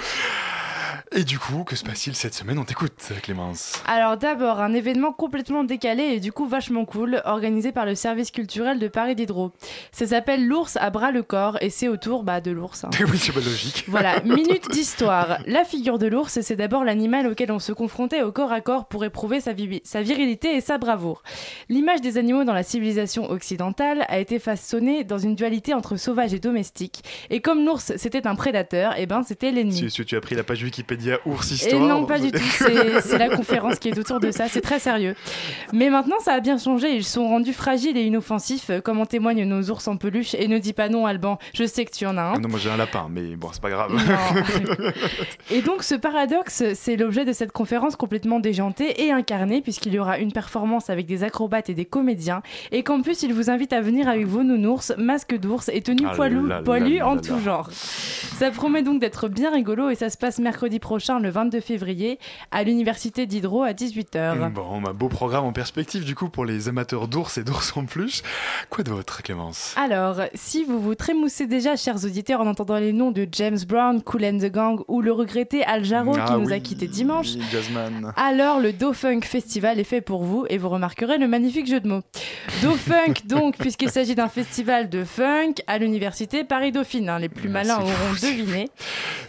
Et 1.15 1.23
du 1.23 1.39
coup, 1.39 1.63
que 1.63 1.75
se 1.77 1.85
passe-t-il 1.85 2.15
cette 2.17 2.33
semaine? 2.33 2.59
On 2.59 2.65
t'écoute, 2.65 2.91
Clémence. 3.23 3.81
Alors 3.87 4.17
d'abord, 4.17 4.59
un 4.59 4.73
événement 4.73 5.13
complètement 5.13 5.63
décalé 5.63 6.03
et 6.03 6.19
du 6.19 6.33
coup 6.33 6.45
vachement 6.47 6.83
cool, 6.83 7.21
organisé 7.23 7.71
par 7.71 7.85
le 7.85 7.95
service 7.95 8.29
culturel 8.29 8.77
de 8.77 8.89
Paris 8.89 9.15
Diderot. 9.15 9.51
Ça 9.93 10.05
s'appelle 10.07 10.45
L'ours 10.45 10.75
à 10.75 10.89
bras 10.89 11.11
le 11.11 11.23
corps 11.23 11.57
et 11.61 11.69
c'est 11.69 11.87
autour 11.87 12.23
bah, 12.23 12.41
de 12.41 12.51
l'ours. 12.51 12.83
hein. 12.83 12.89
oui, 13.09 13.17
c'est 13.17 13.31
pas 13.31 13.39
logique. 13.39 13.85
Voilà, 13.87 14.19
minute 14.21 14.69
d'histoire. 14.69 15.39
La 15.45 15.63
figure 15.63 15.97
de 15.97 16.07
l'ours, 16.07 16.41
c'est 16.41 16.55
d'abord 16.57 16.83
l'animal 16.83 17.25
auquel 17.27 17.53
on 17.53 17.59
se 17.59 17.71
confrontait 17.71 18.21
au 18.23 18.33
corps 18.33 18.51
à 18.51 18.59
corps 18.59 18.87
pour 18.87 19.05
éprouver 19.05 19.39
sa, 19.39 19.53
vi- 19.53 19.81
sa 19.85 20.01
virilité 20.01 20.55
et 20.55 20.61
sa 20.61 20.77
bravoure. 20.77 21.23
L'image 21.69 22.01
des 22.01 22.17
animaux 22.17 22.43
dans 22.43 22.53
la 22.53 22.63
civilisation 22.63 23.29
occidentale 23.31 24.05
a 24.09 24.19
été 24.19 24.39
façonnée 24.39 25.05
dans 25.05 25.17
une 25.19 25.35
dualité 25.35 25.73
entre 25.73 25.95
sauvage 25.95 26.33
et 26.33 26.39
domestique. 26.39 27.01
Et 27.29 27.39
comme 27.39 27.65
l'ours, 27.65 27.93
c'était 27.95 28.27
un 28.27 28.35
prédateur, 28.35 28.97
et 28.99 29.05
ben 29.05 29.23
c'était 29.23 29.51
l'ennemi. 29.51 29.77
Si, 29.77 29.89
si 29.89 30.05
tu 30.05 30.15
as 30.17 30.21
pris 30.21 30.35
la 30.35 30.43
page 30.43 30.61
Wikipédia 30.63 30.96
Ours 31.25 31.51
Et 31.51 31.55
Histoire. 31.55 31.81
non, 31.81 32.05
pas 32.05 32.19
du 32.19 32.31
tout. 32.31 32.39
C'est 33.01 33.17
la 33.17 33.29
conférence 33.29 33.79
qui 33.79 33.89
est 33.89 33.97
autour 33.97 34.19
de 34.19 34.31
ça. 34.31 34.47
C'est 34.47 34.61
très 34.61 34.79
sérieux. 34.79 35.15
Mais 35.73 35.89
maintenant, 35.89 36.19
ça 36.19 36.33
a 36.33 36.39
bien 36.39 36.57
changé. 36.57 36.95
Ils 36.95 37.03
sont 37.03 37.27
rendus 37.27 37.53
fragiles 37.53 37.97
et 37.97 38.03
inoffensifs, 38.03 38.69
euh, 38.69 38.81
comme 38.81 38.99
en 38.99 39.05
témoignent 39.05 39.45
nos 39.45 39.69
ours 39.69 39.87
en 39.87 39.97
peluche. 39.97 40.33
Et 40.35 40.47
ne 40.47 40.57
dis 40.57 40.73
pas 40.73 40.89
non, 40.89 41.05
Alban. 41.05 41.37
Je 41.53 41.63
sais 41.65 41.85
que 41.85 41.91
tu 41.91 42.05
en 42.05 42.17
as 42.17 42.21
un. 42.21 42.33
Ah 42.35 42.39
non, 42.39 42.49
moi 42.49 42.59
j'ai 42.59 42.69
un 42.69 42.77
lapin, 42.77 43.07
mais 43.09 43.35
bon, 43.35 43.49
c'est 43.51 43.61
pas 43.61 43.69
grave. 43.69 43.91
Et 45.51 45.61
donc 45.61 45.83
ce 45.83 45.95
paradoxe, 45.95 46.63
c'est 46.73 46.95
l'objet 46.95 47.25
de 47.25 47.33
cette 47.33 47.51
conférence 47.51 47.95
complètement 47.95 48.39
déjantée 48.39 49.03
et 49.05 49.11
incarnée 49.11 49.61
puisqu'il 49.61 49.93
y 49.93 49.99
aura 49.99 50.19
une 50.19 50.31
performance 50.31 50.89
avec 50.89 51.05
des 51.05 51.23
acrobates 51.23 51.69
et 51.69 51.73
des 51.73 51.85
comédiens 51.85 52.41
et 52.71 52.83
qu'en 52.83 53.01
plus 53.01 53.23
il 53.23 53.33
vous 53.33 53.49
invite 53.49 53.73
à 53.73 53.81
venir 53.81 54.09
avec 54.09 54.25
vos 54.25 54.43
nounours, 54.43 54.93
masques 54.97 55.37
d'ours 55.37 55.69
et 55.69 55.81
tenues 55.81 56.07
Ah 56.09 56.61
poilues, 56.63 57.01
en 57.01 57.17
tout 57.17 57.39
genre. 57.39 57.69
Ça 57.71 58.51
promet 58.51 58.81
donc 58.83 58.99
d'être 58.99 59.29
bien 59.29 59.51
rigolo 59.51 59.89
et 59.89 59.95
ça 59.95 60.09
se 60.09 60.17
passe 60.17 60.39
mercredi 60.39 60.79
prochain 60.79 60.86
le 60.95 61.29
22 61.29 61.59
février 61.59 62.17
à 62.51 62.63
l'université 62.63 63.25
d'Hydro 63.25 63.63
à 63.63 63.71
18h. 63.71 64.51
Bon, 64.51 64.81
bah, 64.81 64.93
beau 64.93 65.09
programme 65.09 65.43
en 65.45 65.51
perspective 65.51 66.05
du 66.05 66.15
coup 66.15 66.29
pour 66.29 66.45
les 66.45 66.69
amateurs 66.69 67.07
d'ours 67.07 67.37
et 67.37 67.43
d'ours 67.43 67.75
en 67.75 67.85
plus. 67.85 68.23
Quoi 68.69 68.83
d'autre, 68.83 69.21
Clémence? 69.21 69.73
Alors, 69.75 70.21
si 70.33 70.63
vous 70.63 70.79
vous 70.79 70.95
trémoussez 70.95 71.45
déjà, 71.45 71.75
chers 71.75 72.03
auditeurs, 72.05 72.41
en 72.41 72.47
entendant 72.47 72.77
les 72.77 72.93
noms 72.93 73.11
de 73.11 73.27
James 73.31 73.57
Brown, 73.67 74.01
Cool 74.01 74.25
and 74.25 74.37
the 74.39 74.51
Gang 74.51 74.79
ou 74.87 75.01
le 75.01 75.11
regretté 75.11 75.63
Al 75.65 75.83
Jarreau 75.83 76.13
qui 76.13 76.19
Ah 76.21 76.37
nous 76.37 76.51
a 76.51 76.59
quittés 76.59 76.87
dimanche, 76.87 77.29
alors 78.15 78.59
le 78.59 78.71
Do 78.71 78.93
Funk 78.93 79.21
Festival 79.23 79.79
est 79.79 79.83
fait 79.83 80.01
pour 80.01 80.23
vous 80.23 80.45
et 80.49 80.57
vous 80.57 80.69
remarquerez 80.69 81.17
le 81.17 81.27
magnifique 81.27 81.67
jeu 81.67 81.79
de 81.79 81.87
mots. 81.87 82.01
Do 82.61 82.71
Funk 82.71 83.13
donc, 83.25 83.57
puisqu'il 83.57 83.89
s'agit 83.89 84.15
d'un 84.15 84.29
festival 84.29 84.89
de 84.89 85.03
funk 85.03 85.55
à 85.67 85.77
l'université 85.77 86.43
Paris-Dauphine. 86.43 87.09
hein. 87.09 87.19
les 87.19 87.29
plus 87.29 87.49
malins 87.49 87.79
auront 87.79 88.13
deviné. 88.21 88.69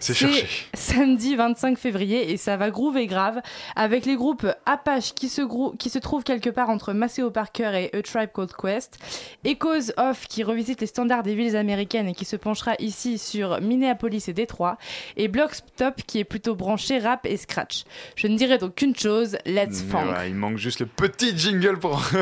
C'est 0.00 0.14
cherché. 0.14 0.46
samedi 0.74 1.34
25 1.48 1.78
février 1.78 2.30
et 2.30 2.36
ça 2.36 2.56
va 2.56 2.70
groover 2.70 3.06
grave 3.06 3.40
avec 3.76 4.04
les 4.06 4.16
groupes 4.16 4.46
Apache 4.66 5.14
qui 5.14 5.28
se, 5.28 5.40
grou- 5.42 5.74
qui 5.78 5.88
se 5.90 5.98
trouvent 5.98 6.22
quelque 6.24 6.50
part 6.50 6.68
entre 6.68 6.92
Maceo 6.92 7.30
Parker 7.30 7.70
et 7.92 7.96
A 7.96 8.02
Tribe 8.02 8.30
Called 8.34 8.52
Quest, 8.54 8.98
Echoes 9.44 9.92
Off 9.96 10.26
qui 10.28 10.42
revisite 10.44 10.80
les 10.80 10.86
standards 10.86 11.22
des 11.22 11.34
villes 11.34 11.56
américaines 11.56 12.08
et 12.08 12.14
qui 12.14 12.24
se 12.26 12.36
penchera 12.36 12.72
ici 12.78 13.18
sur 13.18 13.60
Minneapolis 13.60 14.28
et 14.28 14.32
Détroit, 14.34 14.76
et 15.16 15.28
Block 15.28 15.54
Stop 15.54 15.94
qui 16.06 16.18
est 16.18 16.24
plutôt 16.24 16.54
branché 16.54 16.98
rap 16.98 17.24
et 17.24 17.36
scratch. 17.36 17.84
Je 18.16 18.26
ne 18.26 18.36
dirais 18.36 18.58
donc 18.58 18.74
qu'une 18.74 18.94
chose, 18.94 19.38
let's 19.46 19.82
funk. 19.82 20.10
ouais, 20.12 20.28
il 20.28 20.34
manque 20.34 20.58
juste 20.58 20.80
le 20.80 20.86
petit 20.86 21.36
jingle 21.36 21.78
pour. 21.78 22.00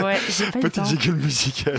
Ouais, 0.00 0.16
petit 0.60 0.80
jingle 0.98 1.16
musical. 1.18 1.78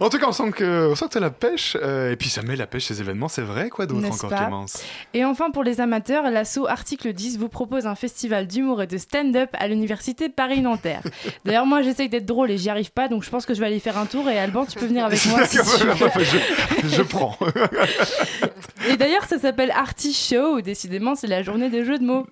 En 0.00 0.08
tout 0.08 0.18
cas, 0.18 0.26
on 0.28 0.32
sent 0.32 0.50
que, 0.52 0.88
on 0.90 0.94
sent 0.94 1.06
que 1.06 1.10
t'as 1.10 1.20
la 1.20 1.30
pêche. 1.30 1.76
euh, 1.80 2.12
et 2.12 2.16
puis 2.16 2.28
ça 2.28 2.42
met 2.42 2.56
la 2.56 2.66
pêche 2.66 2.84
ces 2.86 3.00
événements, 3.00 3.28
c'est 3.28 3.42
vrai. 3.42 3.68
Quoi 3.70 3.86
d'autre 3.86 4.06
encore, 4.12 4.30
Clémence 4.38 4.82
Et 5.14 5.24
enfin, 5.24 5.50
pour 5.50 5.62
les 5.62 5.80
amateurs, 5.80 6.00
l'assaut 6.30 6.66
Article 6.66 7.12
10 7.12 7.38
vous 7.38 7.48
propose 7.48 7.86
un 7.86 7.94
festival 7.94 8.46
d'humour 8.46 8.82
et 8.82 8.86
de 8.86 8.98
stand-up 8.98 9.50
à 9.54 9.68
l'université 9.68 10.28
Paris-Nanterre. 10.28 11.02
D'ailleurs, 11.44 11.66
moi, 11.66 11.82
j'essaye 11.82 12.08
d'être 12.08 12.26
drôle 12.26 12.50
et 12.50 12.58
j'y 12.58 12.68
arrive 12.70 12.92
pas, 12.92 13.08
donc 13.08 13.22
je 13.22 13.30
pense 13.30 13.46
que 13.46 13.54
je 13.54 13.60
vais 13.60 13.66
aller 13.66 13.80
faire 13.80 13.98
un 13.98 14.06
tour. 14.06 14.28
Et 14.28 14.38
Alban, 14.38 14.66
tu 14.66 14.78
peux 14.78 14.86
venir 14.86 15.04
avec 15.04 15.24
moi 15.26 15.44
si 15.46 15.58
tu 15.58 15.62
veux. 15.86 16.24
je, 16.24 16.88
je 16.88 17.02
prends. 17.02 17.36
Et 18.88 18.96
d'ailleurs, 18.96 19.24
ça 19.24 19.38
s'appelle 19.38 19.70
Arty 19.72 20.12
Show. 20.14 20.62
Décidément, 20.62 21.14
c'est 21.14 21.26
la 21.26 21.42
journée 21.42 21.68
des 21.68 21.84
jeux 21.84 21.98
de 21.98 22.04
mots. 22.04 22.26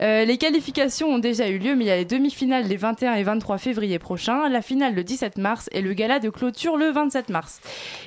Euh, 0.00 0.24
les 0.24 0.38
qualifications 0.38 1.08
ont 1.08 1.18
déjà 1.18 1.48
eu 1.48 1.58
lieu, 1.58 1.76
mais 1.76 1.84
il 1.84 1.88
y 1.88 1.90
a 1.90 1.96
les 1.96 2.06
demi-finales 2.06 2.64
les 2.66 2.76
21 2.76 3.14
et 3.14 3.22
23 3.22 3.58
février 3.58 3.98
prochains, 3.98 4.48
la 4.48 4.62
finale 4.62 4.94
le 4.94 5.04
17 5.04 5.36
mars 5.36 5.68
et 5.70 5.82
le 5.82 5.92
gala 5.92 6.18
de 6.18 6.30
clôture 6.30 6.76
le 6.78 6.90
27 6.90 7.28
mars. 7.28 7.60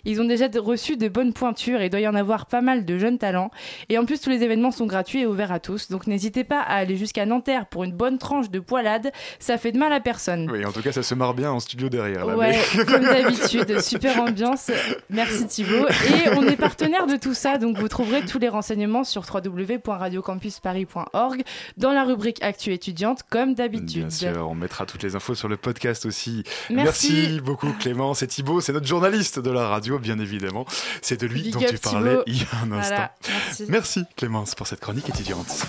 Ils 0.03 0.19
ont 0.19 0.25
déjà 0.25 0.47
reçu 0.57 0.97
de 0.97 1.07
bonnes 1.07 1.33
pointures 1.33 1.79
et 1.81 1.85
il 1.85 1.89
doit 1.89 1.99
y 1.99 2.07
en 2.07 2.15
avoir 2.15 2.47
pas 2.47 2.61
mal 2.61 2.85
de 2.85 2.97
jeunes 2.97 3.19
talents. 3.19 3.51
Et 3.89 3.97
en 3.99 4.05
plus, 4.05 4.19
tous 4.19 4.29
les 4.31 4.43
événements 4.43 4.71
sont 4.71 4.87
gratuits 4.87 5.04
et 5.13 5.25
ouverts 5.25 5.51
à 5.51 5.59
tous. 5.59 5.89
Donc 5.89 6.07
n'hésitez 6.07 6.43
pas 6.43 6.59
à 6.61 6.75
aller 6.75 6.97
jusqu'à 6.97 7.25
Nanterre 7.25 7.67
pour 7.67 7.83
une 7.83 7.91
bonne 7.93 8.17
tranche 8.17 8.49
de 8.49 8.59
poilade. 8.59 9.11
Ça 9.39 9.57
fait 9.57 9.71
de 9.71 9.77
mal 9.77 9.93
à 9.93 9.99
personne. 9.99 10.49
Oui, 10.51 10.65
en 10.65 10.71
tout 10.71 10.81
cas, 10.81 10.91
ça 10.91 11.03
se 11.03 11.13
marre 11.15 11.33
bien 11.33 11.51
en 11.51 11.59
studio 11.59 11.89
derrière. 11.89 12.25
Là, 12.25 12.35
Ouais, 12.35 12.57
mais- 12.77 12.85
comme 12.85 13.03
d'habitude, 13.03 13.79
super 13.81 14.19
ambiance. 14.21 14.71
Merci 15.09 15.47
Thibaut. 15.47 15.87
Et 15.87 16.29
on 16.35 16.43
est 16.47 16.57
partenaire 16.57 17.07
de 17.07 17.15
tout 17.15 17.33
ça, 17.33 17.57
donc 17.57 17.77
vous 17.77 17.87
trouverez 17.87 18.25
tous 18.25 18.39
les 18.39 18.49
renseignements 18.49 19.03
sur 19.03 19.23
www.radiocampusparis.org 19.33 21.43
dans 21.77 21.93
la 21.93 22.03
rubrique 22.03 22.41
Actu 22.43 22.73
étudiante, 22.73 23.21
comme 23.29 23.53
d'habitude. 23.53 24.07
Bien 24.07 24.09
sûr, 24.09 24.47
on 24.49 24.55
mettra 24.55 24.85
toutes 24.85 25.03
les 25.03 25.15
infos 25.15 25.35
sur 25.35 25.47
le 25.47 25.57
podcast 25.57 26.05
aussi. 26.05 26.43
Merci. 26.69 27.39
beaucoup 27.43 27.71
Clémence 27.79 28.23
et 28.23 28.27
Thibaut, 28.27 28.61
c'est 28.61 28.73
notre 28.73 28.87
journaliste 28.87 29.39
de 29.39 29.51
la 29.51 29.67
radio, 29.67 29.99
bien 29.99 30.19
évidemment. 30.19 30.65
C'est 31.01 31.19
de 31.19 31.27
lui 31.27 31.43
Big 31.43 31.53
dont 31.53 31.59
tu 31.59 31.77
parlais 31.77 32.11
Thibaut. 32.11 32.23
il 32.27 32.37
y 32.41 32.43
a 32.43 32.47
un 32.63 32.71
instant. 32.71 32.95
Voilà, 32.95 33.11
merci. 33.29 33.65
Merci 33.69 34.03
Clémence 34.15 34.55
pour 34.55 34.67
cette 34.67 34.79
chronique 34.79 34.94
étudiante. 35.03 35.65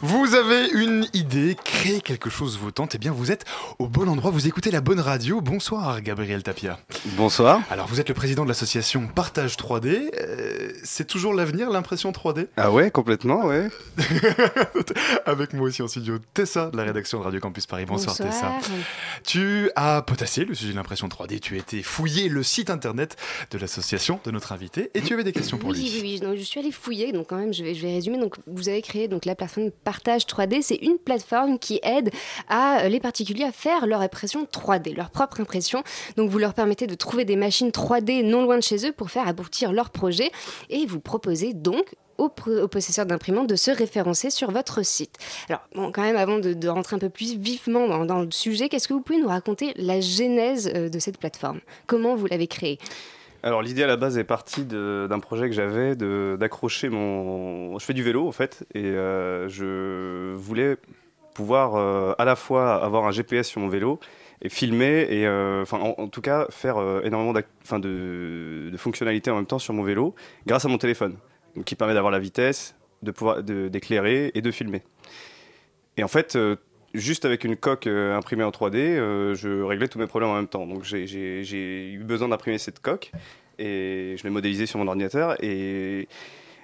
Vous 0.00 0.34
avez 0.34 0.68
une 0.68 1.06
idée, 1.14 1.56
créer 1.64 2.00
quelque 2.00 2.28
chose 2.28 2.58
vous 2.58 2.70
tente, 2.70 2.94
eh 2.94 2.98
bien 2.98 3.10
vous 3.10 3.30
êtes 3.30 3.44
au 3.78 3.88
bon 3.88 4.06
endroit, 4.08 4.30
vous 4.30 4.46
écoutez 4.46 4.70
la 4.70 4.82
bonne 4.82 5.00
radio. 5.00 5.40
Bonsoir 5.40 6.02
Gabriel 6.02 6.42
Tapia. 6.42 6.78
Bonsoir. 7.16 7.62
Alors 7.70 7.86
vous 7.86 8.00
êtes 8.00 8.08
le 8.08 8.14
président 8.14 8.44
de 8.44 8.48
l'association 8.48 9.06
Partage 9.06 9.56
3D. 9.56 10.10
C'est 10.86 11.06
toujours 11.06 11.32
l'avenir, 11.32 11.70
l'impression 11.70 12.12
3D 12.12 12.46
Ah 12.58 12.70
ouais, 12.70 12.90
complètement, 12.90 13.46
ouais. 13.46 13.68
Avec 15.26 15.54
moi 15.54 15.68
aussi 15.68 15.80
en 15.80 15.88
studio, 15.88 16.18
Tessa 16.34 16.68
de 16.70 16.76
la 16.76 16.82
rédaction 16.82 17.18
de 17.20 17.24
Radio 17.24 17.40
Campus 17.40 17.64
Paris. 17.64 17.86
Bonsoir, 17.86 18.14
Bonsoir. 18.18 18.58
Tessa. 18.60 18.72
Tu 19.24 19.70
as 19.76 20.02
potassé 20.02 20.44
le 20.44 20.54
sujet 20.54 20.72
de 20.72 20.76
l'impression 20.76 21.08
3D, 21.08 21.40
tu 21.40 21.54
as 21.54 21.58
été 21.58 21.82
fouiller 21.82 22.28
le 22.28 22.42
site 22.42 22.68
internet 22.68 23.16
de 23.50 23.56
l'association 23.56 24.20
de 24.24 24.30
notre 24.30 24.52
invité 24.52 24.90
et 24.92 25.00
tu 25.00 25.14
avais 25.14 25.24
des 25.24 25.32
questions 25.32 25.56
pour 25.56 25.70
oui, 25.70 25.76
lui. 25.76 25.84
oui, 25.84 26.00
oui. 26.02 26.20
Donc, 26.20 26.36
je 26.36 26.42
suis 26.42 26.60
allée 26.60 26.70
fouiller, 26.70 27.12
donc 27.12 27.28
quand 27.28 27.36
même, 27.36 27.54
je 27.54 27.64
vais, 27.64 27.74
je 27.74 27.80
vais 27.80 27.94
résumer. 27.94 28.18
Donc, 28.18 28.36
vous 28.46 28.68
avez 28.68 28.82
créé 28.82 29.08
donc 29.08 29.24
la 29.24 29.34
plateforme 29.34 29.70
Partage 29.70 30.24
3D. 30.26 30.60
C'est 30.60 30.76
une 30.76 30.98
plateforme 30.98 31.58
qui 31.58 31.80
aide 31.82 32.10
à 32.50 32.80
euh, 32.80 32.88
les 32.88 33.00
particuliers 33.00 33.44
à 33.44 33.52
faire 33.52 33.86
leur 33.86 34.02
impression 34.02 34.44
3D, 34.44 34.94
leur 34.94 35.08
propre 35.08 35.40
impression. 35.40 35.82
Donc, 36.18 36.28
vous 36.28 36.38
leur 36.38 36.52
permettez 36.52 36.86
de 36.86 36.94
trouver 36.94 37.24
des 37.24 37.36
machines 37.36 37.70
3D 37.70 38.22
non 38.22 38.42
loin 38.42 38.58
de 38.58 38.62
chez 38.62 38.86
eux 38.86 38.92
pour 38.92 39.10
faire 39.10 39.26
aboutir 39.26 39.72
leur 39.72 39.88
projet 39.88 40.30
et 40.73 40.73
vous 40.86 41.00
proposez 41.00 41.54
donc 41.54 41.94
aux, 42.18 42.28
possesseurs 42.28 43.06
d'imprimantes 43.06 43.48
de 43.48 43.56
se 43.56 43.70
référencer 43.70 44.30
sur 44.30 44.50
votre 44.50 44.84
site. 44.84 45.16
Alors, 45.48 45.62
bon, 45.74 45.90
quand 45.92 46.02
même, 46.02 46.16
avant 46.16 46.38
de, 46.38 46.68
rentrer 46.68 46.96
un 46.96 46.98
peu 46.98 47.08
plus 47.08 47.36
vivement 47.36 48.04
dans, 48.04 48.20
le 48.20 48.30
sujet, 48.30 48.68
qu'est-ce 48.68 48.88
que 48.88 48.94
vous 48.94 49.00
pouvez 49.00 49.18
nous 49.18 49.28
raconter 49.28 49.72
la 49.76 50.00
genèse 50.00 50.70
euh, 50.74 50.88
de 50.88 50.98
cette 50.98 51.18
plateforme? 51.18 51.60
Comment 51.86 52.14
vous 52.14 52.26
l'avez 52.26 52.46
créée? 52.46 52.78
Alors 53.42 53.60
l'idée 53.60 53.82
à 53.82 53.86
la 53.86 53.96
base 53.98 54.16
est 54.16 54.24
partie 54.24 54.64
d'un 54.64 55.18
projet 55.20 55.50
que 55.50 55.54
j'avais 55.54 55.94
d'accrocher 55.94 56.88
mon... 56.88 57.78
Je 57.78 57.84
fais 57.84 57.92
du 57.92 58.02
vélo 58.02 58.26
en 58.26 58.32
fait 58.32 58.64
et 58.74 58.86
euh, 58.86 59.50
je 59.50 60.34
voulais 60.34 60.78
pouvoir 61.34 61.74
euh, 61.74 62.14
à 62.16 62.24
la 62.24 62.36
fois 62.36 62.82
avoir 62.82 63.04
un 63.04 63.10
GPS 63.10 63.46
sur 63.48 63.60
mon 63.60 63.68
vélo 63.68 64.00
et 64.44 64.50
filmer 64.50 65.06
et 65.08 65.26
euh, 65.26 65.62
enfin 65.62 65.78
en, 65.78 66.06
tout 66.08 66.20
cas 66.20 66.46
faire 66.50 66.76
euh, 66.76 67.00
énormément 67.02 67.32
de, 67.32 68.72
fonctionnalités 68.76 69.30
en 69.30 69.36
même 69.36 69.46
temps 69.46 69.58
sur 69.58 69.72
mon 69.72 69.82
vélo 69.82 70.14
grâce 70.46 70.66
à 70.66 70.68
mon 70.68 70.78
téléphone. 70.78 71.16
qui 71.64 71.74
permet 71.74 71.94
d'avoir 71.94 72.12
la 72.12 72.18
vitesse, 72.18 72.76
de 73.02 73.10
pouvoir 73.10 73.42
d'éclairer 73.42 74.32
et 74.34 74.42
de 74.42 74.50
filmer. 74.50 74.82
Et 75.96 76.04
en 76.04 76.08
fait, 76.08 76.36
euh, 76.36 76.56
juste 76.94 77.24
avec 77.24 77.44
une 77.44 77.56
coque 77.56 77.86
imprimée 77.86 78.44
en 78.44 78.50
3D, 78.50 78.76
euh, 78.76 79.34
je 79.34 79.62
réglais 79.62 79.88
tous 79.88 79.98
mes 79.98 80.06
problèmes 80.06 80.30
en 80.30 80.34
même 80.34 80.48
temps. 80.48 80.66
Donc 80.66 80.84
j'ai- 80.84 81.92
eu 81.92 82.04
besoin 82.04 82.28
d'imprimer 82.28 82.58
cette 82.58 82.80
coque 82.80 83.12
et 83.58 84.16
je 84.18 84.24
l'ai 84.24 84.30
modélisée 84.30 84.66
sur 84.66 84.78
mon 84.78 84.88
ordinateur 84.88 85.42
et 85.42 86.08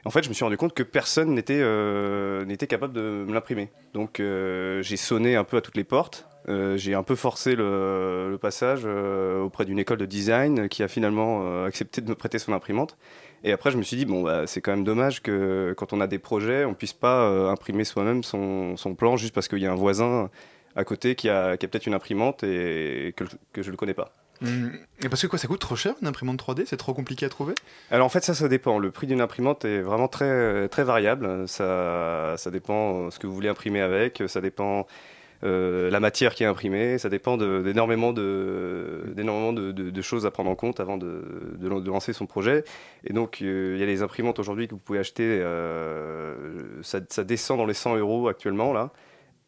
en 0.04 0.10
fait, 0.10 0.22
je 0.22 0.28
me 0.30 0.34
suis 0.34 0.44
rendu 0.44 0.56
compte 0.56 0.72
que 0.74 0.82
personne 0.82 1.34
n'était 1.34 1.60
euh, 1.60 2.44
capable 2.68 2.94
de 2.94 3.24
me 3.26 3.32
l'imprimer. 3.32 3.70
Donc 3.94 4.20
j'ai 4.20 4.96
sonné 4.96 5.36
un 5.36 5.44
peu 5.44 5.56
à 5.56 5.60
toutes 5.62 5.76
les 5.76 5.84
portes. 5.84 6.29
Euh, 6.48 6.76
j'ai 6.76 6.94
un 6.94 7.02
peu 7.02 7.16
forcé 7.16 7.54
le, 7.54 8.30
le 8.30 8.38
passage 8.38 8.82
euh, 8.84 9.42
auprès 9.42 9.64
d'une 9.66 9.78
école 9.78 9.98
de 9.98 10.06
design 10.06 10.68
qui 10.68 10.82
a 10.82 10.88
finalement 10.88 11.42
euh, 11.44 11.66
accepté 11.66 12.00
de 12.00 12.08
me 12.08 12.14
prêter 12.14 12.38
son 12.38 12.52
imprimante. 12.52 12.96
Et 13.44 13.52
après, 13.52 13.70
je 13.70 13.76
me 13.76 13.82
suis 13.82 13.96
dit, 13.96 14.06
bon, 14.06 14.22
bah, 14.22 14.46
c'est 14.46 14.60
quand 14.60 14.70
même 14.72 14.84
dommage 14.84 15.22
que 15.22 15.74
quand 15.76 15.92
on 15.92 16.00
a 16.00 16.06
des 16.06 16.18
projets, 16.18 16.64
on 16.64 16.74
puisse 16.74 16.92
pas 16.92 17.26
imprimer 17.50 17.84
soi-même 17.84 18.22
son, 18.22 18.76
son 18.76 18.94
plan 18.94 19.16
juste 19.16 19.34
parce 19.34 19.48
qu'il 19.48 19.58
y 19.58 19.66
a 19.66 19.72
un 19.72 19.76
voisin 19.76 20.30
à 20.76 20.84
côté 20.84 21.14
qui 21.14 21.28
a, 21.28 21.56
qui 21.56 21.66
a 21.66 21.68
peut-être 21.68 21.86
une 21.86 21.94
imprimante 21.94 22.42
et 22.44 23.12
que, 23.16 23.24
que 23.52 23.62
je 23.62 23.68
ne 23.68 23.72
le 23.72 23.76
connais 23.76 23.94
pas. 23.94 24.12
Hum, 24.42 24.72
Et 25.02 25.08
parce 25.10 25.20
que 25.20 25.26
quoi, 25.26 25.38
ça 25.38 25.48
coûte 25.48 25.60
trop 25.60 25.76
cher 25.76 25.94
une 26.00 26.08
imprimante 26.08 26.40
3D 26.42 26.62
C'est 26.64 26.78
trop 26.78 26.94
compliqué 26.94 27.26
à 27.26 27.28
trouver? 27.28 27.54
Alors 27.90 28.06
en 28.06 28.08
fait 28.08 28.24
ça 28.24 28.32
ça 28.32 28.48
dépend. 28.48 28.78
Le 28.78 28.90
prix 28.90 29.06
d'une 29.06 29.20
imprimante 29.20 29.66
est 29.66 29.80
vraiment 29.80 30.08
très 30.08 30.68
très 30.68 30.82
variable. 30.82 31.46
Ça 31.46 32.34
ça 32.38 32.50
dépend 32.50 33.10
ce 33.10 33.18
que 33.18 33.26
vous 33.26 33.34
voulez 33.34 33.50
imprimer 33.50 33.82
avec. 33.82 34.22
Ça 34.28 34.40
dépend 34.40 34.86
euh, 35.44 35.90
la 35.90 36.00
matière 36.00 36.34
qui 36.34 36.42
est 36.42 36.46
imprimée. 36.46 36.98
Ça 36.98 37.08
dépend 37.08 37.36
d'énormément 37.36 38.12
de 38.12 39.02
de, 39.14 39.72
de- 39.72 39.90
de 39.90 40.02
choses 40.02 40.26
à 40.26 40.30
prendre 40.30 40.50
en 40.50 40.54
compte 40.54 40.80
avant 40.80 40.96
de 40.98 41.88
lancer 41.88 42.12
son 42.12 42.26
projet. 42.26 42.64
Et 43.04 43.12
donc 43.12 43.40
euh, 43.42 43.72
il 43.76 43.80
y 43.80 43.82
a 43.82 43.86
les 43.86 44.02
imprimantes 44.02 44.38
aujourd'hui 44.38 44.66
que 44.68 44.72
vous 44.74 44.80
pouvez 44.80 44.98
acheter. 44.98 45.24
euh, 45.42 46.34
ça, 46.82 47.00
ça 47.08 47.24
descend 47.24 47.58
dans 47.58 47.66
les 47.66 47.74
100 47.74 47.96
euros 47.96 48.28
actuellement 48.28 48.72
là. 48.72 48.90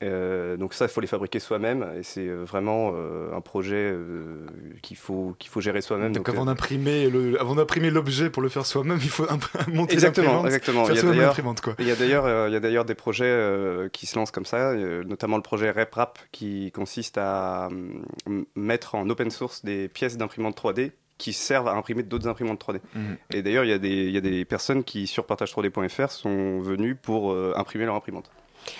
Euh, 0.03 0.57
donc 0.57 0.75
ça, 0.75 0.87
il 0.87 0.89
faut 0.89 1.01
les 1.01 1.07
fabriquer 1.07 1.39
soi-même 1.39 1.87
et 1.97 2.03
c'est 2.03 2.27
euh, 2.27 2.45
vraiment 2.45 2.93
euh, 2.95 3.33
un 3.35 3.41
projet 3.41 3.77
euh, 3.93 4.47
qu'il 4.83 4.97
faut 4.97 5.37
qu'il 5.39 5.51
faut 5.51 5.61
gérer 5.61 5.81
soi-même. 5.81 6.13
Donc, 6.13 6.29
avant 6.29 6.45
d'imprimer 6.45 7.09
le, 7.09 7.41
avant 7.41 7.55
d'imprimer 7.55 7.91
l'objet 7.91 8.29
pour 8.31 8.43
le 8.43 8.49
faire 8.49 8.67
soi-même, 8.67 8.99
il 9.01 9.09
faut 9.09 9.27
monter 9.69 9.93
Exactement, 9.95 10.45
exactement. 10.45 10.85
faire 10.87 10.95
Il 10.95 10.97
y 10.97 11.01
a 11.01 11.13
d'ailleurs, 11.13 11.37
quoi. 11.63 11.75
il 11.79 11.87
y 11.87 11.91
a 11.91 11.95
d'ailleurs, 11.97 12.49
il 12.49 12.53
y 12.53 12.57
a 12.57 12.61
d'ailleurs 12.61 12.85
des 12.85 12.95
projets 12.95 13.89
qui 13.93 14.07
se 14.07 14.17
lancent 14.19 14.31
comme 14.33 14.45
ça, 14.45 14.75
notamment 14.75 15.37
le 15.37 15.43
projet 15.43 15.71
RepRap 15.71 16.19
qui 16.33 16.73
consiste 16.73 17.17
à 17.19 17.69
hum, 17.71 18.45
mettre 18.57 18.95
en 18.97 19.09
open 19.09 19.31
source 19.31 19.65
des 19.65 19.89
pièces 19.89 20.17
d'imprimante 20.17 20.57
3D 20.61 20.91
qui 21.19 21.33
servent 21.33 21.69
à 21.69 21.75
imprimer 21.75 22.03
d'autres 22.03 22.27
imprimantes 22.27 22.61
3D. 22.61 22.81
Mhm. 22.97 23.17
Et 23.33 23.43
d'ailleurs, 23.43 23.65
il 23.65 23.71
y, 23.71 23.75
a 23.75 23.79
des- 23.79 23.89
il 24.07 24.11
y 24.11 24.19
a 24.19 24.21
des 24.21 24.45
personnes 24.45 24.83
qui 24.83 25.07
sur 25.07 25.27
partage3d.fr 25.27 26.11
sont 26.11 26.61
venues 26.61 26.97
pour 26.97 27.37
imprimer 27.57 27.85
leur 27.85 27.95
imprimante. 27.95 28.31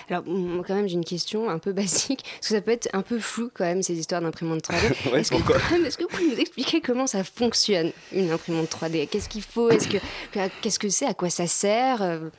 Alors, 0.09 0.23
moi, 0.25 0.63
quand 0.67 0.75
même, 0.75 0.87
j'ai 0.87 0.95
une 0.95 1.05
question 1.05 1.49
un 1.49 1.59
peu 1.59 1.71
basique, 1.73 2.23
parce 2.23 2.49
que 2.49 2.55
ça 2.55 2.61
peut 2.61 2.71
être 2.71 2.89
un 2.93 3.01
peu 3.01 3.19
flou 3.19 3.49
quand 3.53 3.65
même, 3.65 3.81
ces 3.83 3.93
histoires 3.97 4.21
d'imprimante 4.21 4.63
3D. 4.63 4.93
Ouais, 5.11 5.19
est-ce, 5.21 5.31
que, 5.31 5.85
est-ce 5.85 5.97
que 5.97 6.03
vous 6.03 6.09
pouvez 6.09 6.27
nous 6.27 6.39
expliquer 6.39 6.81
comment 6.81 7.07
ça 7.07 7.23
fonctionne, 7.23 7.91
une 8.11 8.31
imprimante 8.31 8.69
3D 8.69 9.07
Qu'est-ce 9.07 9.29
qu'il 9.29 9.41
faut? 9.43 9.69
Est-ce 9.69 9.87
que, 9.87 9.97
que- 10.31 10.49
Qu'est-ce 10.61 10.79
que 10.79 10.89
c'est? 10.89 11.05
À 11.05 11.13
quoi 11.13 11.29
ça 11.29 11.47
sert? 11.47 12.01
Euh, 12.01 12.29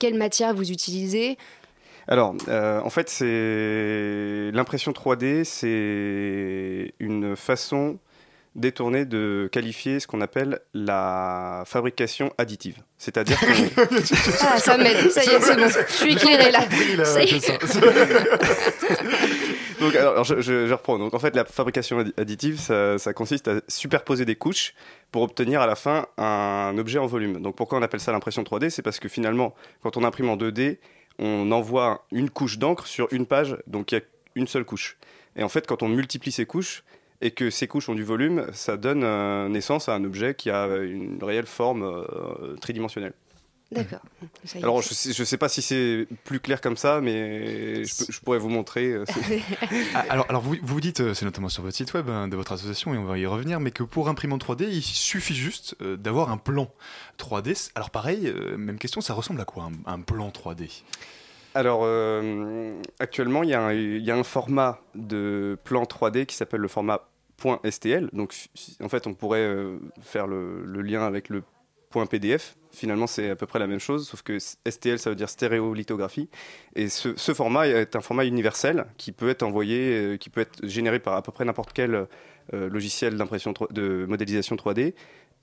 Quelle 0.00 0.14
matière 0.14 0.54
vous 0.54 0.70
utilisez? 0.70 1.36
Alors, 2.10 2.34
euh, 2.48 2.80
en 2.82 2.88
fait, 2.90 3.10
c'est 3.10 4.50
l'impression 4.54 4.92
3D, 4.92 5.44
c'est 5.44 6.94
une 7.00 7.36
façon 7.36 7.98
détournée 8.54 9.04
de 9.04 9.48
qualifier 9.52 10.00
ce 10.00 10.06
qu'on 10.06 10.20
appelle 10.20 10.60
la 10.74 11.62
fabrication 11.66 12.32
additive. 12.38 12.76
C'est-à-dire 12.98 13.38
qu'on- 13.38 13.46
Ah, 14.42 14.58
ça 14.58 14.76
m'aide, 14.78 15.10
ça 15.10 15.24
y 15.24 15.28
est, 15.28 15.40
c'est 15.40 15.56
bon, 15.56 15.68
je 15.88 15.92
suis 15.92 16.12
éclairée 16.14 16.50
là. 16.50 16.60
Ça 17.04 17.22
y 17.22 17.34
est. 17.34 17.52
Donc, 19.80 19.94
alors, 19.94 20.12
alors, 20.12 20.24
je, 20.24 20.40
je- 20.40 20.66
je 20.66 20.72
reprends. 20.74 20.98
Donc, 20.98 21.14
en 21.14 21.18
fait, 21.20 21.36
la 21.36 21.44
fabrication 21.44 22.00
addi- 22.02 22.12
additive, 22.16 22.58
ça, 22.58 22.98
ça 22.98 23.12
consiste 23.12 23.46
à 23.48 23.60
superposer 23.68 24.24
des 24.24 24.34
couches 24.34 24.74
pour 25.12 25.22
obtenir 25.22 25.60
à 25.60 25.66
la 25.68 25.76
fin 25.76 26.06
un 26.16 26.74
objet 26.78 26.98
en 26.98 27.06
volume. 27.06 27.40
Donc, 27.40 27.54
pourquoi 27.54 27.78
on 27.78 27.82
appelle 27.82 28.00
ça 28.00 28.10
l'impression 28.10 28.42
3D 28.42 28.70
C'est 28.70 28.82
parce 28.82 28.98
que 28.98 29.08
finalement, 29.08 29.54
quand 29.82 29.96
on 29.96 30.02
imprime 30.02 30.30
en 30.30 30.36
2D, 30.36 30.78
on 31.20 31.52
envoie 31.52 32.06
une 32.10 32.28
couche 32.30 32.58
d'encre 32.58 32.86
sur 32.88 33.06
une 33.12 33.26
page, 33.26 33.56
donc 33.68 33.92
il 33.92 33.96
y 33.96 33.98
a 33.98 34.00
une 34.34 34.48
seule 34.48 34.64
couche. 34.64 34.96
Et 35.36 35.44
en 35.44 35.48
fait, 35.48 35.64
quand 35.66 35.82
on 35.84 35.88
multiplie 35.88 36.32
ces 36.32 36.46
couches 36.46 36.82
et 37.20 37.30
que 37.32 37.50
ces 37.50 37.66
couches 37.66 37.88
ont 37.88 37.94
du 37.94 38.04
volume, 38.04 38.46
ça 38.52 38.76
donne 38.76 39.02
euh, 39.04 39.48
naissance 39.48 39.88
à 39.88 39.94
un 39.94 40.04
objet 40.04 40.34
qui 40.34 40.50
a 40.50 40.66
une 40.76 41.18
réelle 41.22 41.46
forme 41.46 41.82
euh, 41.82 42.56
tridimensionnelle. 42.60 43.12
D'accord. 43.70 44.00
Alors, 44.62 44.80
je 44.80 44.94
sais, 44.94 45.12
je 45.12 45.24
sais 45.24 45.36
pas 45.36 45.50
si 45.50 45.60
c'est 45.60 46.06
plus 46.24 46.40
clair 46.40 46.62
comme 46.62 46.78
ça, 46.78 47.02
mais 47.02 47.84
je, 47.84 47.96
peux- 47.98 48.10
je 48.10 48.20
pourrais 48.20 48.38
vous 48.38 48.48
montrer. 48.48 48.92
euh, 48.92 49.04
Ah, 49.94 50.04
alors, 50.08 50.24
alors 50.30 50.40
vous, 50.40 50.56
vous 50.62 50.80
dites, 50.80 51.12
c'est 51.12 51.26
notamment 51.26 51.50
sur 51.50 51.62
votre 51.62 51.76
site 51.76 51.92
web 51.92 52.08
hein, 52.08 52.28
de 52.28 52.36
votre 52.36 52.52
association, 52.52 52.94
et 52.94 52.96
on 52.96 53.04
va 53.04 53.18
y 53.18 53.26
revenir, 53.26 53.60
mais 53.60 53.70
que 53.70 53.82
pour 53.82 54.08
imprimante 54.08 54.42
3D, 54.42 54.68
il 54.70 54.80
suffit 54.80 55.34
juste 55.34 55.76
euh, 55.82 55.98
d'avoir 55.98 56.30
un 56.30 56.38
plan 56.38 56.70
3D. 57.18 57.70
Alors 57.74 57.90
pareil, 57.90 58.26
euh, 58.28 58.56
même 58.56 58.78
question, 58.78 59.02
ça 59.02 59.12
ressemble 59.12 59.40
à 59.42 59.44
quoi 59.44 59.64
un, 59.86 59.92
un 59.92 60.00
plan 60.00 60.30
3D 60.30 60.70
Alors, 61.58 61.80
euh, 61.82 62.80
actuellement, 63.00 63.42
il 63.42 63.50
y, 63.50 63.52
a 63.52 64.16
un- 64.16 64.22
format 64.22 64.80
de 64.94 65.58
plan 65.64 65.82
3D 65.86 66.24
qui 66.24 66.36
s'appelle 66.36 66.60
le 66.60 66.68
format 66.68 67.08
.stl. 67.68 68.10
Donc, 68.12 68.32
en 68.80 68.88
fait, 68.88 69.08
on 69.08 69.14
pourrait 69.14 69.40
euh, 69.40 69.80
faire 70.00 70.28
le, 70.28 70.62
lien 70.82 71.04
avec 71.04 71.28
le 71.28 71.42
.pdf. 71.90 72.54
Finalement, 72.70 73.08
c'est 73.08 73.30
à 73.30 73.34
peu 73.34 73.46
près 73.46 73.58
la 73.58 73.66
même 73.66 73.80
chose, 73.80 74.06
sauf 74.06 74.22
que 74.22 74.38
STL, 74.38 75.00
ça 75.00 75.10
veut 75.10 75.16
dire 75.16 75.28
stéréolithographie. 75.28 76.28
Et 76.76 76.88
ce, 76.88 77.34
format 77.34 77.66
est 77.66 77.96
un 77.96 78.02
format 78.02 78.24
universel 78.24 78.86
qui 78.96 79.10
peut 79.10 79.28
être 79.28 79.42
envoyé, 79.42 79.96
euh, 79.96 80.16
qui 80.16 80.30
peut 80.30 80.42
être 80.42 80.64
généré 80.64 81.00
par 81.00 81.14
à 81.14 81.22
peu 81.22 81.32
près 81.32 81.44
n'importe 81.44 81.72
quel 81.72 82.06
logiciel 82.52 83.16
d'impression 83.16 83.52
de 83.72 84.06
modélisation 84.08 84.56
3D 84.56 84.94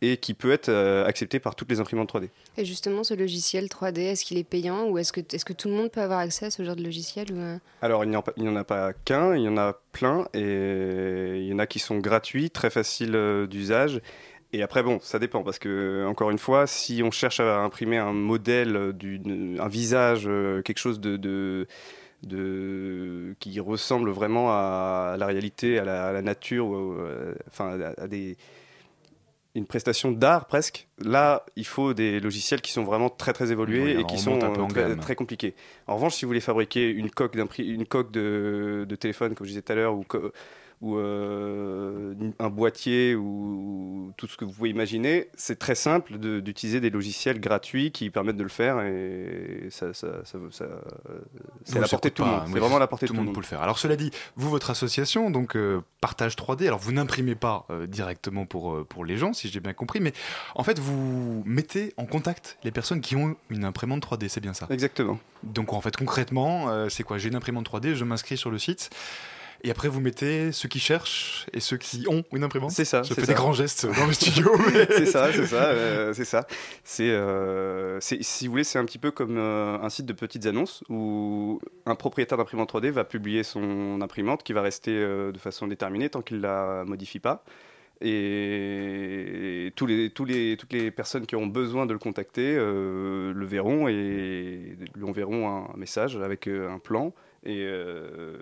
et 0.02 0.18
qui 0.18 0.34
peut 0.34 0.52
être 0.52 0.70
euh, 0.70 1.06
accepté 1.06 1.40
par 1.40 1.56
toutes 1.56 1.70
les 1.70 1.80
imprimantes 1.80 2.14
3D. 2.14 2.30
Et 2.58 2.66
justement, 2.66 3.04
ce 3.04 3.14
logiciel 3.14 3.66
3D, 3.68 4.00
est-ce 4.00 4.26
qu'il 4.26 4.38
est 4.38 4.44
payant 4.44 4.86
ou 4.90 4.98
est-ce 4.98 5.14
que, 5.14 5.22
est-ce 5.34 5.46
que 5.46 5.54
tout 5.54 5.68
le 5.70 5.74
monde 5.76 5.90
peut 5.92 6.02
avoir 6.02 6.20
accès 6.20 6.48
à 6.48 6.52
ce 6.52 6.64
genre 6.64 6.76
de 6.76 6.84
logiciel 6.84 7.32
ou, 7.32 7.38
euh, 7.38 7.58
Alors, 7.82 8.04
il 8.04 8.10
n'y 8.10 8.16
en, 8.16 8.20
a 8.20 8.24
pas- 8.24 8.34
il 8.38 8.44
n'y 8.44 8.50
en 8.50 8.56
a 8.56 8.64
pas 8.64 8.94
qu'un, 8.94 9.36
il 9.36 9.44
y 9.44 9.48
en 9.48 9.58
a 9.58 9.80
plein, 9.94 10.28
et 10.34 11.38
il 11.40 11.46
y 11.48 11.54
en 11.54 11.60
a 11.60 11.66
qui 11.68 11.80
sont 11.80 11.98
gratuits, 12.00 12.50
très 12.52 12.70
faciles 12.70 13.16
euh, 13.16 13.48
d'usage. 13.48 14.02
Et 14.54 14.62
après, 14.62 14.84
bon, 14.84 15.00
ça 15.02 15.18
dépend, 15.20 15.44
parce 15.44 15.60
que, 15.60 16.06
encore 16.08 16.30
une 16.30 16.38
fois, 16.40 16.68
si 16.68 17.02
on 17.04 17.12
cherche 17.12 17.40
à 17.40 17.60
imprimer 17.60 17.98
un 17.98 18.14
modèle, 18.14 18.94
un 19.60 19.68
visage, 19.68 20.30
quelque 20.64 20.78
chose 20.78 21.00
de, 21.02 21.18
de, 21.18 21.68
de- 22.24 23.36
qui 23.40 23.60
ressemble 23.60 24.10
vraiment 24.12 24.50
à 24.52 25.16
la 25.18 25.26
réalité, 25.26 25.80
à 25.80 25.84
la, 25.86 26.08
à 26.08 26.12
la 26.14 26.22
nature, 26.22 26.68
ou, 26.68 26.96
enfin, 27.48 27.80
à, 27.98 28.04
à 28.04 28.08
des 28.08 28.38
une 29.56 29.66
prestation 29.66 30.12
d'art 30.12 30.46
presque. 30.46 30.88
Là, 31.00 31.46
il 31.56 31.66
faut 31.66 31.94
des 31.94 32.20
logiciels 32.20 32.62
qui 32.62 32.72
sont 32.72 32.84
vraiment 32.84 33.10
très 33.10 33.34
très 33.34 33.52
évolués 33.52 33.96
Oui, 33.96 34.02
et 34.02 34.06
qui 34.06 34.16
on 34.16 34.18
sont 34.18 34.40
euh, 34.44 34.68
très, 34.68 34.96
très 34.98 35.16
compliqués. 35.16 35.56
En 35.88 35.96
revanche, 35.96 36.16
si 36.16 36.26
vous 36.26 36.30
voulez 36.30 36.42
fabriquer 36.42 36.90
une 36.90 37.10
coque, 37.10 37.36
une 37.58 37.86
coque 37.86 38.12
de, 38.12 38.86
de 38.88 38.96
téléphone, 38.96 39.34
comme 39.34 39.48
je 39.48 39.52
disais 39.52 39.62
tout 39.62 39.72
à 39.72 39.76
l'heure, 39.76 39.96
ou, 39.96 40.04
ou 40.82 40.98
euh, 40.98 42.14
un 42.40 42.50
boîtier, 42.50 43.16
ou 43.16 44.12
tout 44.18 44.28
ce 44.28 44.38
que 44.38 44.46
vous 44.46 44.52
pouvez 44.52 44.70
imaginer, 44.70 45.30
c'est 45.36 45.58
très 45.58 45.76
simple 45.76 46.18
de- 46.18 46.40
d'utiliser 46.40 46.80
des 46.82 46.90
logiciels 46.90 47.40
gratuits 47.40 47.92
qui 47.92 48.10
permettent 48.10 48.38
de 48.38 48.44
le 48.44 48.50
faire 48.50 48.82
et 48.82 49.68
ça, 49.70 49.94
ça, 49.94 50.24
ça- 50.26 50.38
ça- 50.52 50.66
c'est 51.64 51.78
à 51.78 51.82
la 51.82 51.88
portée 51.88 52.10
de 52.10 52.14
tout 52.16 52.24
le 52.24 52.30
monde. 52.30 52.42
C'est 52.54 52.60
vraiment 52.60 52.76
à 52.76 52.80
la 52.80 52.88
portée 52.88 53.08
tout 53.08 53.14
de 53.14 53.18
le 53.20 53.24
monde 53.26 53.34
peut 53.34 53.40
le 53.42 53.46
faire. 53.46 53.62
Alors 53.62 53.78
cela 53.80 53.96
dit, 53.96 54.12
vous, 54.36 54.50
votre 54.50 54.70
association, 54.70 55.32
donc 55.32 55.56
euh, 55.56 55.82
Partage 56.02 56.36
3D, 56.36 56.68
alors 56.68 56.80
vous 56.80 56.92
n'imprimez 56.92 57.36
pas 57.36 57.66
euh, 57.72 57.88
directement 57.88 58.46
pour, 58.46 58.86
pour 58.88 59.06
les 59.06 59.18
gens, 59.18 59.34
si 59.34 59.48
j'ai 59.50 59.60
bien 59.60 59.74
compris, 59.74 60.00
mais 60.00 60.14
en 60.56 60.64
fait 60.64 60.78
vous 60.80 61.42
mettez 61.46 61.94
en 61.98 62.06
contact 62.06 62.58
les 62.64 62.72
personnes 62.72 63.02
qui 63.02 63.16
ont 63.16 63.36
une 63.50 63.64
imprimante 63.66 64.06
3D, 64.06 64.28
c'est 64.30 64.42
bien 64.42 64.54
ça? 64.54 64.68
Exactement. 64.70 65.20
Donc 65.44 65.74
en 65.74 65.82
fait 65.82 65.96
concrètement, 65.96 66.68
c'est 66.90 67.04
quoi? 67.04 67.18
J'ai 67.18 67.30
une 67.30 67.36
imprimante 67.36 67.66
3D, 67.70 67.96
je 67.96 68.04
m'inscris 68.04 68.38
sur 68.38 68.52
le 68.52 68.58
site. 68.60 68.90
Et 69.66 69.72
après, 69.72 69.88
vous 69.88 70.00
mettez 70.00 70.52
ceux 70.52 70.70
qui 70.70 70.80
cherchent 70.80 71.48
et 71.52 71.60
ceux 71.60 71.78
qui 71.78 72.06
ont 72.08 72.24
une 72.32 72.44
imprimante. 72.44 72.70
C'est 72.70 72.86
ça. 72.86 73.02
Je 73.02 73.16
fais 73.16 73.22
ça. 73.22 73.28
des 73.28 73.34
grands 73.34 73.52
gestes 73.52 73.88
dans 73.98 74.06
le 74.06 74.14
studio. 74.14 74.52
c'est 74.90 75.08
ça, 75.08 75.34
c'est 75.34 75.48
ça, 75.48 75.64
euh, 75.70 76.14
c'est 76.14 76.24
ça. 76.24 76.46
C'est, 76.84 77.10
euh, 77.10 78.00
c'est- 78.00 78.22
si 78.22 78.46
vous 78.46 78.52
voulez, 78.52 78.64
c'est 78.64 78.78
un 78.78 78.86
petit 78.86 79.00
peu 79.00 79.10
comme 79.10 79.38
euh, 79.40 79.80
un 79.82 79.90
site 79.90 80.06
de 80.06 80.14
petites 80.14 80.46
annonces 80.46 80.84
où 80.88 81.60
un 81.88 81.96
propriétaire 81.96 82.38
d'imprimante 82.38 82.72
3D 82.72 82.92
va 82.92 83.06
publier 83.06 83.42
son 83.42 84.02
imprimante 84.02 84.44
qui 84.44 84.54
va 84.54 84.62
rester 84.62 84.92
de 84.92 85.38
façon 85.40 85.66
déterminée 85.66 86.10
tant 86.10 86.22
qu'il 86.22 86.42
la 86.42 86.84
modifie 86.86 87.20
pas. 87.20 87.44
Et 88.02 89.74
tous 89.76 89.88
les, 89.88 90.12
tous 90.12 90.26
les, 90.26 90.58
toutes 90.58 90.74
les 90.74 90.92
personnes 90.92 91.26
qui 91.26 91.36
auront 91.36 91.48
besoin 91.48 91.88
de 91.88 91.94
le 91.94 91.98
contacter 91.98 92.56
le 92.56 93.46
verront 93.46 93.88
et 93.88 94.78
lui 94.96 95.04
enverront 95.06 95.50
un 95.50 95.76
message 95.76 96.18
avec 96.18 96.48
un 96.48 96.78
plan 96.78 97.16
Et 97.46 97.64
euh, 97.64 98.38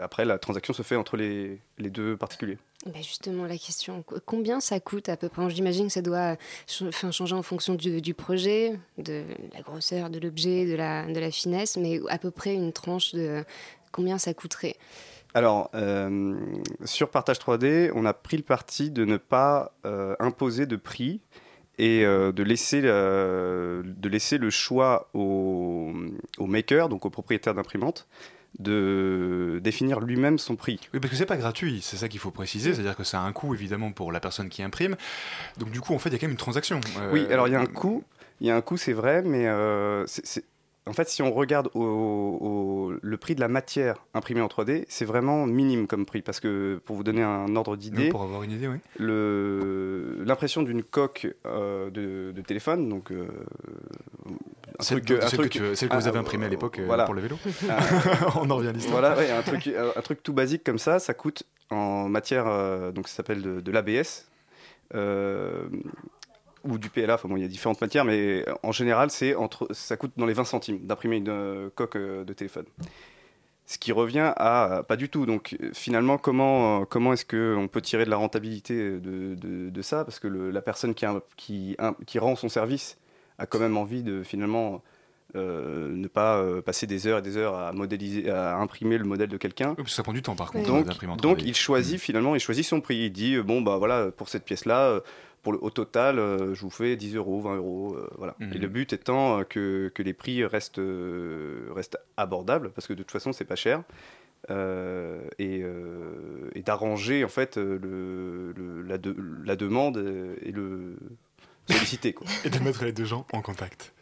après, 0.00 0.24
la 0.24 0.38
transaction 0.38 0.72
se 0.72 0.82
fait 0.82 0.96
entre 0.96 1.16
les, 1.16 1.60
les 1.78 1.90
deux 1.90 2.16
particuliers. 2.16 2.56
Bah, 2.86 2.92
justement, 3.02 3.44
la 3.44 3.58
question, 3.58 4.02
qu- 4.02 4.14
combien 4.24 4.60
ça 4.60 4.80
coûte 4.80 5.08
à 5.10 5.16
peu 5.18 5.28
près? 5.28 5.50
J'imagine 5.50 5.88
que 5.88 5.92
ça 5.92 6.00
doit 6.02 6.36
ch- 6.66 6.90
changer 7.12 7.34
en 7.34 7.42
fonction 7.42 7.74
du, 7.74 8.00
du 8.00 8.14
projet, 8.14 8.78
de 8.96 9.24
la 9.52 9.60
grosseur 9.60 10.08
de 10.08 10.18
l'objet, 10.18 10.64
de 10.64 10.74
la, 10.76 11.04
de 11.06 11.18
la 11.20 11.30
finesse, 11.30 11.76
mais 11.76 12.00
à 12.08 12.16
peu 12.18 12.30
près 12.30 12.54
une 12.54 12.72
tranche 12.72 13.14
de 13.14 13.44
combien 13.92 14.16
ça 14.16 14.32
coûterait? 14.32 14.76
Alors, 15.34 15.70
euh, 15.74 16.34
sur 16.86 17.10
Partage 17.10 17.38
3D, 17.38 17.92
on 17.94 18.06
a 18.06 18.14
pris 18.14 18.38
le 18.38 18.42
parti 18.42 18.90
de 18.90 19.04
ne 19.04 19.18
pas 19.18 19.72
euh, 19.84 20.16
imposer 20.20 20.64
de 20.64 20.76
prix 20.76 21.20
et 21.76 22.04
euh, 22.04 22.32
de, 22.32 22.42
laisser, 22.42 22.80
de 22.82 24.08
laisser 24.08 24.38
le 24.38 24.50
choix 24.50 25.10
au, 25.14 25.92
au 26.38 26.46
maker, 26.46 26.88
donc 26.88 27.04
au 27.06 27.10
propriétaire 27.10 27.54
d'imprimante, 27.54 28.08
de 28.58 29.60
définir 29.62 30.00
lui-même 30.00 30.38
son 30.38 30.56
prix. 30.56 30.80
Oui, 30.92 31.00
parce 31.00 31.10
que 31.10 31.16
c'est 31.16 31.26
pas 31.26 31.36
gratuit, 31.36 31.80
c'est 31.82 31.96
ça 31.96 32.08
qu'il 32.08 32.20
faut 32.20 32.30
préciser, 32.30 32.74
c'est-à-dire 32.74 32.96
que 32.96 33.04
ça 33.04 33.20
a 33.20 33.24
un 33.24 33.32
coût 33.32 33.54
évidemment 33.54 33.92
pour 33.92 34.10
la 34.12 34.20
personne 34.20 34.48
qui 34.48 34.62
imprime. 34.62 34.96
Donc 35.58 35.70
du 35.70 35.80
coup, 35.80 35.94
en 35.94 35.98
fait, 35.98 36.08
il 36.10 36.12
y 36.12 36.16
a 36.16 36.18
quand 36.18 36.26
même 36.26 36.32
une 36.32 36.36
transaction. 36.38 36.80
Euh, 36.98 37.12
Oui, 37.12 37.26
alors 37.30 37.46
il 37.48 37.52
y 37.52 37.56
a 37.56 37.60
un 37.60 37.66
coût, 37.66 38.02
il 38.40 38.46
y 38.46 38.50
a 38.50 38.56
un 38.56 38.60
coût, 38.60 38.76
c'est 38.76 38.92
vrai, 38.92 39.22
mais 39.22 39.46
euh, 39.46 40.04
c'est- 40.06 40.44
en 40.86 40.94
fait, 40.94 41.06
si 41.10 41.20
on 41.20 41.30
regarde 41.32 41.68
au, 41.74 41.82
au- 41.82 42.92
le 43.02 43.16
prix 43.18 43.34
de 43.34 43.40
la 43.40 43.48
matière 43.48 44.06
imprimée 44.14 44.40
en 44.40 44.48
3D, 44.48 44.86
c'est 44.88 45.04
vraiment 45.04 45.44
minime 45.46 45.86
comme 45.86 46.06
prix, 46.06 46.22
parce 46.22 46.40
que 46.40 46.80
pour 46.86 46.96
vous 46.96 47.04
donner 47.04 47.22
un 47.22 47.54
ordre 47.56 47.76
d'idée, 47.76 48.08
pour 48.08 48.22
avoir 48.22 48.42
une 48.42 48.52
idée, 48.52 48.68
oui. 48.68 48.78
l'impression 50.24 50.62
d'une 50.62 50.82
coque 50.82 51.26
euh, 51.46 51.90
de, 51.90 52.32
de 52.34 52.40
téléphone, 52.42 52.88
donc 52.88 53.10
euh, 53.12 53.28
un 54.78 54.82
Celle 54.82 54.98
truc, 55.02 55.08
de- 55.08 55.16
un 55.24 55.28
celle 55.28 55.30
que 55.30 55.36
truc- 55.36 55.52
tu- 55.52 55.76
celle 55.76 55.88
que 55.88 55.96
vous 55.96 56.06
ah, 56.06 56.08
avez 56.08 56.18
imprimée 56.18 56.46
à 56.46 56.48
l'époque, 56.48 56.78
euh, 56.78 56.86
voilà. 56.86 57.04
pour 57.04 57.14
le 57.14 57.20
vélo. 57.22 57.38
Ah, 57.70 57.78
On 58.40 58.50
en 58.50 58.56
revient 58.56 58.68
à 58.68 58.72
l'histoire. 58.72 59.00
Voilà, 59.00 59.16
ouais, 59.16 59.30
un 59.30 59.42
truc, 59.42 59.68
un, 59.96 60.00
truc 60.02 60.22
tout 60.22 60.32
basique 60.32 60.64
comme 60.64 60.78
ça, 60.78 60.98
ça 60.98 61.14
coûte 61.14 61.42
en 61.70 62.08
matière, 62.08 62.46
euh, 62.46 62.92
donc 62.92 63.08
ça 63.08 63.16
s'appelle 63.16 63.42
de, 63.42 63.60
de 63.60 63.70
l'ABS. 63.72 64.26
euh, 64.94 65.68
ou 66.64 66.76
du 66.76 66.90
PLA, 66.90 67.14
enfin 67.14 67.28
bon, 67.28 67.36
il 67.36 67.42
y 67.42 67.44
a 67.44 67.48
différentes 67.48 67.80
matières, 67.80 68.04
mais 68.04 68.44
en 68.64 68.72
général, 68.72 69.10
c'est 69.10 69.34
entre, 69.36 69.68
ça 69.72 69.96
coûte 69.96 70.12
dans 70.16 70.26
les 70.26 70.32
20 70.34 70.44
centimes 70.44 70.80
d'imprimer 70.86 71.16
une 71.16 71.28
euh, 71.28 71.68
coque 71.74 71.94
euh, 71.96 72.24
de 72.24 72.32
téléphone. 72.32 72.64
Ce 73.64 73.78
qui 73.78 73.92
revient 73.92 74.32
à 74.36 74.82
pas 74.88 74.96
du 74.96 75.08
tout. 75.08 75.24
Donc 75.24 75.56
euh, 75.62 75.70
finalement, 75.72 76.18
comment, 76.18 76.80
euh, 76.80 76.84
comment 76.84 77.12
est-ce 77.12 77.24
qu'on 77.24 77.68
peut 77.68 77.80
tirer 77.80 78.04
de 78.06 78.10
la 78.10 78.16
rentabilité 78.16 78.74
de, 78.98 79.34
de, 79.36 79.70
de 79.70 79.82
ça? 79.82 80.04
Parce 80.04 80.18
que 80.18 80.26
le- 80.26 80.50
la 80.50 80.60
personne 80.62 80.94
qui, 80.94 81.06
qui, 81.36 81.76
qui 82.06 82.18
rend 82.18 82.34
son 82.34 82.48
service 82.48 82.98
a 83.38 83.46
quand 83.46 83.58
même 83.60 83.76
envie 83.76 84.02
de 84.02 84.22
finalement 84.22 84.82
euh, 85.36 85.88
ne 85.90 86.08
pas 86.08 86.38
euh, 86.38 86.62
passer 86.62 86.86
des 86.86 87.06
heures 87.06 87.18
et 87.18 87.22
des 87.22 87.36
heures 87.36 87.54
à 87.54 87.72
modéliser, 87.72 88.30
à 88.30 88.56
imprimer 88.58 88.96
le 88.98 89.04
modèle 89.04 89.28
de 89.28 89.36
quelqu'un. 89.36 89.74
parce 89.74 89.88
que 89.90 89.94
ça 89.94 90.02
prend 90.02 90.12
du 90.14 90.22
temps 90.22 90.36
par 90.36 90.50
contre. 90.50 90.66
Donc, 90.66 90.86
en 91.06 91.16
donc 91.16 91.38
3D. 91.40 91.44
il 91.46 91.54
choisit 91.54 91.98
finalement, 92.00 92.34
il 92.34 92.40
choisit 92.40 92.64
son 92.64 92.80
prix. 92.80 92.96
Il 92.96 93.10
dit 93.12 93.34
euh, 93.34 93.42
bon 93.42 93.60
bah 93.60 93.76
voilà 93.76 94.10
pour 94.10 94.28
cette 94.28 94.44
pièce 94.44 94.64
là, 94.64 95.00
pour 95.42 95.52
le 95.52 95.58
au 95.62 95.70
total, 95.70 96.18
euh, 96.18 96.54
je 96.54 96.60
vous 96.62 96.70
fais 96.70 96.96
10 96.96 97.14
euros, 97.16 97.40
20 97.42 97.56
euros, 97.56 97.94
euh, 97.96 98.08
voilà. 98.16 98.34
Mhm. 98.40 98.52
Et 98.54 98.58
le 98.58 98.68
but 98.68 98.92
étant 98.94 99.38
euh, 99.40 99.44
que, 99.44 99.92
que 99.94 100.02
les 100.02 100.14
prix 100.14 100.44
restent 100.44 100.78
euh, 100.78 101.68
restent 101.74 101.98
abordables 102.16 102.70
parce 102.70 102.86
que 102.86 102.94
de 102.94 103.02
toute 103.02 103.12
façon 103.12 103.32
c'est 103.32 103.44
pas 103.44 103.54
cher. 103.56 103.82
euh, 104.50 105.20
et, 105.38 105.60
euh, 105.62 106.48
et 106.54 106.62
d'arranger 106.62 107.24
en 107.24 107.28
fait 107.28 107.56
le, 107.56 108.52
le- 108.56 108.82
la, 108.82 108.96
de- 108.98 109.16
la 109.44 109.56
demande 109.56 109.98
et 110.42 110.52
le 110.52 110.96
quoi. 112.14 112.26
Et 112.44 112.50
de 112.50 112.58
mettre 112.60 112.84
les 112.84 112.92
deux 112.92 113.04
gens 113.04 113.26
en 113.32 113.42
contact. 113.42 113.92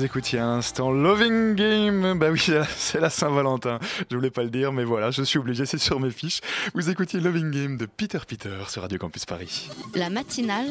Vous 0.00 0.06
écoutiez 0.06 0.38
à 0.38 0.46
l'instant 0.46 0.90
Loving 0.90 1.54
Game. 1.56 2.18
Bah 2.18 2.30
oui, 2.30 2.40
c'est 2.78 2.98
la- 2.98 3.10
Saint-Valentin. 3.10 3.78
Je 4.10 4.16
voulais 4.16 4.30
pas 4.30 4.42
le 4.42 4.48
dire, 4.48 4.72
mais 4.72 4.82
voilà, 4.82 5.10
je 5.10 5.22
suis 5.22 5.38
obligé, 5.38 5.66
c'est 5.66 5.76
sur 5.76 6.00
mes 6.00 6.10
fiches. 6.10 6.40
Vous 6.72 6.88
écoutiez 6.88 7.20
Loving 7.20 7.50
Game 7.50 7.76
de 7.76 7.84
Peter 7.84 8.18
Peter 8.26 8.56
sur 8.66 8.80
Radio 8.80 8.96
Campus 8.96 9.26
Paris. 9.26 9.68
La 9.94 10.08
matinale 10.08 10.68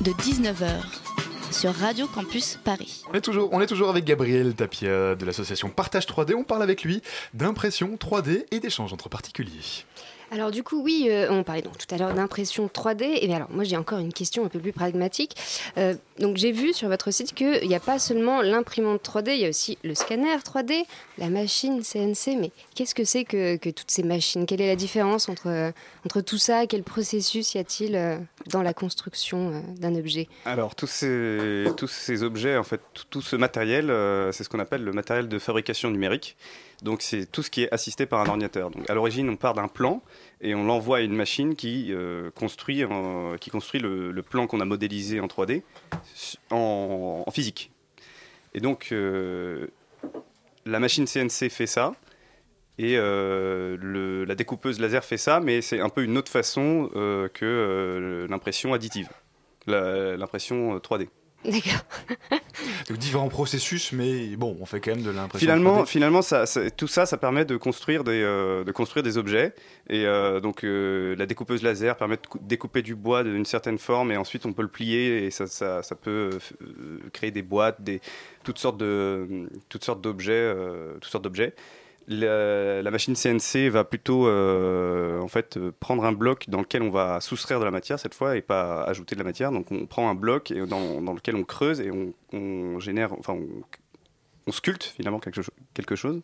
de 0.00 0.10
19h 0.10 0.82
sur 1.52 1.72
Radio 1.72 2.08
Campus 2.08 2.58
Paris. 2.64 3.04
On 3.12 3.14
est 3.14 3.20
toujours, 3.20 3.48
on 3.52 3.60
est 3.60 3.68
toujours 3.68 3.90
avec 3.90 4.04
Gabriel 4.04 4.54
Tapia 4.56 5.14
de 5.14 5.24
l'association 5.24 5.68
Partage 5.70 6.06
3D. 6.08 6.34
On 6.34 6.42
parle 6.42 6.64
avec 6.64 6.82
lui 6.82 7.00
d'impression 7.32 7.94
3D 7.96 8.44
et 8.50 8.58
d'échanges 8.58 8.92
entre 8.92 9.08
particuliers. 9.08 9.84
Alors 10.30 10.50
du 10.50 10.62
coup, 10.62 10.82
oui, 10.82 11.06
euh, 11.10 11.28
on 11.30 11.42
parlait 11.42 11.62
donc 11.62 11.78
tout 11.78 11.92
à 11.94 11.98
l'heure 11.98 12.14
d'impression 12.14 12.66
3D. 12.66 13.18
Et 13.20 13.34
alors, 13.34 13.50
moi 13.50 13.64
j'ai 13.64 13.76
encore 13.76 13.98
une 13.98 14.12
question 14.12 14.44
un 14.44 14.48
peu 14.48 14.58
plus 14.58 14.72
pragmatique. 14.72 15.36
Euh, 15.78 15.94
donc 16.18 16.36
j'ai 16.36 16.52
vu 16.52 16.72
sur 16.72 16.88
votre 16.88 17.10
site 17.10 17.34
qu'il 17.34 17.66
n'y 17.66 17.74
a 17.74 17.80
pas 17.80 17.98
seulement 17.98 18.42
l'imprimante 18.42 19.02
3D, 19.02 19.34
il 19.34 19.40
y 19.40 19.46
a 19.46 19.48
aussi 19.48 19.78
le 19.84 19.94
scanner 19.94 20.36
3D, 20.36 20.84
la 21.18 21.28
machine 21.28 21.82
CNC. 21.82 22.36
Mais 22.38 22.50
qu'est-ce 22.74 22.94
que 22.94 23.04
c'est 23.04 23.24
que, 23.24 23.56
toutes 23.56 23.90
ces 23.90 24.02
machines? 24.02 24.46
Quelle 24.46 24.60
est 24.60 24.66
la 24.66 24.76
différence 24.76 25.28
entre, 25.28 25.72
entre 26.04 26.20
tout 26.20 26.38
ça? 26.38 26.66
Quel 26.66 26.82
processus 26.82 27.54
y 27.54 27.58
a-t-il 27.58 27.96
euh, 27.96 28.18
dans 28.50 28.62
la 28.62 28.74
construction 28.74 29.62
d'un 29.78 29.94
objet? 29.94 30.28
Alors, 30.44 30.74
tous 30.74 30.86
ces, 30.86 31.64
tous 31.76 31.88
ces 31.88 32.22
objets, 32.22 32.56
en 32.56 32.64
fait, 32.64 32.80
tout, 33.10 33.22
ce 33.22 33.36
matériel, 33.36 33.86
c'est 34.32 34.44
ce 34.44 34.48
qu'on 34.48 34.58
appelle 34.58 34.84
le 34.84 34.92
matériel 34.92 35.28
de 35.28 35.38
fabrication 35.38 35.90
numérique. 35.90 36.36
Donc, 36.82 37.02
c'est 37.02 37.26
tout 37.30 37.42
ce 37.42 37.50
qui 37.50 37.62
est 37.62 37.72
assisté 37.72 38.06
par 38.06 38.20
un 38.20 38.26
ordinateur. 38.26 38.70
Donc, 38.70 38.88
à 38.90 38.94
l'origine, 38.94 39.28
on 39.30 39.36
part 39.36 39.54
d'un 39.54 39.68
plan 39.68 40.02
et 40.40 40.54
on 40.54 40.64
l'envoie 40.64 40.98
à 40.98 41.00
une 41.00 41.14
machine 41.14 41.54
qui 41.56 41.88
euh, 41.92 42.30
construit, 42.32 42.84
en- 42.84 43.36
qui 43.38 43.50
construit 43.50 43.80
le, 43.80 44.12
plan 44.22 44.46
qu'on 44.46 44.60
a 44.60 44.64
modélisé 44.64 45.20
en 45.20 45.26
3D 45.26 45.62
s- 46.14 46.36
en, 46.50 47.24
physique. 47.32 47.70
Et 48.54 48.60
donc, 48.60 48.88
euh, 48.92 49.66
la 50.66 50.78
machine 50.80 51.06
CNC 51.06 51.48
fait 51.50 51.66
ça. 51.66 51.94
Et 52.76 52.96
euh, 52.98 54.24
la 54.26 54.34
découpeuse 54.34 54.80
laser 54.80 55.04
fait 55.04 55.16
ça, 55.16 55.38
mais 55.38 55.62
c'est 55.62 55.78
un 55.80 55.88
peu 55.88 56.02
une 56.02 56.18
autre 56.18 56.30
façon 56.30 56.90
euh, 56.96 57.28
que 57.28 57.44
euh, 57.44 58.26
l'impression 58.28 58.74
additive, 58.74 59.08
l'impression 59.68 60.74
euh, 60.74 60.78
3D. 60.78 61.08
D'accord. 61.44 61.84
Donc 62.88 62.98
différents 62.98 63.28
processus, 63.28 63.92
mais 63.92 64.36
bon, 64.36 64.56
on 64.60 64.66
fait 64.66 64.80
quand 64.80 64.92
même 64.92 65.02
de 65.02 65.10
l'impression. 65.10 65.44
Finalement, 65.46 65.82
3D. 65.82 65.86
finalement 65.86 66.22
ça, 66.22 66.46
ça- 66.46 66.70
tout 66.70 66.86
ça, 66.86 67.04
ça 67.06 67.16
permet 67.18 67.44
de 67.44 67.56
construire 67.56 68.02
des, 68.04 68.22
euh, 68.22 68.64
de 68.64 68.72
construire 68.72 69.02
des 69.02 69.18
objets. 69.18 69.54
Et 69.90 70.06
euh, 70.06 70.40
donc, 70.40 70.64
euh, 70.64 71.14
la 71.16 71.26
découpeuse 71.26 71.62
laser 71.62 71.96
permet 71.96 72.16
de 72.16 72.26
cou- 72.26 72.38
découper 72.40 72.82
du 72.82 72.94
bois 72.94 73.24
d'une 73.24 73.44
certaine 73.44 73.78
forme, 73.78 74.10
et 74.12 74.16
ensuite 74.16 74.46
on 74.46 74.52
peut 74.52 74.62
le 74.62 74.68
plier, 74.68 75.24
et 75.26 75.30
ça, 75.30 75.46
ça, 75.46 75.82
ça 75.82 75.94
peut 75.94 76.30
créer 77.12 77.30
des 77.30 77.42
boîtes, 77.42 77.82
des, 77.82 78.00
toutes 78.44 78.58
sortes 78.58 78.78
de, 78.78 79.48
toutes 79.68 79.84
sortes 79.84 80.00
d'objets, 80.00 80.32
euh, 80.32 80.94
toutes 80.94 81.10
sortes 81.10 81.24
d'objets. 81.24 81.54
La, 82.06 82.90
machine 82.90 83.14
CNC 83.14 83.70
va 83.70 83.84
plutôt 83.84 84.28
euh, 84.28 85.20
en 85.20 85.28
fait 85.28 85.56
euh, 85.56 85.72
prendre 85.80 86.04
un 86.04 86.12
bloc 86.12 86.44
dans 86.48 86.60
lequel 86.60 86.82
on 86.82 86.90
va 86.90 87.20
soustraire 87.20 87.60
de 87.60 87.64
la 87.64 87.70
matière 87.70 87.98
cette 87.98 88.14
fois 88.14 88.36
et 88.36 88.42
pas 88.42 88.82
ajouter 88.84 89.14
de 89.14 89.20
la 89.20 89.24
matière. 89.24 89.52
Donc 89.52 89.70
on 89.70 89.86
prend 89.86 90.10
un 90.10 90.14
bloc 90.14 90.50
et 90.50 90.66
dans, 90.66 91.00
lequel 91.14 91.36
on 91.36 91.44
creuse 91.44 91.80
et 91.80 91.90
on, 92.32 92.78
génère, 92.80 93.12
enfin 93.14 93.36
on, 94.46 94.52
sculpte 94.52 94.84
finalement 94.84 95.18
quelque 95.18 95.96
chose. 95.96 96.20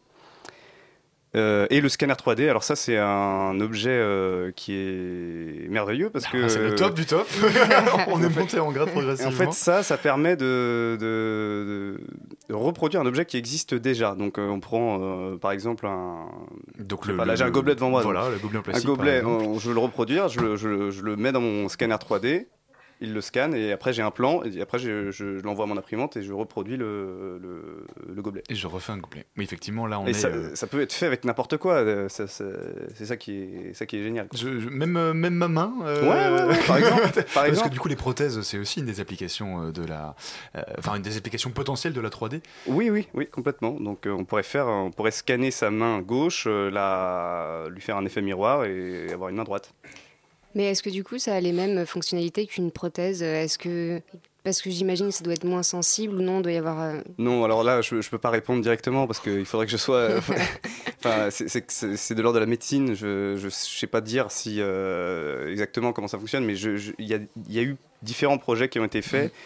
Euh, 1.37 1.69
et 1.71 1.81
le 1.81 1.89
scanner 1.89 2.15
3D, 2.15 2.49
alors 2.51 2.65
ça 2.65 2.75
c'est 2.75 2.97
un 2.99 3.61
objet 3.61 3.91
euh, 3.93 4.51
qui 4.51 4.73
est 4.75 5.69
merveilleux 5.71 6.11
parce 6.11 6.27
que 6.27 6.43
Ah, 6.45 6.49
c'est 6.49 6.59
le 6.59 6.75
top 6.75 6.95
du 6.95 7.07
top. 7.07 7.25
on 8.09 8.21
est 8.21 8.37
monté 8.37 8.59
en 8.59 8.73
grade 8.73 8.91
progressivement. 8.91 9.31
En 9.31 9.35
fait, 9.37 9.53
ça, 9.53 9.85
ça 9.85 9.97
permet 9.97 10.35
de, 10.35 10.97
de- 11.01 12.01
de 12.49 12.55
reproduire 12.55 13.01
un 13.01 13.07
objet 13.07 13.27
qui 13.27 13.37
existe 13.37 13.75
déjà. 13.77 14.17
Donc, 14.17 14.39
euh, 14.39 14.49
on 14.49 14.59
prend 14.59 14.99
euh, 15.01 15.37
par 15.37 15.53
exemple 15.53 15.87
un. 15.87 16.27
Donc 16.81 17.07
le- 17.07 17.17
pas, 17.17 17.25
là, 17.25 17.37
j'ai 17.37 17.45
un 17.45 17.51
gobelet 17.51 17.77
devant 17.77 17.91
moi. 17.91 18.03
voilà, 18.03 18.23
donc, 18.25 18.33
le 18.33 18.39
gobelet 18.41 18.59
en 18.59 18.63
plastique, 18.63 18.85
Un 18.85 18.93
gobelet, 18.93 19.21
je 19.61 19.69
veux 19.69 19.75
le 19.75 19.81
reproduire, 19.81 20.29
je 20.29 20.41
le, 20.41 20.57
je 20.57 20.69
le- 20.69 20.91
je 20.91 21.03
le 21.03 21.15
mets 21.15 21.31
dans 21.31 21.41
mon 21.41 21.69
scanner 21.69 21.95
3D. 21.95 22.49
Il 23.03 23.15
le 23.15 23.21
scanne 23.23 23.55
et 23.55 23.73
après 23.73 23.93
j'ai 23.95 24.03
un 24.03 24.11
plan 24.11 24.43
et 24.45 24.61
après 24.61 24.79
je, 24.79 25.11
je 25.11 25.25
l'envoie 25.43 25.65
à 25.65 25.69
mon 25.69 25.77
imprimante 25.79 26.19
et 26.19 26.23
je 26.23 26.33
reproduis 26.35 26.77
le, 26.77 27.39
le, 27.43 27.87
le 28.15 28.21
gobelet. 28.23 28.43
Et 28.51 28.55
je 28.55 28.67
refais 28.67 28.93
un 28.93 28.99
gobelet. 28.99 29.25
Oui, 29.39 29.45
effectivement, 29.45 29.87
là 29.87 29.99
on 30.01 30.07
Et 30.07 30.11
est. 30.11 30.13
ça, 30.13 30.29
euh, 30.29 30.55
ça 30.55 30.67
peut 30.67 30.83
être 30.83 30.93
fait 30.93 31.07
avec 31.07 31.25
n'importe 31.25 31.57
quoi. 31.57 31.77
euh, 31.77 32.09
ça- 32.11 32.27
ça- 32.27 32.45
C'est 32.95 33.07
ça 33.07 33.17
qui 33.17 33.33
est, 33.41 33.73
ça 33.75 33.87
qui 33.87 33.97
est 33.97 34.03
génial. 34.03 34.29
je- 34.35 34.61
je- 34.61 34.69
même, 34.69 34.97
euh, 34.99 35.15
même 35.15 35.33
ma 35.35 35.49
main. 35.49 35.73
euh, 35.85 36.03
Ouais, 36.03 36.43
ouais, 36.45 36.49
ouais, 36.55 36.67
par 36.67 36.77
exemple, 36.79 37.23
par 37.33 37.45
Parce 37.47 37.63
que 37.63 37.69
du 37.71 37.81
coup, 37.81 37.89
les 37.89 37.97
prothèses, 37.97 38.41
c'est 38.43 38.59
aussi 38.59 38.81
une 38.81 38.87
des 38.87 39.01
applications 39.01 39.71
de 39.71 39.85
la. 39.87 40.15
Enfin, 40.79 40.97
une 40.97 41.03
des 41.03 41.17
applications 41.17 41.51
potentielles 41.51 41.95
de 41.95 42.01
la 42.03 42.11
3D. 42.11 42.43
Oui, 42.67 42.91
oui, 42.91 43.09
oui, 43.15 43.27
complètement. 43.29 43.81
Donc 43.81 44.07
on 44.07 44.25
pourrait 44.27 44.43
faire, 44.43 44.67
on 44.67 44.91
pourrait 44.91 45.11
scanner 45.11 45.51
sa 45.51 45.71
main 45.71 46.01
gauche, 46.01 46.47
la, 46.47 47.65
lui 47.71 47.81
faire 47.81 47.97
un 47.97 48.05
effet 48.05 48.21
miroir 48.23 48.65
et 48.65 49.13
avoir 49.13 49.31
une 49.31 49.37
main 49.37 49.45
droite. 49.45 49.73
Mais 50.55 50.65
est-ce 50.65 50.83
que 50.83 50.91
du 50.91 51.05
coup 51.05 51.19
ça 51.19 51.35
a 51.35 51.41
les 51.41 51.53
mêmes 51.53 51.87
fonctionnalités 51.87 52.47
qu'une 52.47 52.71
prothèse 52.71 53.23
Est-ce 53.23 53.59
que 53.59 54.01
parce 54.43 54.63
que 54.63 54.71
j'imagine 54.71 55.09
que 55.09 55.15
ça 55.15 55.23
doit 55.23 55.35
être 55.35 55.45
moins 55.45 55.63
sensible 55.63 56.15
ou 56.17 56.23
non, 56.23 56.41
doit 56.41 56.53
y 56.53 56.57
avoir 56.57 56.81
euh, 56.81 57.01
Non, 57.19 57.45
alors 57.45 57.63
là, 57.63 57.83
je, 57.83 58.01
je 58.01 58.09
peux 58.11 58.17
pas 58.19 58.31
répondre 58.31 58.63
directement 58.63 59.07
parce 59.07 59.21
qu'il 59.21 59.45
faudrait 59.45 59.67
que 59.67 59.73
je 59.73 59.77
sois. 59.77 60.09
enfin, 61.05 61.29
c'est- 61.31 62.15
de 62.15 62.23
l'ordre 62.23 62.37
de 62.37 62.41
la 62.41 62.47
médecine. 62.47 62.95
Je, 62.95 63.37
je 63.37 63.49
sais 63.51 63.87
pas 63.87 64.01
dire 64.01 64.31
si 64.31 64.57
euh, 64.61 65.51
exactement 65.51 65.93
comment 65.93 66.09
ça 66.09 66.19
fonctionne, 66.19 66.47
mais 66.47 66.59
il 66.59 67.07
y, 67.07 67.13
a, 67.15 67.19
il 67.49 67.55
y 67.55 67.59
a 67.59 67.63
eu 67.63 67.77
différents 68.03 68.39
projets 68.39 68.71
qui 68.71 68.81
ont 68.81 68.85
été 68.87 69.03
faits. 69.03 69.31
euh, 69.31 69.37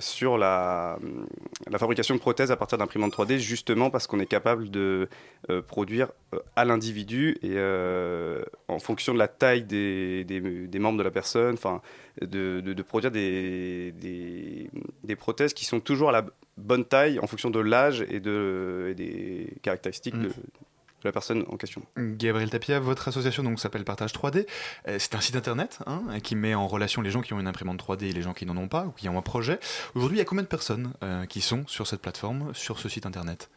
sur 0.00 0.38
la, 0.38 0.98
la 1.70 1.78
fabrication 1.78 2.14
de 2.14 2.20
prothèses 2.20 2.50
à 2.50 2.56
partir 2.56 2.78
d'imprimantes 2.78 3.14
3D, 3.16 3.38
justement 3.38 3.90
parce 3.90 4.06
qu'on 4.06 4.20
est 4.20 4.26
capable 4.26 4.70
de 4.70 5.08
euh, 5.50 5.62
produire 5.62 6.10
euh, 6.34 6.38
à 6.56 6.64
l'individu 6.64 7.36
et 7.42 7.54
euh, 7.56 8.42
en 8.68 8.78
fonction 8.78 9.12
de 9.12 9.18
la 9.18 9.28
taille 9.28 9.62
des, 9.62 10.24
des, 10.24 10.40
des 10.40 10.78
membres 10.78 10.98
de 10.98 11.02
la 11.02 11.10
personne, 11.10 11.54
enfin, 11.54 11.80
de, 12.20 12.60
de, 12.60 12.72
de 12.72 12.82
produire 12.82 13.10
des, 13.10 13.92
des, 13.92 14.70
des 15.02 15.16
prothèses 15.16 15.54
qui 15.54 15.64
sont 15.64 15.80
toujours 15.80 16.08
à 16.08 16.12
la 16.12 16.26
bonne 16.56 16.84
taille 16.84 17.18
en 17.18 17.26
fonction 17.26 17.50
de 17.50 17.60
l'âge 17.60 18.04
et, 18.08 18.20
de, 18.20 18.88
et 18.90 18.94
des 18.94 19.54
caractéristiques 19.62 20.18
de, 20.18 20.30
de 21.04 21.08
la 21.08 21.12
personne 21.12 21.44
en 21.50 21.56
question. 21.56 21.82
Gabriel 21.98 22.48
Tapia, 22.50 22.80
votre 22.80 23.06
association 23.08 23.42
donc 23.42 23.60
s'appelle 23.60 23.84
Partage 23.84 24.12
3D. 24.12 24.46
Euh, 24.88 24.96
C'est 24.98 25.14
un 25.14 25.20
site 25.20 25.36
internet 25.36 25.78
hein, 25.86 26.02
qui 26.22 26.34
met 26.34 26.54
en 26.54 26.66
relation 26.66 27.02
les 27.02 27.10
gens 27.10 27.20
qui 27.20 27.34
ont 27.34 27.40
une 27.40 27.46
imprimante 27.46 27.78
3D 27.82 28.04
et 28.06 28.12
les 28.12 28.22
gens 28.22 28.32
qui 28.32 28.46
n'en 28.46 28.56
ont 28.56 28.68
pas 28.68 28.86
ou 28.86 28.90
qui 28.90 29.08
ont 29.08 29.18
un 29.18 29.22
projet. 29.22 29.60
Aujourd'hui, 29.94 30.16
il 30.16 30.20
y 30.20 30.22
a 30.22 30.24
combien 30.24 30.42
de 30.42 30.48
personnes 30.48 30.92
euh, 31.02 31.26
qui 31.26 31.40
sont 31.42 31.64
sur 31.66 31.86
cette 31.86 32.00
plateforme, 32.00 32.50
sur 32.54 32.78
ce 32.78 32.88
site 32.88 33.04
internet? 33.06 33.50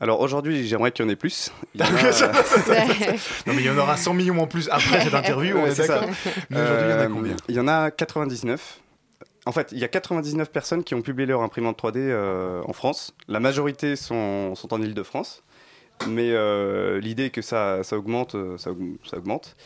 Alors 0.00 0.20
aujourd'hui, 0.20 0.66
j'aimerais 0.66 0.90
qu'il 0.92 1.04
y 1.04 1.08
en 1.08 1.10
ait 1.10 1.16
plus. 1.16 1.52
Il 1.74 1.80
y 1.80 1.84
a, 1.84 1.90
non 1.90 1.98
mais 3.54 3.56
il 3.56 3.66
y 3.66 3.70
en 3.70 3.78
aura 3.78 3.96
100 3.96 4.14
millions 4.14 4.40
en 4.40 4.46
plus 4.46 4.68
après 4.70 5.00
cette 5.02 5.14
interview, 5.14 5.56
on 5.58 5.62
Ouais, 5.62 5.70
est 5.70 5.74
c'est 5.74 5.86
ça. 5.86 6.00
d'accord 6.00 6.14
Mais 6.50 6.56
aujourd'hui, 6.60 6.86
il 6.86 6.90
y 6.90 6.94
en 6.94 6.98
a 6.98 7.02
Euh, 7.04 7.08
combien? 7.08 7.36
Il 7.48 7.54
y 7.54 7.60
en 7.60 7.68
a 7.68 7.90
99. 7.90 8.80
En 9.46 9.52
fait, 9.52 9.68
il 9.72 9.78
y 9.78 9.84
a 9.84 9.88
99 9.88 10.50
personnes 10.50 10.84
qui 10.84 10.94
ont 10.94 11.02
publié 11.02 11.26
leur 11.26 11.42
imprimante 11.42 11.78
3D 11.82 11.96
euh, 11.98 12.62
en 12.66 12.72
France. 12.72 13.14
La 13.28 13.40
majorité 13.40 13.96
sont, 13.96 14.54
sont 14.54 14.72
en 14.74 14.80
Ile-de-France. 14.82 15.42
Mais 16.06 16.30
euh, 16.32 16.98
l'idée 17.00 17.30
que 17.30 17.42
ça, 17.42 17.82
ça 17.84 17.98
augmente, 17.98 18.34
euh, 18.34 18.56
ça, 18.58 18.70
aug- 18.72 18.98
ça 19.04 19.18
augmente. 19.18 19.56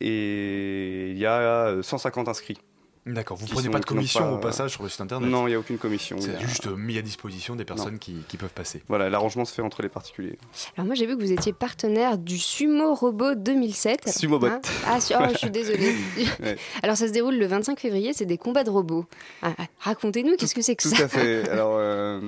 Et 0.00 1.10
il 1.12 1.18
y 1.18 1.26
a 1.26 1.40
euh, 1.68 1.82
150 1.82 2.28
inscrits. 2.28 2.58
D'accord, 3.06 3.38
vous 3.38 3.46
Qui 3.46 3.52
prenez 3.52 3.66
sont- 3.66 3.72
pas 3.72 3.78
de 3.80 3.86
commission 3.86 4.20
pas- 4.20 4.32
au 4.32 4.38
passage 4.38 4.72
sur 4.72 4.82
le 4.82 4.90
site 4.90 5.00
internet 5.00 5.30
Non, 5.30 5.46
il 5.46 5.50
n'y 5.50 5.54
a 5.54 5.58
aucune 5.58 5.78
commission. 5.78 6.18
C'est 6.20 6.36
a- 6.36 6.38
juste 6.38 6.66
mis 6.66 6.98
à 6.98 7.02
disposition 7.02 7.56
des 7.56 7.64
personnes 7.64 7.98
qui, 7.98 8.16
qui 8.28 8.36
peuvent 8.36 8.52
passer. 8.52 8.82
Voilà, 8.88 9.08
l'arrangement 9.08 9.46
se 9.46 9.54
fait 9.54 9.62
entre 9.62 9.80
les 9.80 9.88
particuliers. 9.88 10.36
Alors 10.76 10.84
moi 10.86 10.94
j'ai 10.94 11.06
vu 11.06 11.16
que 11.16 11.22
vous 11.22 11.32
étiez 11.32 11.54
partenaire 11.54 12.18
du 12.18 12.38
Sumo 12.38 12.94
Robot 12.94 13.34
2007. 13.36 14.06
Sumobot. 14.10 14.46
Hein 14.48 14.60
ah, 14.86 15.00
su- 15.00 15.14
oh, 15.18 15.22
je 15.32 15.38
suis 15.38 15.50
désolée. 15.50 15.94
Ouais. 16.40 16.56
Alors 16.82 16.96
ça 16.96 17.08
se 17.08 17.12
déroule 17.12 17.36
le 17.36 17.46
25 17.46 17.80
février, 17.80 18.12
c'est 18.12 18.26
des 18.26 18.36
combats 18.38 18.64
de 18.64 18.70
robots. 18.70 19.06
Ah, 19.42 19.52
ah, 19.58 19.64
Racontez-nous, 19.80 20.36
qu'est-ce 20.36 20.54
que 20.54 20.62
c'est 20.62 20.76
que 20.76 20.82
Tout 20.82 20.94
ça 20.94 21.04
à 21.04 21.08
fait. 21.08 21.48
Alors, 21.48 21.76
euh, 21.78 22.20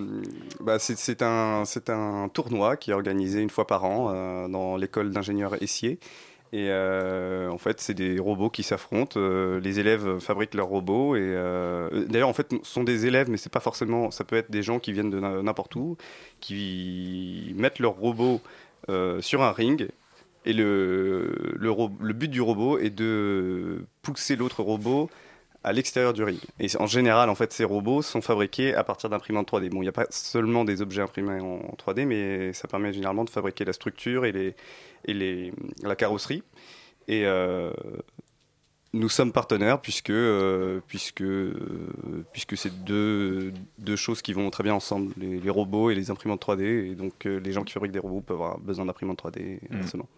bah, 0.61 0.79
c'est- 0.79 0.99
c'est 0.99 1.21
un, 1.23 1.65
c'est 1.67 1.91
un 1.91 2.29
tournoi 2.33 2.77
qui 2.77 2.91
est 2.93 2.95
organisé 2.95 3.41
une 3.41 3.51
fois 3.51 3.67
par 3.67 3.85
an 3.85 4.11
euh, 4.11 4.49
dans 4.49 4.77
l'école 4.77 5.11
d'ingénieurs 5.11 5.63
Essier. 5.63 5.99
Et 6.55 6.69
euh, 6.69 7.51
en 7.51 7.57
fait, 7.57 7.81
c'est 7.81 7.95
des 7.95 8.19
robots 8.19 8.51
qui 8.51 8.63
s'affrontent. 8.63 9.19
Euh, 9.19 9.59
les 9.61 9.81
élèves 9.81 10.19
fabriquent 10.19 10.55
leurs 10.55 10.67
robots. 10.69 11.17
Et 11.17 11.21
euh, 11.23 12.05
d'ailleurs, 12.09 12.29
en 12.29 12.35
fait, 12.35 12.53
sont 12.63 12.85
des 12.85 13.07
élèves, 13.07 13.31
mais 13.31 13.39
c'est 13.39 13.53
pas 13.53 13.61
forcément. 13.61 14.11
Ça 14.11 14.25
peut 14.25 14.37
être 14.37 14.51
des 14.51 14.63
gens 14.63 14.79
qui 14.79 14.93
viennent 14.93 15.11
de 15.11 15.19
n'importe 15.19 15.75
où, 15.77 15.97
qui 16.41 17.55
mettent 17.57 17.79
leurs 17.79 17.97
robots 17.97 18.41
sur 19.21 19.43
un 19.43 19.53
ring. 19.53 19.89
Et 20.45 20.53
le, 20.53 21.55
le 21.57 22.13
but 22.13 22.29
du 22.29 22.41
robot 22.41 22.79
est 22.79 22.91
de 22.91 23.87
pousser 24.03 24.37
l'autre 24.37 24.63
robot 24.63 25.09
à 25.65 25.73
l'extérieur 25.73 26.13
du 26.13 26.23
ring. 26.25 26.39
Et 26.59 26.67
en 26.79 26.87
général, 26.87 27.31
en 27.31 27.35
fait, 27.35 27.53
ces 27.53 27.65
robots 27.65 28.03
sont 28.03 28.21
fabriqués 28.21 28.75
à 28.75 28.83
partir 28.85 29.09
d'imprimantes 29.11 29.49
3D. 29.51 29.71
Bon, 29.71 29.79
il 29.79 29.83
n'y 29.83 29.89
a 29.89 29.93
pas 29.93 30.07
seulement 30.11 30.65
des 30.65 30.83
objets 30.83 31.03
imprimés 31.03 31.41
en 31.41 31.59
3D, 31.79 32.05
mais 32.05 32.53
ça 32.53 32.67
permet 32.69 32.93
généralement 32.93 33.25
de 33.25 33.31
fabriquer 33.31 33.65
la 33.65 33.73
structure 33.73 34.25
et, 34.25 34.33
les, 34.33 34.55
et 35.05 35.15
les, 35.15 35.53
la 35.83 35.95
carrosserie. 35.97 36.43
Et, 37.09 37.27
euh, 37.27 37.73
Nous 38.95 39.09
sommes 39.09 39.33
partenaires 39.33 39.81
puisque, 39.81 40.11
euh, 40.11 40.81
puisque, 40.87 41.23
euh, 41.23 42.25
puisque 42.33 42.57
c'est 42.59 42.85
deux, 42.85 43.53
deux 43.79 43.97
choses 43.97 44.21
qui 44.21 44.33
vont 44.35 44.51
très 44.51 44.65
bien 44.65 44.75
ensemble, 44.75 45.15
les, 45.17 45.41
les 45.41 45.51
robots 45.51 45.91
et 45.91 45.95
les 45.95 46.11
imprimantes 46.11 46.43
3D. 46.45 46.91
Et 46.91 46.95
donc 46.95 47.25
les 47.25 47.53
gens 47.53 47.63
qui 47.65 47.73
fabriquent 47.73 47.93
des 47.93 47.99
robots 47.99 48.21
peuvent 48.21 48.37
avoir 48.37 48.59
besoin 48.59 48.85
d'imprimantes 48.85 49.19
3D 49.23 49.39
et 49.41 49.61
Mm. 49.71 49.75
inversement. 49.77 50.09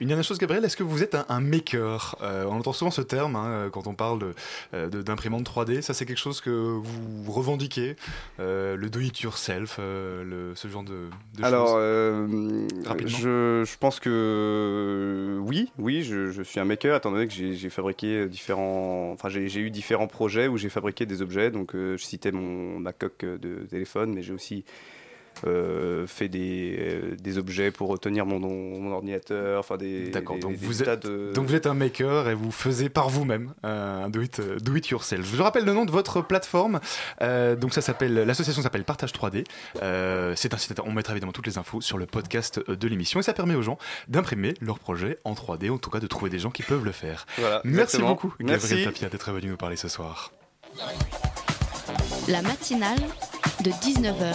Une 0.00 0.08
dernière 0.08 0.24
chose, 0.24 0.38
Gabriel, 0.38 0.64
est-ce 0.64 0.76
que 0.76 0.82
vous 0.82 1.02
êtes 1.02 1.14
un, 1.14 1.24
un 1.28 1.40
maker 1.40 2.16
Euh, 2.22 2.44
On 2.48 2.56
entend 2.58 2.72
souvent 2.72 2.90
ce 2.90 3.00
terme 3.02 3.36
hein, 3.36 3.68
quand 3.72 3.86
on 3.86 3.94
parle 3.94 4.34
euh, 4.74 4.88
d'imprimante 4.88 5.48
3D. 5.48 5.80
Ça, 5.82 5.94
c'est 5.94 6.06
quelque 6.06 6.18
chose 6.18 6.40
que 6.40 6.50
vous 6.50 7.32
revendiquez 7.32 7.96
euh, 8.40 8.76
Le 8.76 8.90
do-it-yourself, 8.90 9.76
euh, 9.78 10.24
le- 10.24 10.54
ce 10.54 10.68
genre 10.68 10.84
de, 10.84 11.08
de 11.38 11.44
Alors, 11.44 11.68
choses 11.68 11.76
euh, 11.78 12.66
Rapidement. 12.86 13.16
je, 13.18 13.62
je 13.66 13.76
pense 13.78 14.00
que 14.00 14.10
euh, 14.10 15.38
oui, 15.38 15.70
oui, 15.78 16.02
je, 16.02 16.30
je 16.30 16.42
suis 16.42 16.60
un 16.60 16.64
maker, 16.64 16.96
étant 16.96 17.10
donné 17.10 17.26
que 17.26 17.32
j'ai 17.34 17.70
fabriqué 17.70 18.26
différents, 18.26 19.10
enfin 19.12 19.28
j'ai 19.28 19.60
eu 19.60 19.70
différents 19.70 20.06
projets 20.06 20.48
où 20.48 20.56
j'ai 20.56 20.68
fabriqué 20.68 21.06
des 21.06 21.22
objets. 21.22 21.50
Donc, 21.50 21.74
euh, 21.74 21.96
je 21.96 22.04
citais 22.04 22.32
mon 22.32 22.78
ma 22.78 22.92
coque 22.92 23.24
de 23.24 23.66
téléphone, 23.68 24.12
mais 24.14 24.22
j'ai 24.22 24.32
aussi 24.32 24.64
euh, 24.64 24.70
fait 26.06 26.28
des, 26.28 26.76
euh, 26.78 27.16
des 27.16 27.38
objets 27.38 27.70
pour 27.70 27.98
tenir 27.98 28.26
mon, 28.26 28.38
mon 28.40 28.92
ordinateur, 28.92 29.60
enfin 29.60 29.76
des, 29.76 30.08
D'accord, 30.10 30.36
des- 30.36 30.42
donc, 30.42 30.56
des 30.56 30.66
vous 30.66 30.84
tas 30.84 30.92
êtes, 30.94 31.06
de- 31.06 31.32
donc 31.34 31.46
vous 31.46 31.54
êtes 31.54 31.66
un 31.66 31.74
maker 31.74 32.28
et 32.28 32.34
vous 32.34 32.50
faisiez 32.50 32.88
par 32.88 33.08
vous-même 33.08 33.52
euh, 33.64 34.04
un 34.04 34.08
do 34.10 34.20
it, 34.22 34.40
euh, 34.40 34.58
do 34.58 34.74
it 34.76 34.88
yourself. 34.88 35.26
Je 35.34 35.42
rappelle 35.42 35.64
le 35.64 35.72
nom 35.72 35.84
de 35.84 35.90
votre 35.90 36.20
plateforme. 36.22 36.80
Euh, 37.22 37.56
donc 37.56 37.74
ça 37.74 37.80
s'appelle, 37.80 38.14
l'association 38.14 38.62
s'appelle 38.62 38.84
Partage 38.84 39.12
3D. 39.12 39.44
Euh, 39.82 40.32
c'est 40.36 40.54
un 40.54 40.58
site, 40.58 40.80
on 40.84 40.92
mettra 40.92 41.12
évidemment 41.12 41.32
toutes 41.32 41.46
les 41.46 41.58
infos 41.58 41.80
sur 41.80 41.98
le 41.98 42.06
podcast 42.06 42.60
euh, 42.68 42.76
de 42.76 42.88
l'émission 42.88 43.20
et 43.20 43.22
ça 43.22 43.32
permet 43.34 43.54
aux 43.54 43.62
gens 43.62 43.78
d'imprimer 44.08 44.54
leurs 44.60 44.78
projets 44.78 45.18
en 45.24 45.34
3D, 45.34 45.70
en 45.70 45.78
tout 45.78 45.90
cas 45.90 46.00
de 46.00 46.06
trouver 46.06 46.30
des 46.30 46.38
gens 46.38 46.50
qui 46.50 46.62
peuvent 46.62 46.84
le 46.84 46.92
faire. 46.92 47.26
Voilà, 47.38 47.60
Merci 47.64 47.96
exactement. 47.96 48.08
beaucoup, 48.10 48.34
Gabriel 48.40 48.60
Merci. 48.60 48.84
Tapia, 48.84 49.08
d'être 49.08 49.32
venu 49.32 49.48
nous 49.48 49.56
parler 49.56 49.76
ce 49.76 49.88
soir. 49.88 50.32
La 52.28 52.40
matinale 52.42 52.98
de 53.62 53.70
19h, 53.70 54.34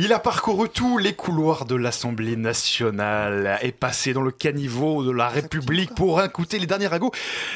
Il 0.00 0.12
a 0.12 0.20
parcouru 0.20 0.68
tous 0.68 0.96
les 0.96 1.12
couloirs 1.12 1.64
de 1.64 1.74
l'Assemblée 1.74 2.36
nationale, 2.36 3.58
est 3.62 3.72
passé 3.72 4.12
dans 4.12 4.22
le 4.22 4.30
caniveau 4.30 5.02
de 5.02 5.10
la 5.10 5.28
République 5.28 5.92
pour 5.96 6.22
écouter 6.22 6.60
les 6.60 6.66
derniers 6.66 6.86
ragots. 6.86 7.10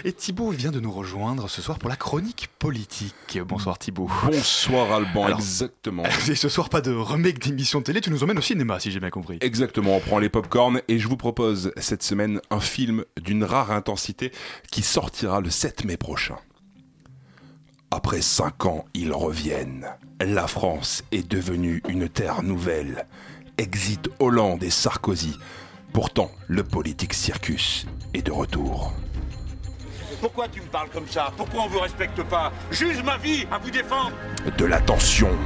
Et 0.04 0.12
Thibaut 0.12 0.50
vient 0.50 0.72
de 0.72 0.80
nous 0.80 0.90
rejoindre 0.90 1.48
ce 1.48 1.62
soir 1.62 1.78
pour 1.78 1.88
la 1.88 1.94
chronique 1.94 2.48
politique. 2.58 3.38
Bonsoir 3.46 3.78
Thibaut. 3.78 4.10
Bonsoir 4.24 4.90
Alban, 4.90 5.26
Alors, 5.26 5.38
exactement. 5.38 6.02
Et 6.28 6.34
ce 6.34 6.48
soir, 6.48 6.68
pas 6.68 6.80
de 6.80 6.90
remake 6.90 7.38
d'émission 7.38 7.78
de 7.78 7.84
télé, 7.84 8.00
tu 8.00 8.10
nous 8.10 8.24
emmènes 8.24 8.38
au 8.38 8.42
cinéma 8.42 8.80
si 8.80 8.90
j'ai 8.90 8.98
bien 8.98 9.10
compris. 9.10 9.38
Exactement, 9.40 9.94
on 9.94 10.00
prend 10.00 10.18
les 10.18 10.28
popcorn 10.28 10.80
et 10.88 10.98
je 10.98 11.06
vous 11.06 11.16
propose 11.16 11.70
cette 11.76 12.02
semaine 12.02 12.40
un 12.50 12.58
film 12.58 13.04
d'une 13.20 13.44
rare 13.44 13.70
intensité 13.70 14.32
qui 14.68 14.82
sortira 14.82 15.40
le 15.40 15.50
7 15.50 15.84
mai 15.84 15.96
prochain. 15.96 16.38
Après 17.94 18.22
cinq 18.22 18.64
ans, 18.64 18.86
ils 18.94 19.12
reviennent. 19.12 19.86
La 20.18 20.46
France 20.46 21.04
est 21.12 21.28
devenue 21.30 21.82
une 21.90 22.08
terre 22.08 22.42
nouvelle. 22.42 23.04
Exit 23.58 24.08
Hollande 24.18 24.62
et 24.62 24.70
Sarkozy. 24.70 25.38
Pourtant, 25.92 26.30
le 26.48 26.64
politique 26.64 27.12
circus 27.12 27.84
est 28.14 28.22
de 28.22 28.32
retour. 28.32 28.94
Pourquoi 30.22 30.48
tu 30.48 30.62
me 30.62 30.66
parles 30.68 30.88
comme 30.88 31.06
ça? 31.06 31.34
Pourquoi 31.36 31.64
on 31.64 31.68
vous 31.68 31.80
respecte 31.80 32.22
pas? 32.22 32.50
Juge 32.70 33.02
ma 33.02 33.18
vie 33.18 33.46
à 33.52 33.58
vous 33.58 33.70
défendre. 33.70 34.12
De 34.56 34.64
la 34.64 34.80
tension, 34.80 35.36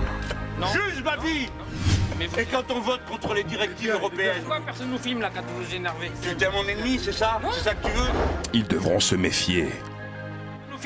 Juge 0.73 1.03
ma 1.03 1.17
vie. 1.17 1.49
Et 2.21 2.45
quand 2.45 2.71
on 2.71 2.79
vote 2.79 3.01
contre 3.11 3.35
les 3.35 3.43
directives 3.43 3.91
européennes. 3.91 4.37
Pourquoi 4.39 4.61
personne 4.61 4.93
nous 4.93 4.99
filme 4.99 5.21
là 5.21 5.31
quand 5.35 5.43
vous 5.43 5.65
vous 5.65 5.75
énervez? 5.75 6.13
Tu 6.23 6.29
es 6.29 6.51
mon 6.53 6.63
ennemi, 6.69 7.01
c'est 7.03 7.11
ça? 7.11 7.41
C'est 7.53 7.65
ça 7.65 7.75
que 7.75 7.89
tu 7.89 7.93
veux? 7.93 8.09
Ils 8.53 8.69
devront 8.69 9.01
se 9.01 9.17
méfier. 9.17 9.73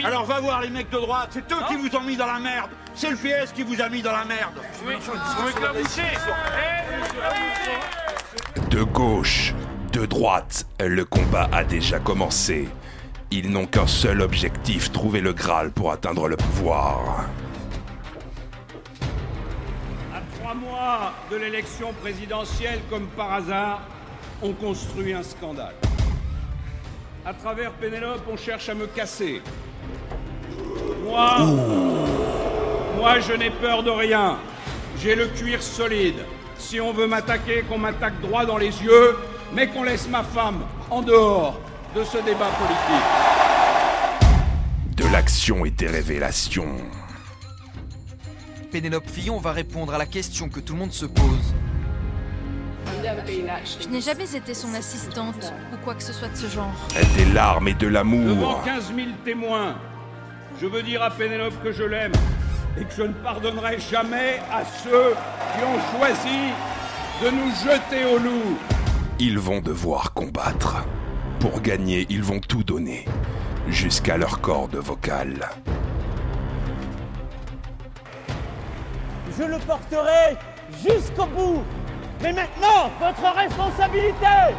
Alors 0.05 0.25
va 0.25 0.41
voir 0.41 0.61
les 0.61 0.71
mecs 0.71 0.91
de 0.91 0.99
droite, 0.99 1.31
c'est 1.33 1.53
eux 1.53 1.59
qui 1.69 1.77
vous 1.77 1.97
ont 1.97 2.03
mis 2.03 2.17
dans 2.17 2.27
la 2.27 2.39
merde 2.39 2.71
C'est 2.95 3.11
le 3.11 3.17
PS 3.17 3.53
qui 3.53 3.63
vous 3.63 3.81
a 3.81 3.89
mis 3.89 4.03
dans 4.03 4.13
la 4.13 4.25
merde 4.25 4.55
Oui, 4.87 4.95
m'éclaboussez 5.45 6.03
De 8.71 8.83
gauche, 8.83 9.55
de 9.93 10.07
droite, 10.07 10.67
le 10.79 11.05
combat 11.05 11.49
a 11.53 11.65
déjà 11.65 11.99
commencé. 11.99 12.69
Ils 13.33 13.51
n'ont 13.51 13.67
qu'un 13.67 13.87
seul 13.87 14.23
objectif, 14.23 14.91
trouver 14.93 15.21
le 15.21 15.33
Graal 15.33 15.71
pour 15.71 15.93
atteindre 15.93 16.29
le 16.29 16.37
pouvoir. 16.37 17.27
À 20.13 20.21
trois 20.37 20.55
mois 20.55 21.13
de 21.31 21.37
l'élection 21.37 21.93
présidentielle, 22.01 22.81
comme 22.91 23.07
par 23.09 23.33
hasard, 23.33 23.83
on 24.43 24.53
construit 24.53 25.13
un 25.13 25.23
scandale. 25.23 25.75
À 27.25 27.35
travers 27.35 27.73
Pénélope, 27.73 28.23
on 28.31 28.37
cherche 28.37 28.69
à 28.69 28.75
me 28.75 28.87
casser. 28.87 29.43
Moi, 31.05 31.39
moi, 32.97 33.21
je 33.21 33.33
n'ai 33.33 33.51
peur 33.51 33.83
de 33.83 33.91
rien. 33.91 34.39
J'ai 35.03 35.15
le 35.15 35.27
cuir 35.27 35.63
solide. 35.63 36.25
Si 36.59 36.81
on 36.81 36.93
veut 36.93 37.07
m'attaquer, 37.07 37.63
qu'on 37.69 37.79
m'attaque 37.79 38.21
droit 38.21 38.45
dans 38.45 38.59
les 38.59 38.83
yeux, 38.83 39.17
mais 39.53 39.67
qu'on 39.67 39.83
laisse 39.83 40.09
ma 40.09 40.23
femme 40.23 40.61
en 40.91 41.03
dehors 41.03 41.59
de 41.95 42.05
ce 42.05 42.19
débat 42.19 42.51
politique. 42.59 43.07
De 44.97 45.05
l'action 45.13 45.65
et 45.65 45.71
des 45.71 45.87
révélations. 45.87 46.77
Pénélope 48.71 49.09
Fillon 49.09 49.39
va 49.39 49.53
répondre 49.53 49.95
à 49.95 49.99
la 49.99 50.07
question 50.07 50.49
que 50.49 50.61
tout 50.61 50.75
le 50.75 50.81
monde 50.81 50.93
se 50.93 51.07
pose. 51.07 51.55
Je 53.83 53.89
n'ai 53.89 54.01
jamais 54.01 54.37
été 54.37 54.55
son 54.55 54.73
assistante 54.75 55.53
ou 55.73 55.77
quoi 55.83 55.95
que 55.95 56.03
ce 56.03 56.13
soit 56.13 56.29
de 56.29 56.37
ce 56.37 56.47
genre. 56.47 56.75
Des 57.17 57.25
larmes 57.33 57.69
et 57.69 57.75
de 57.75 57.87
Devant 57.87 57.93
l'amour. 57.95 58.63
15 58.65 58.93
000 58.95 59.09
témoins, 59.25 59.77
je 60.61 60.67
veux 60.67 60.83
dire 60.83 61.03
à 61.03 61.11
Pénélope 61.11 61.55
que 61.63 61.73
je 61.73 61.85
l'aime 61.85 62.13
et 62.79 62.85
que 62.85 62.93
je 62.95 63.03
ne 63.03 63.13
pardonnerai 63.15 63.79
jamais 63.79 64.41
à 64.53 64.63
ceux 64.65 65.15
qui 65.55 65.65
ont 65.65 65.99
choisi 65.99 66.53
de 67.23 67.31
nous 67.31 67.51
jeter 67.51 68.05
au 68.05 68.19
loup. 68.19 68.59
Ils 69.19 69.39
vont 69.39 69.61
devoir 69.61 70.13
combattre. 70.13 70.85
Pour 71.39 71.63
gagner, 71.63 72.07
ils 72.11 72.23
vont 72.23 72.41
tout 72.41 72.63
donner. 72.63 73.07
Jusqu'à 73.69 74.19
leur 74.19 74.41
corde 74.41 74.77
vocale. 74.77 75.49
Je 79.39 79.45
le 79.45 79.59
porterai 79.59 80.37
jusqu'au 80.87 81.27
bout. 81.27 81.63
Mais 82.23 82.35
maintenant, 82.35 82.91
votre 83.01 83.35
responsabilité, 83.35 84.55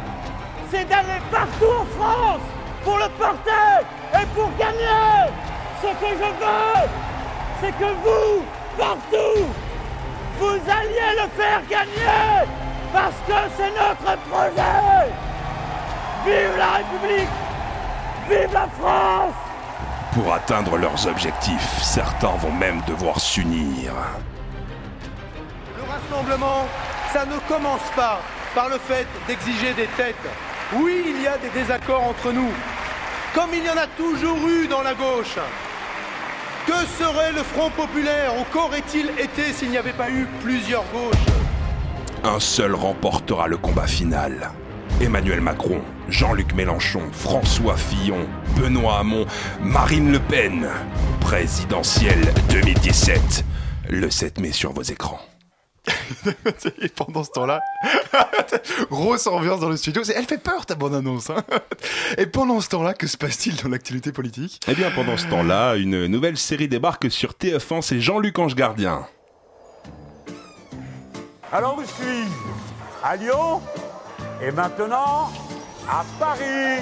c'est 0.70 0.88
d'aller 0.88 1.20
partout 1.30 1.72
en 1.80 1.84
France 1.96 2.40
pour 2.82 2.98
le 2.98 3.08
porter 3.18 3.86
et 4.14 4.26
pour 4.34 4.50
gagner. 4.58 5.30
Ce 5.82 5.88
que 5.88 6.12
je 6.12 6.30
veux, 6.44 6.88
c'est 7.60 7.72
que 7.72 7.90
vous, 8.04 8.44
partout, 8.78 9.48
vous 10.38 10.70
alliez 10.70 11.10
le 11.20 11.28
faire 11.36 11.60
gagner 11.68 12.46
parce 12.92 13.16
que 13.26 13.32
c'est 13.56 13.70
notre 13.70 14.16
projet. 14.28 15.10
Vive 16.24 16.56
la 16.56 16.70
République 16.74 17.28
Vive 18.28 18.52
la 18.52 18.68
France 18.78 19.34
Pour 20.14 20.32
atteindre 20.32 20.76
leurs 20.76 21.04
objectifs, 21.08 21.82
certains 21.82 22.36
vont 22.36 22.52
même 22.52 22.80
devoir 22.86 23.18
s'unir. 23.18 23.92
Le 25.76 25.82
rassemblement, 25.82 26.68
ça 27.12 27.24
ne 27.26 27.38
commence 27.48 27.90
pas 27.96 28.20
par 28.54 28.68
le 28.68 28.78
fait 28.78 29.08
d'exiger 29.26 29.74
des 29.74 29.88
têtes. 29.96 30.14
Oui, 30.74 31.06
il 31.08 31.22
y 31.22 31.26
a 31.26 31.38
des 31.38 31.50
désaccords 31.50 32.04
entre 32.04 32.30
nous, 32.30 32.52
comme 33.34 33.50
il 33.52 33.64
y 33.64 33.70
en 33.70 33.76
a 33.76 33.88
toujours 33.96 34.38
eu 34.46 34.68
dans 34.68 34.82
la 34.82 34.94
gauche. 34.94 35.38
Que 36.66 36.86
serait 36.98 37.32
le 37.32 37.42
Front 37.42 37.70
populaire 37.70 38.32
ou 38.38 38.44
qu'aurait-il 38.52 39.10
été 39.18 39.52
s'il 39.52 39.70
n'y 39.70 39.78
avait 39.78 39.92
pas 39.92 40.10
eu 40.10 40.26
plusieurs 40.42 40.84
gauches 40.92 41.16
Un 42.22 42.38
seul 42.38 42.74
remportera 42.74 43.48
le 43.48 43.56
combat 43.56 43.86
final. 43.86 44.50
Emmanuel 45.00 45.40
Macron, 45.40 45.80
Jean-Luc 46.08 46.54
Mélenchon, 46.54 47.02
François 47.12 47.76
Fillon, 47.76 48.28
Benoît 48.56 48.98
Hamon, 49.00 49.26
Marine 49.60 50.12
Le 50.12 50.20
Pen. 50.20 50.68
Présidentielle 51.20 52.32
2017. 52.50 53.44
Le 53.88 54.08
7 54.10 54.38
mai 54.38 54.52
sur 54.52 54.72
vos 54.72 54.82
écrans. 54.82 55.20
Et 56.80 56.88
pendant 56.88 57.24
ce 57.24 57.30
temps-là, 57.30 57.60
grosse 58.90 59.26
ambiance 59.26 59.60
dans 59.60 59.68
le 59.68 59.76
studio. 59.76 60.04
C'est- 60.04 60.14
Elle 60.16 60.26
fait 60.26 60.38
peur 60.38 60.64
ta 60.66 60.74
bonne 60.76 60.94
annonce. 60.94 61.30
hein. 61.30 61.42
Et 62.18 62.26
pendant 62.26 62.60
ce 62.60 62.68
temps-là, 62.68 62.94
que 62.94 63.06
se 63.06 63.16
passe-t-il 63.16 63.56
dans 63.62 63.68
l'actualité 63.68 64.12
politique? 64.12 64.60
Eh 64.68 64.74
bien, 64.74 64.90
pendant 64.92 65.16
ce 65.16 65.26
temps-là, 65.26 65.74
une 65.76 66.06
nouvelle 66.06 66.36
série 66.36 66.68
débarque 66.68 67.10
sur 67.10 67.32
TF1, 67.32 67.82
c'est 67.82 68.00
Jean-Luc 68.00 68.38
Ange 68.38 68.54
Gardien. 68.54 69.06
Alors 71.52 71.78
je 71.80 71.86
suis 71.86 72.24
à 73.04 73.16
Lyon 73.16 73.60
et 74.42 74.50
maintenant 74.52 75.30
à 75.90 76.04
Paris. 76.18 76.80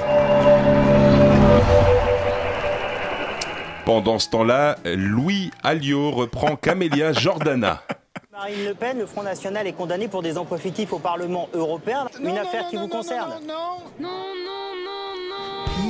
Pendant 3.84 4.18
ce 4.18 4.28
temps-là, 4.30 4.76
Louis 4.84 5.50
Alliot 5.64 6.10
reprend 6.12 6.54
Camélia 6.56 7.12
Jordana. 7.12 7.82
Marine 8.40 8.64
Le 8.64 8.72
Pen, 8.72 8.96
le 8.96 9.04
Front 9.04 9.22
National 9.22 9.66
est 9.66 9.74
condamné 9.74 10.08
pour 10.08 10.22
des 10.22 10.38
emplois 10.38 10.56
fictifs 10.56 10.94
au 10.94 10.98
Parlement 10.98 11.50
européen. 11.52 12.06
Une 12.22 12.38
affaire 12.38 12.68
qui 12.70 12.76
vous 12.76 12.88
concerne. 12.88 13.34
Non, 13.46 13.82
non, 14.00 14.08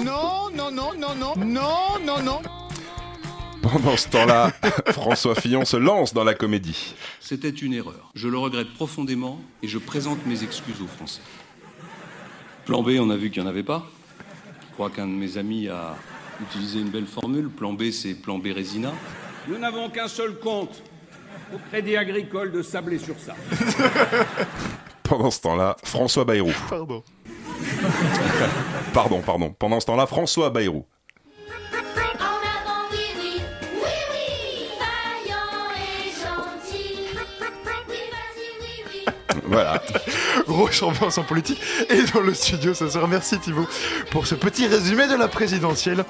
non, 0.04 0.72
non, 0.72 0.72
non, 0.72 1.14
non, 1.14 1.34
non, 1.36 2.00
non, 2.04 2.22
non. 2.24 2.42
Pendant 3.62 3.96
ce 3.96 4.08
temps-là, 4.08 4.50
François 4.86 5.36
Fillon 5.36 5.64
se 5.64 5.76
lance 5.76 6.12
dans 6.12 6.24
la 6.24 6.34
comédie. 6.34 6.96
C'était 7.20 7.50
une 7.50 7.72
erreur. 7.72 8.10
Je 8.16 8.26
le 8.26 8.36
regrette 8.36 8.74
profondément 8.74 9.38
et 9.62 9.68
je 9.68 9.78
présente 9.78 10.26
mes 10.26 10.42
excuses 10.42 10.82
aux 10.82 10.88
Français. 10.88 11.22
Plan 12.64 12.82
B, 12.82 12.96
on 12.98 13.10
a 13.10 13.16
vu 13.16 13.30
qu'il 13.30 13.42
n'y 13.42 13.46
en 13.46 13.50
avait 13.50 13.62
pas. 13.62 13.86
Je 14.70 14.74
crois 14.74 14.90
qu'un 14.90 15.06
de 15.06 15.12
mes 15.12 15.38
amis 15.38 15.68
a 15.68 15.94
utilisé 16.42 16.80
une 16.80 16.90
belle 16.90 17.06
formule. 17.06 17.48
Plan 17.48 17.74
B, 17.74 17.92
c'est 17.92 18.14
plan 18.14 18.38
B 18.38 18.46
Résina. 18.52 18.90
Nous 19.46 19.56
n'avons 19.56 19.88
qu'un 19.88 20.08
seul 20.08 20.36
compte 20.40 20.82
au 21.52 21.58
Crédit 21.70 21.96
Agricole 21.96 22.52
de 22.52 22.62
Sablé-sur-Sarthe. 22.62 23.38
Pendant 25.02 25.30
ce 25.30 25.40
temps-là, 25.40 25.76
François 25.82 26.24
Bayrou. 26.24 26.52
Pardon. 26.68 27.02
Pardon, 28.92 29.20
pardon. 29.20 29.54
Pendant 29.58 29.80
ce 29.80 29.86
temps-là, 29.86 30.06
François 30.06 30.50
Bayrou. 30.50 30.84
Voilà. 39.44 39.82
Grosse 40.46 40.82
ambiance 40.82 41.18
en 41.18 41.24
politique. 41.24 41.60
Et 41.88 42.02
dans 42.14 42.20
le 42.20 42.34
studio 42.34 42.72
ce 42.72 42.88
soir, 42.88 43.08
merci 43.08 43.38
Thibaut 43.38 43.66
pour 44.10 44.26
ce 44.26 44.36
petit 44.36 44.66
résumé 44.68 45.08
de 45.08 45.14
la 45.16 45.26
présidentielle. 45.26 46.04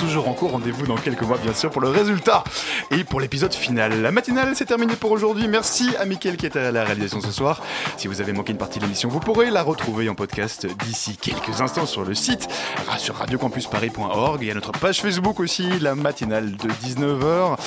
Toujours 0.00 0.28
en 0.28 0.32
cours, 0.32 0.52
rendez-vous 0.52 0.86
dans 0.86 0.96
quelques 0.96 1.22
mois 1.22 1.36
bien 1.36 1.52
sûr 1.52 1.70
pour 1.70 1.82
le 1.82 1.88
résultat 1.88 2.42
et 2.90 3.04
pour 3.04 3.20
l'épisode 3.20 3.52
final. 3.52 4.00
La 4.00 4.10
matinale 4.10 4.52
c'est 4.54 4.64
terminé 4.64 4.96
pour 4.96 5.10
aujourd'hui. 5.10 5.46
Merci 5.46 5.90
à 6.00 6.06
Mickaël 6.06 6.38
qui 6.38 6.46
était 6.46 6.58
à 6.58 6.72
la 6.72 6.84
réalisation 6.84 7.20
ce 7.20 7.30
soir. 7.30 7.60
Si 7.98 8.08
vous 8.08 8.22
avez 8.22 8.32
manqué 8.32 8.52
une 8.52 8.58
partie 8.58 8.78
de 8.78 8.84
l'émission, 8.84 9.10
vous 9.10 9.20
pourrez 9.20 9.50
la 9.50 9.62
retrouver 9.62 10.08
en 10.08 10.14
podcast 10.14 10.66
d'ici 10.84 11.18
quelques 11.18 11.60
instants 11.60 11.84
sur 11.84 12.04
le 12.04 12.14
site 12.14 12.48
sur 12.98 13.16
radiocampusparis.org 13.16 14.42
et 14.42 14.50
à 14.50 14.54
notre 14.54 14.72
page 14.72 15.02
Facebook 15.02 15.38
aussi, 15.38 15.78
la 15.80 15.94
matinale 15.94 16.56
de 16.56 16.68
19h. 16.68 17.58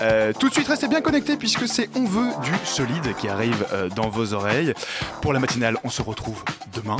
Euh, 0.00 0.32
tout 0.38 0.48
de 0.48 0.54
suite, 0.54 0.68
restez 0.68 0.86
bien 0.86 1.00
connectés 1.00 1.36
puisque 1.36 1.66
c'est 1.66 1.90
On 1.96 2.04
veut 2.04 2.30
du 2.44 2.52
solide 2.64 3.14
qui 3.18 3.28
arrive 3.28 3.66
euh, 3.72 3.88
dans 3.88 4.08
vos 4.08 4.32
oreilles. 4.32 4.74
Pour 5.22 5.32
la 5.32 5.40
matinale, 5.40 5.76
on 5.82 5.90
se 5.90 6.02
retrouve 6.02 6.44
demain. 6.72 6.98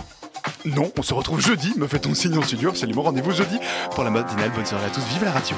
Non, 0.64 0.92
on 0.98 1.02
se 1.02 1.14
retrouve 1.14 1.40
jeudi, 1.40 1.72
me 1.76 1.86
fait-on 1.86 2.14
signe 2.14 2.36
en 2.36 2.42
studio, 2.42 2.70
absolument. 2.70 3.02
Rendez-vous 3.02 3.32
jeudi 3.32 3.58
pour 3.94 4.04
la 4.04 4.10
matinale. 4.10 4.50
Bonne 4.54 4.66
soirée 4.66 4.86
à 4.86 4.90
tous, 4.90 5.02
vive 5.12 5.24
la 5.24 5.32
radio. 5.32 5.56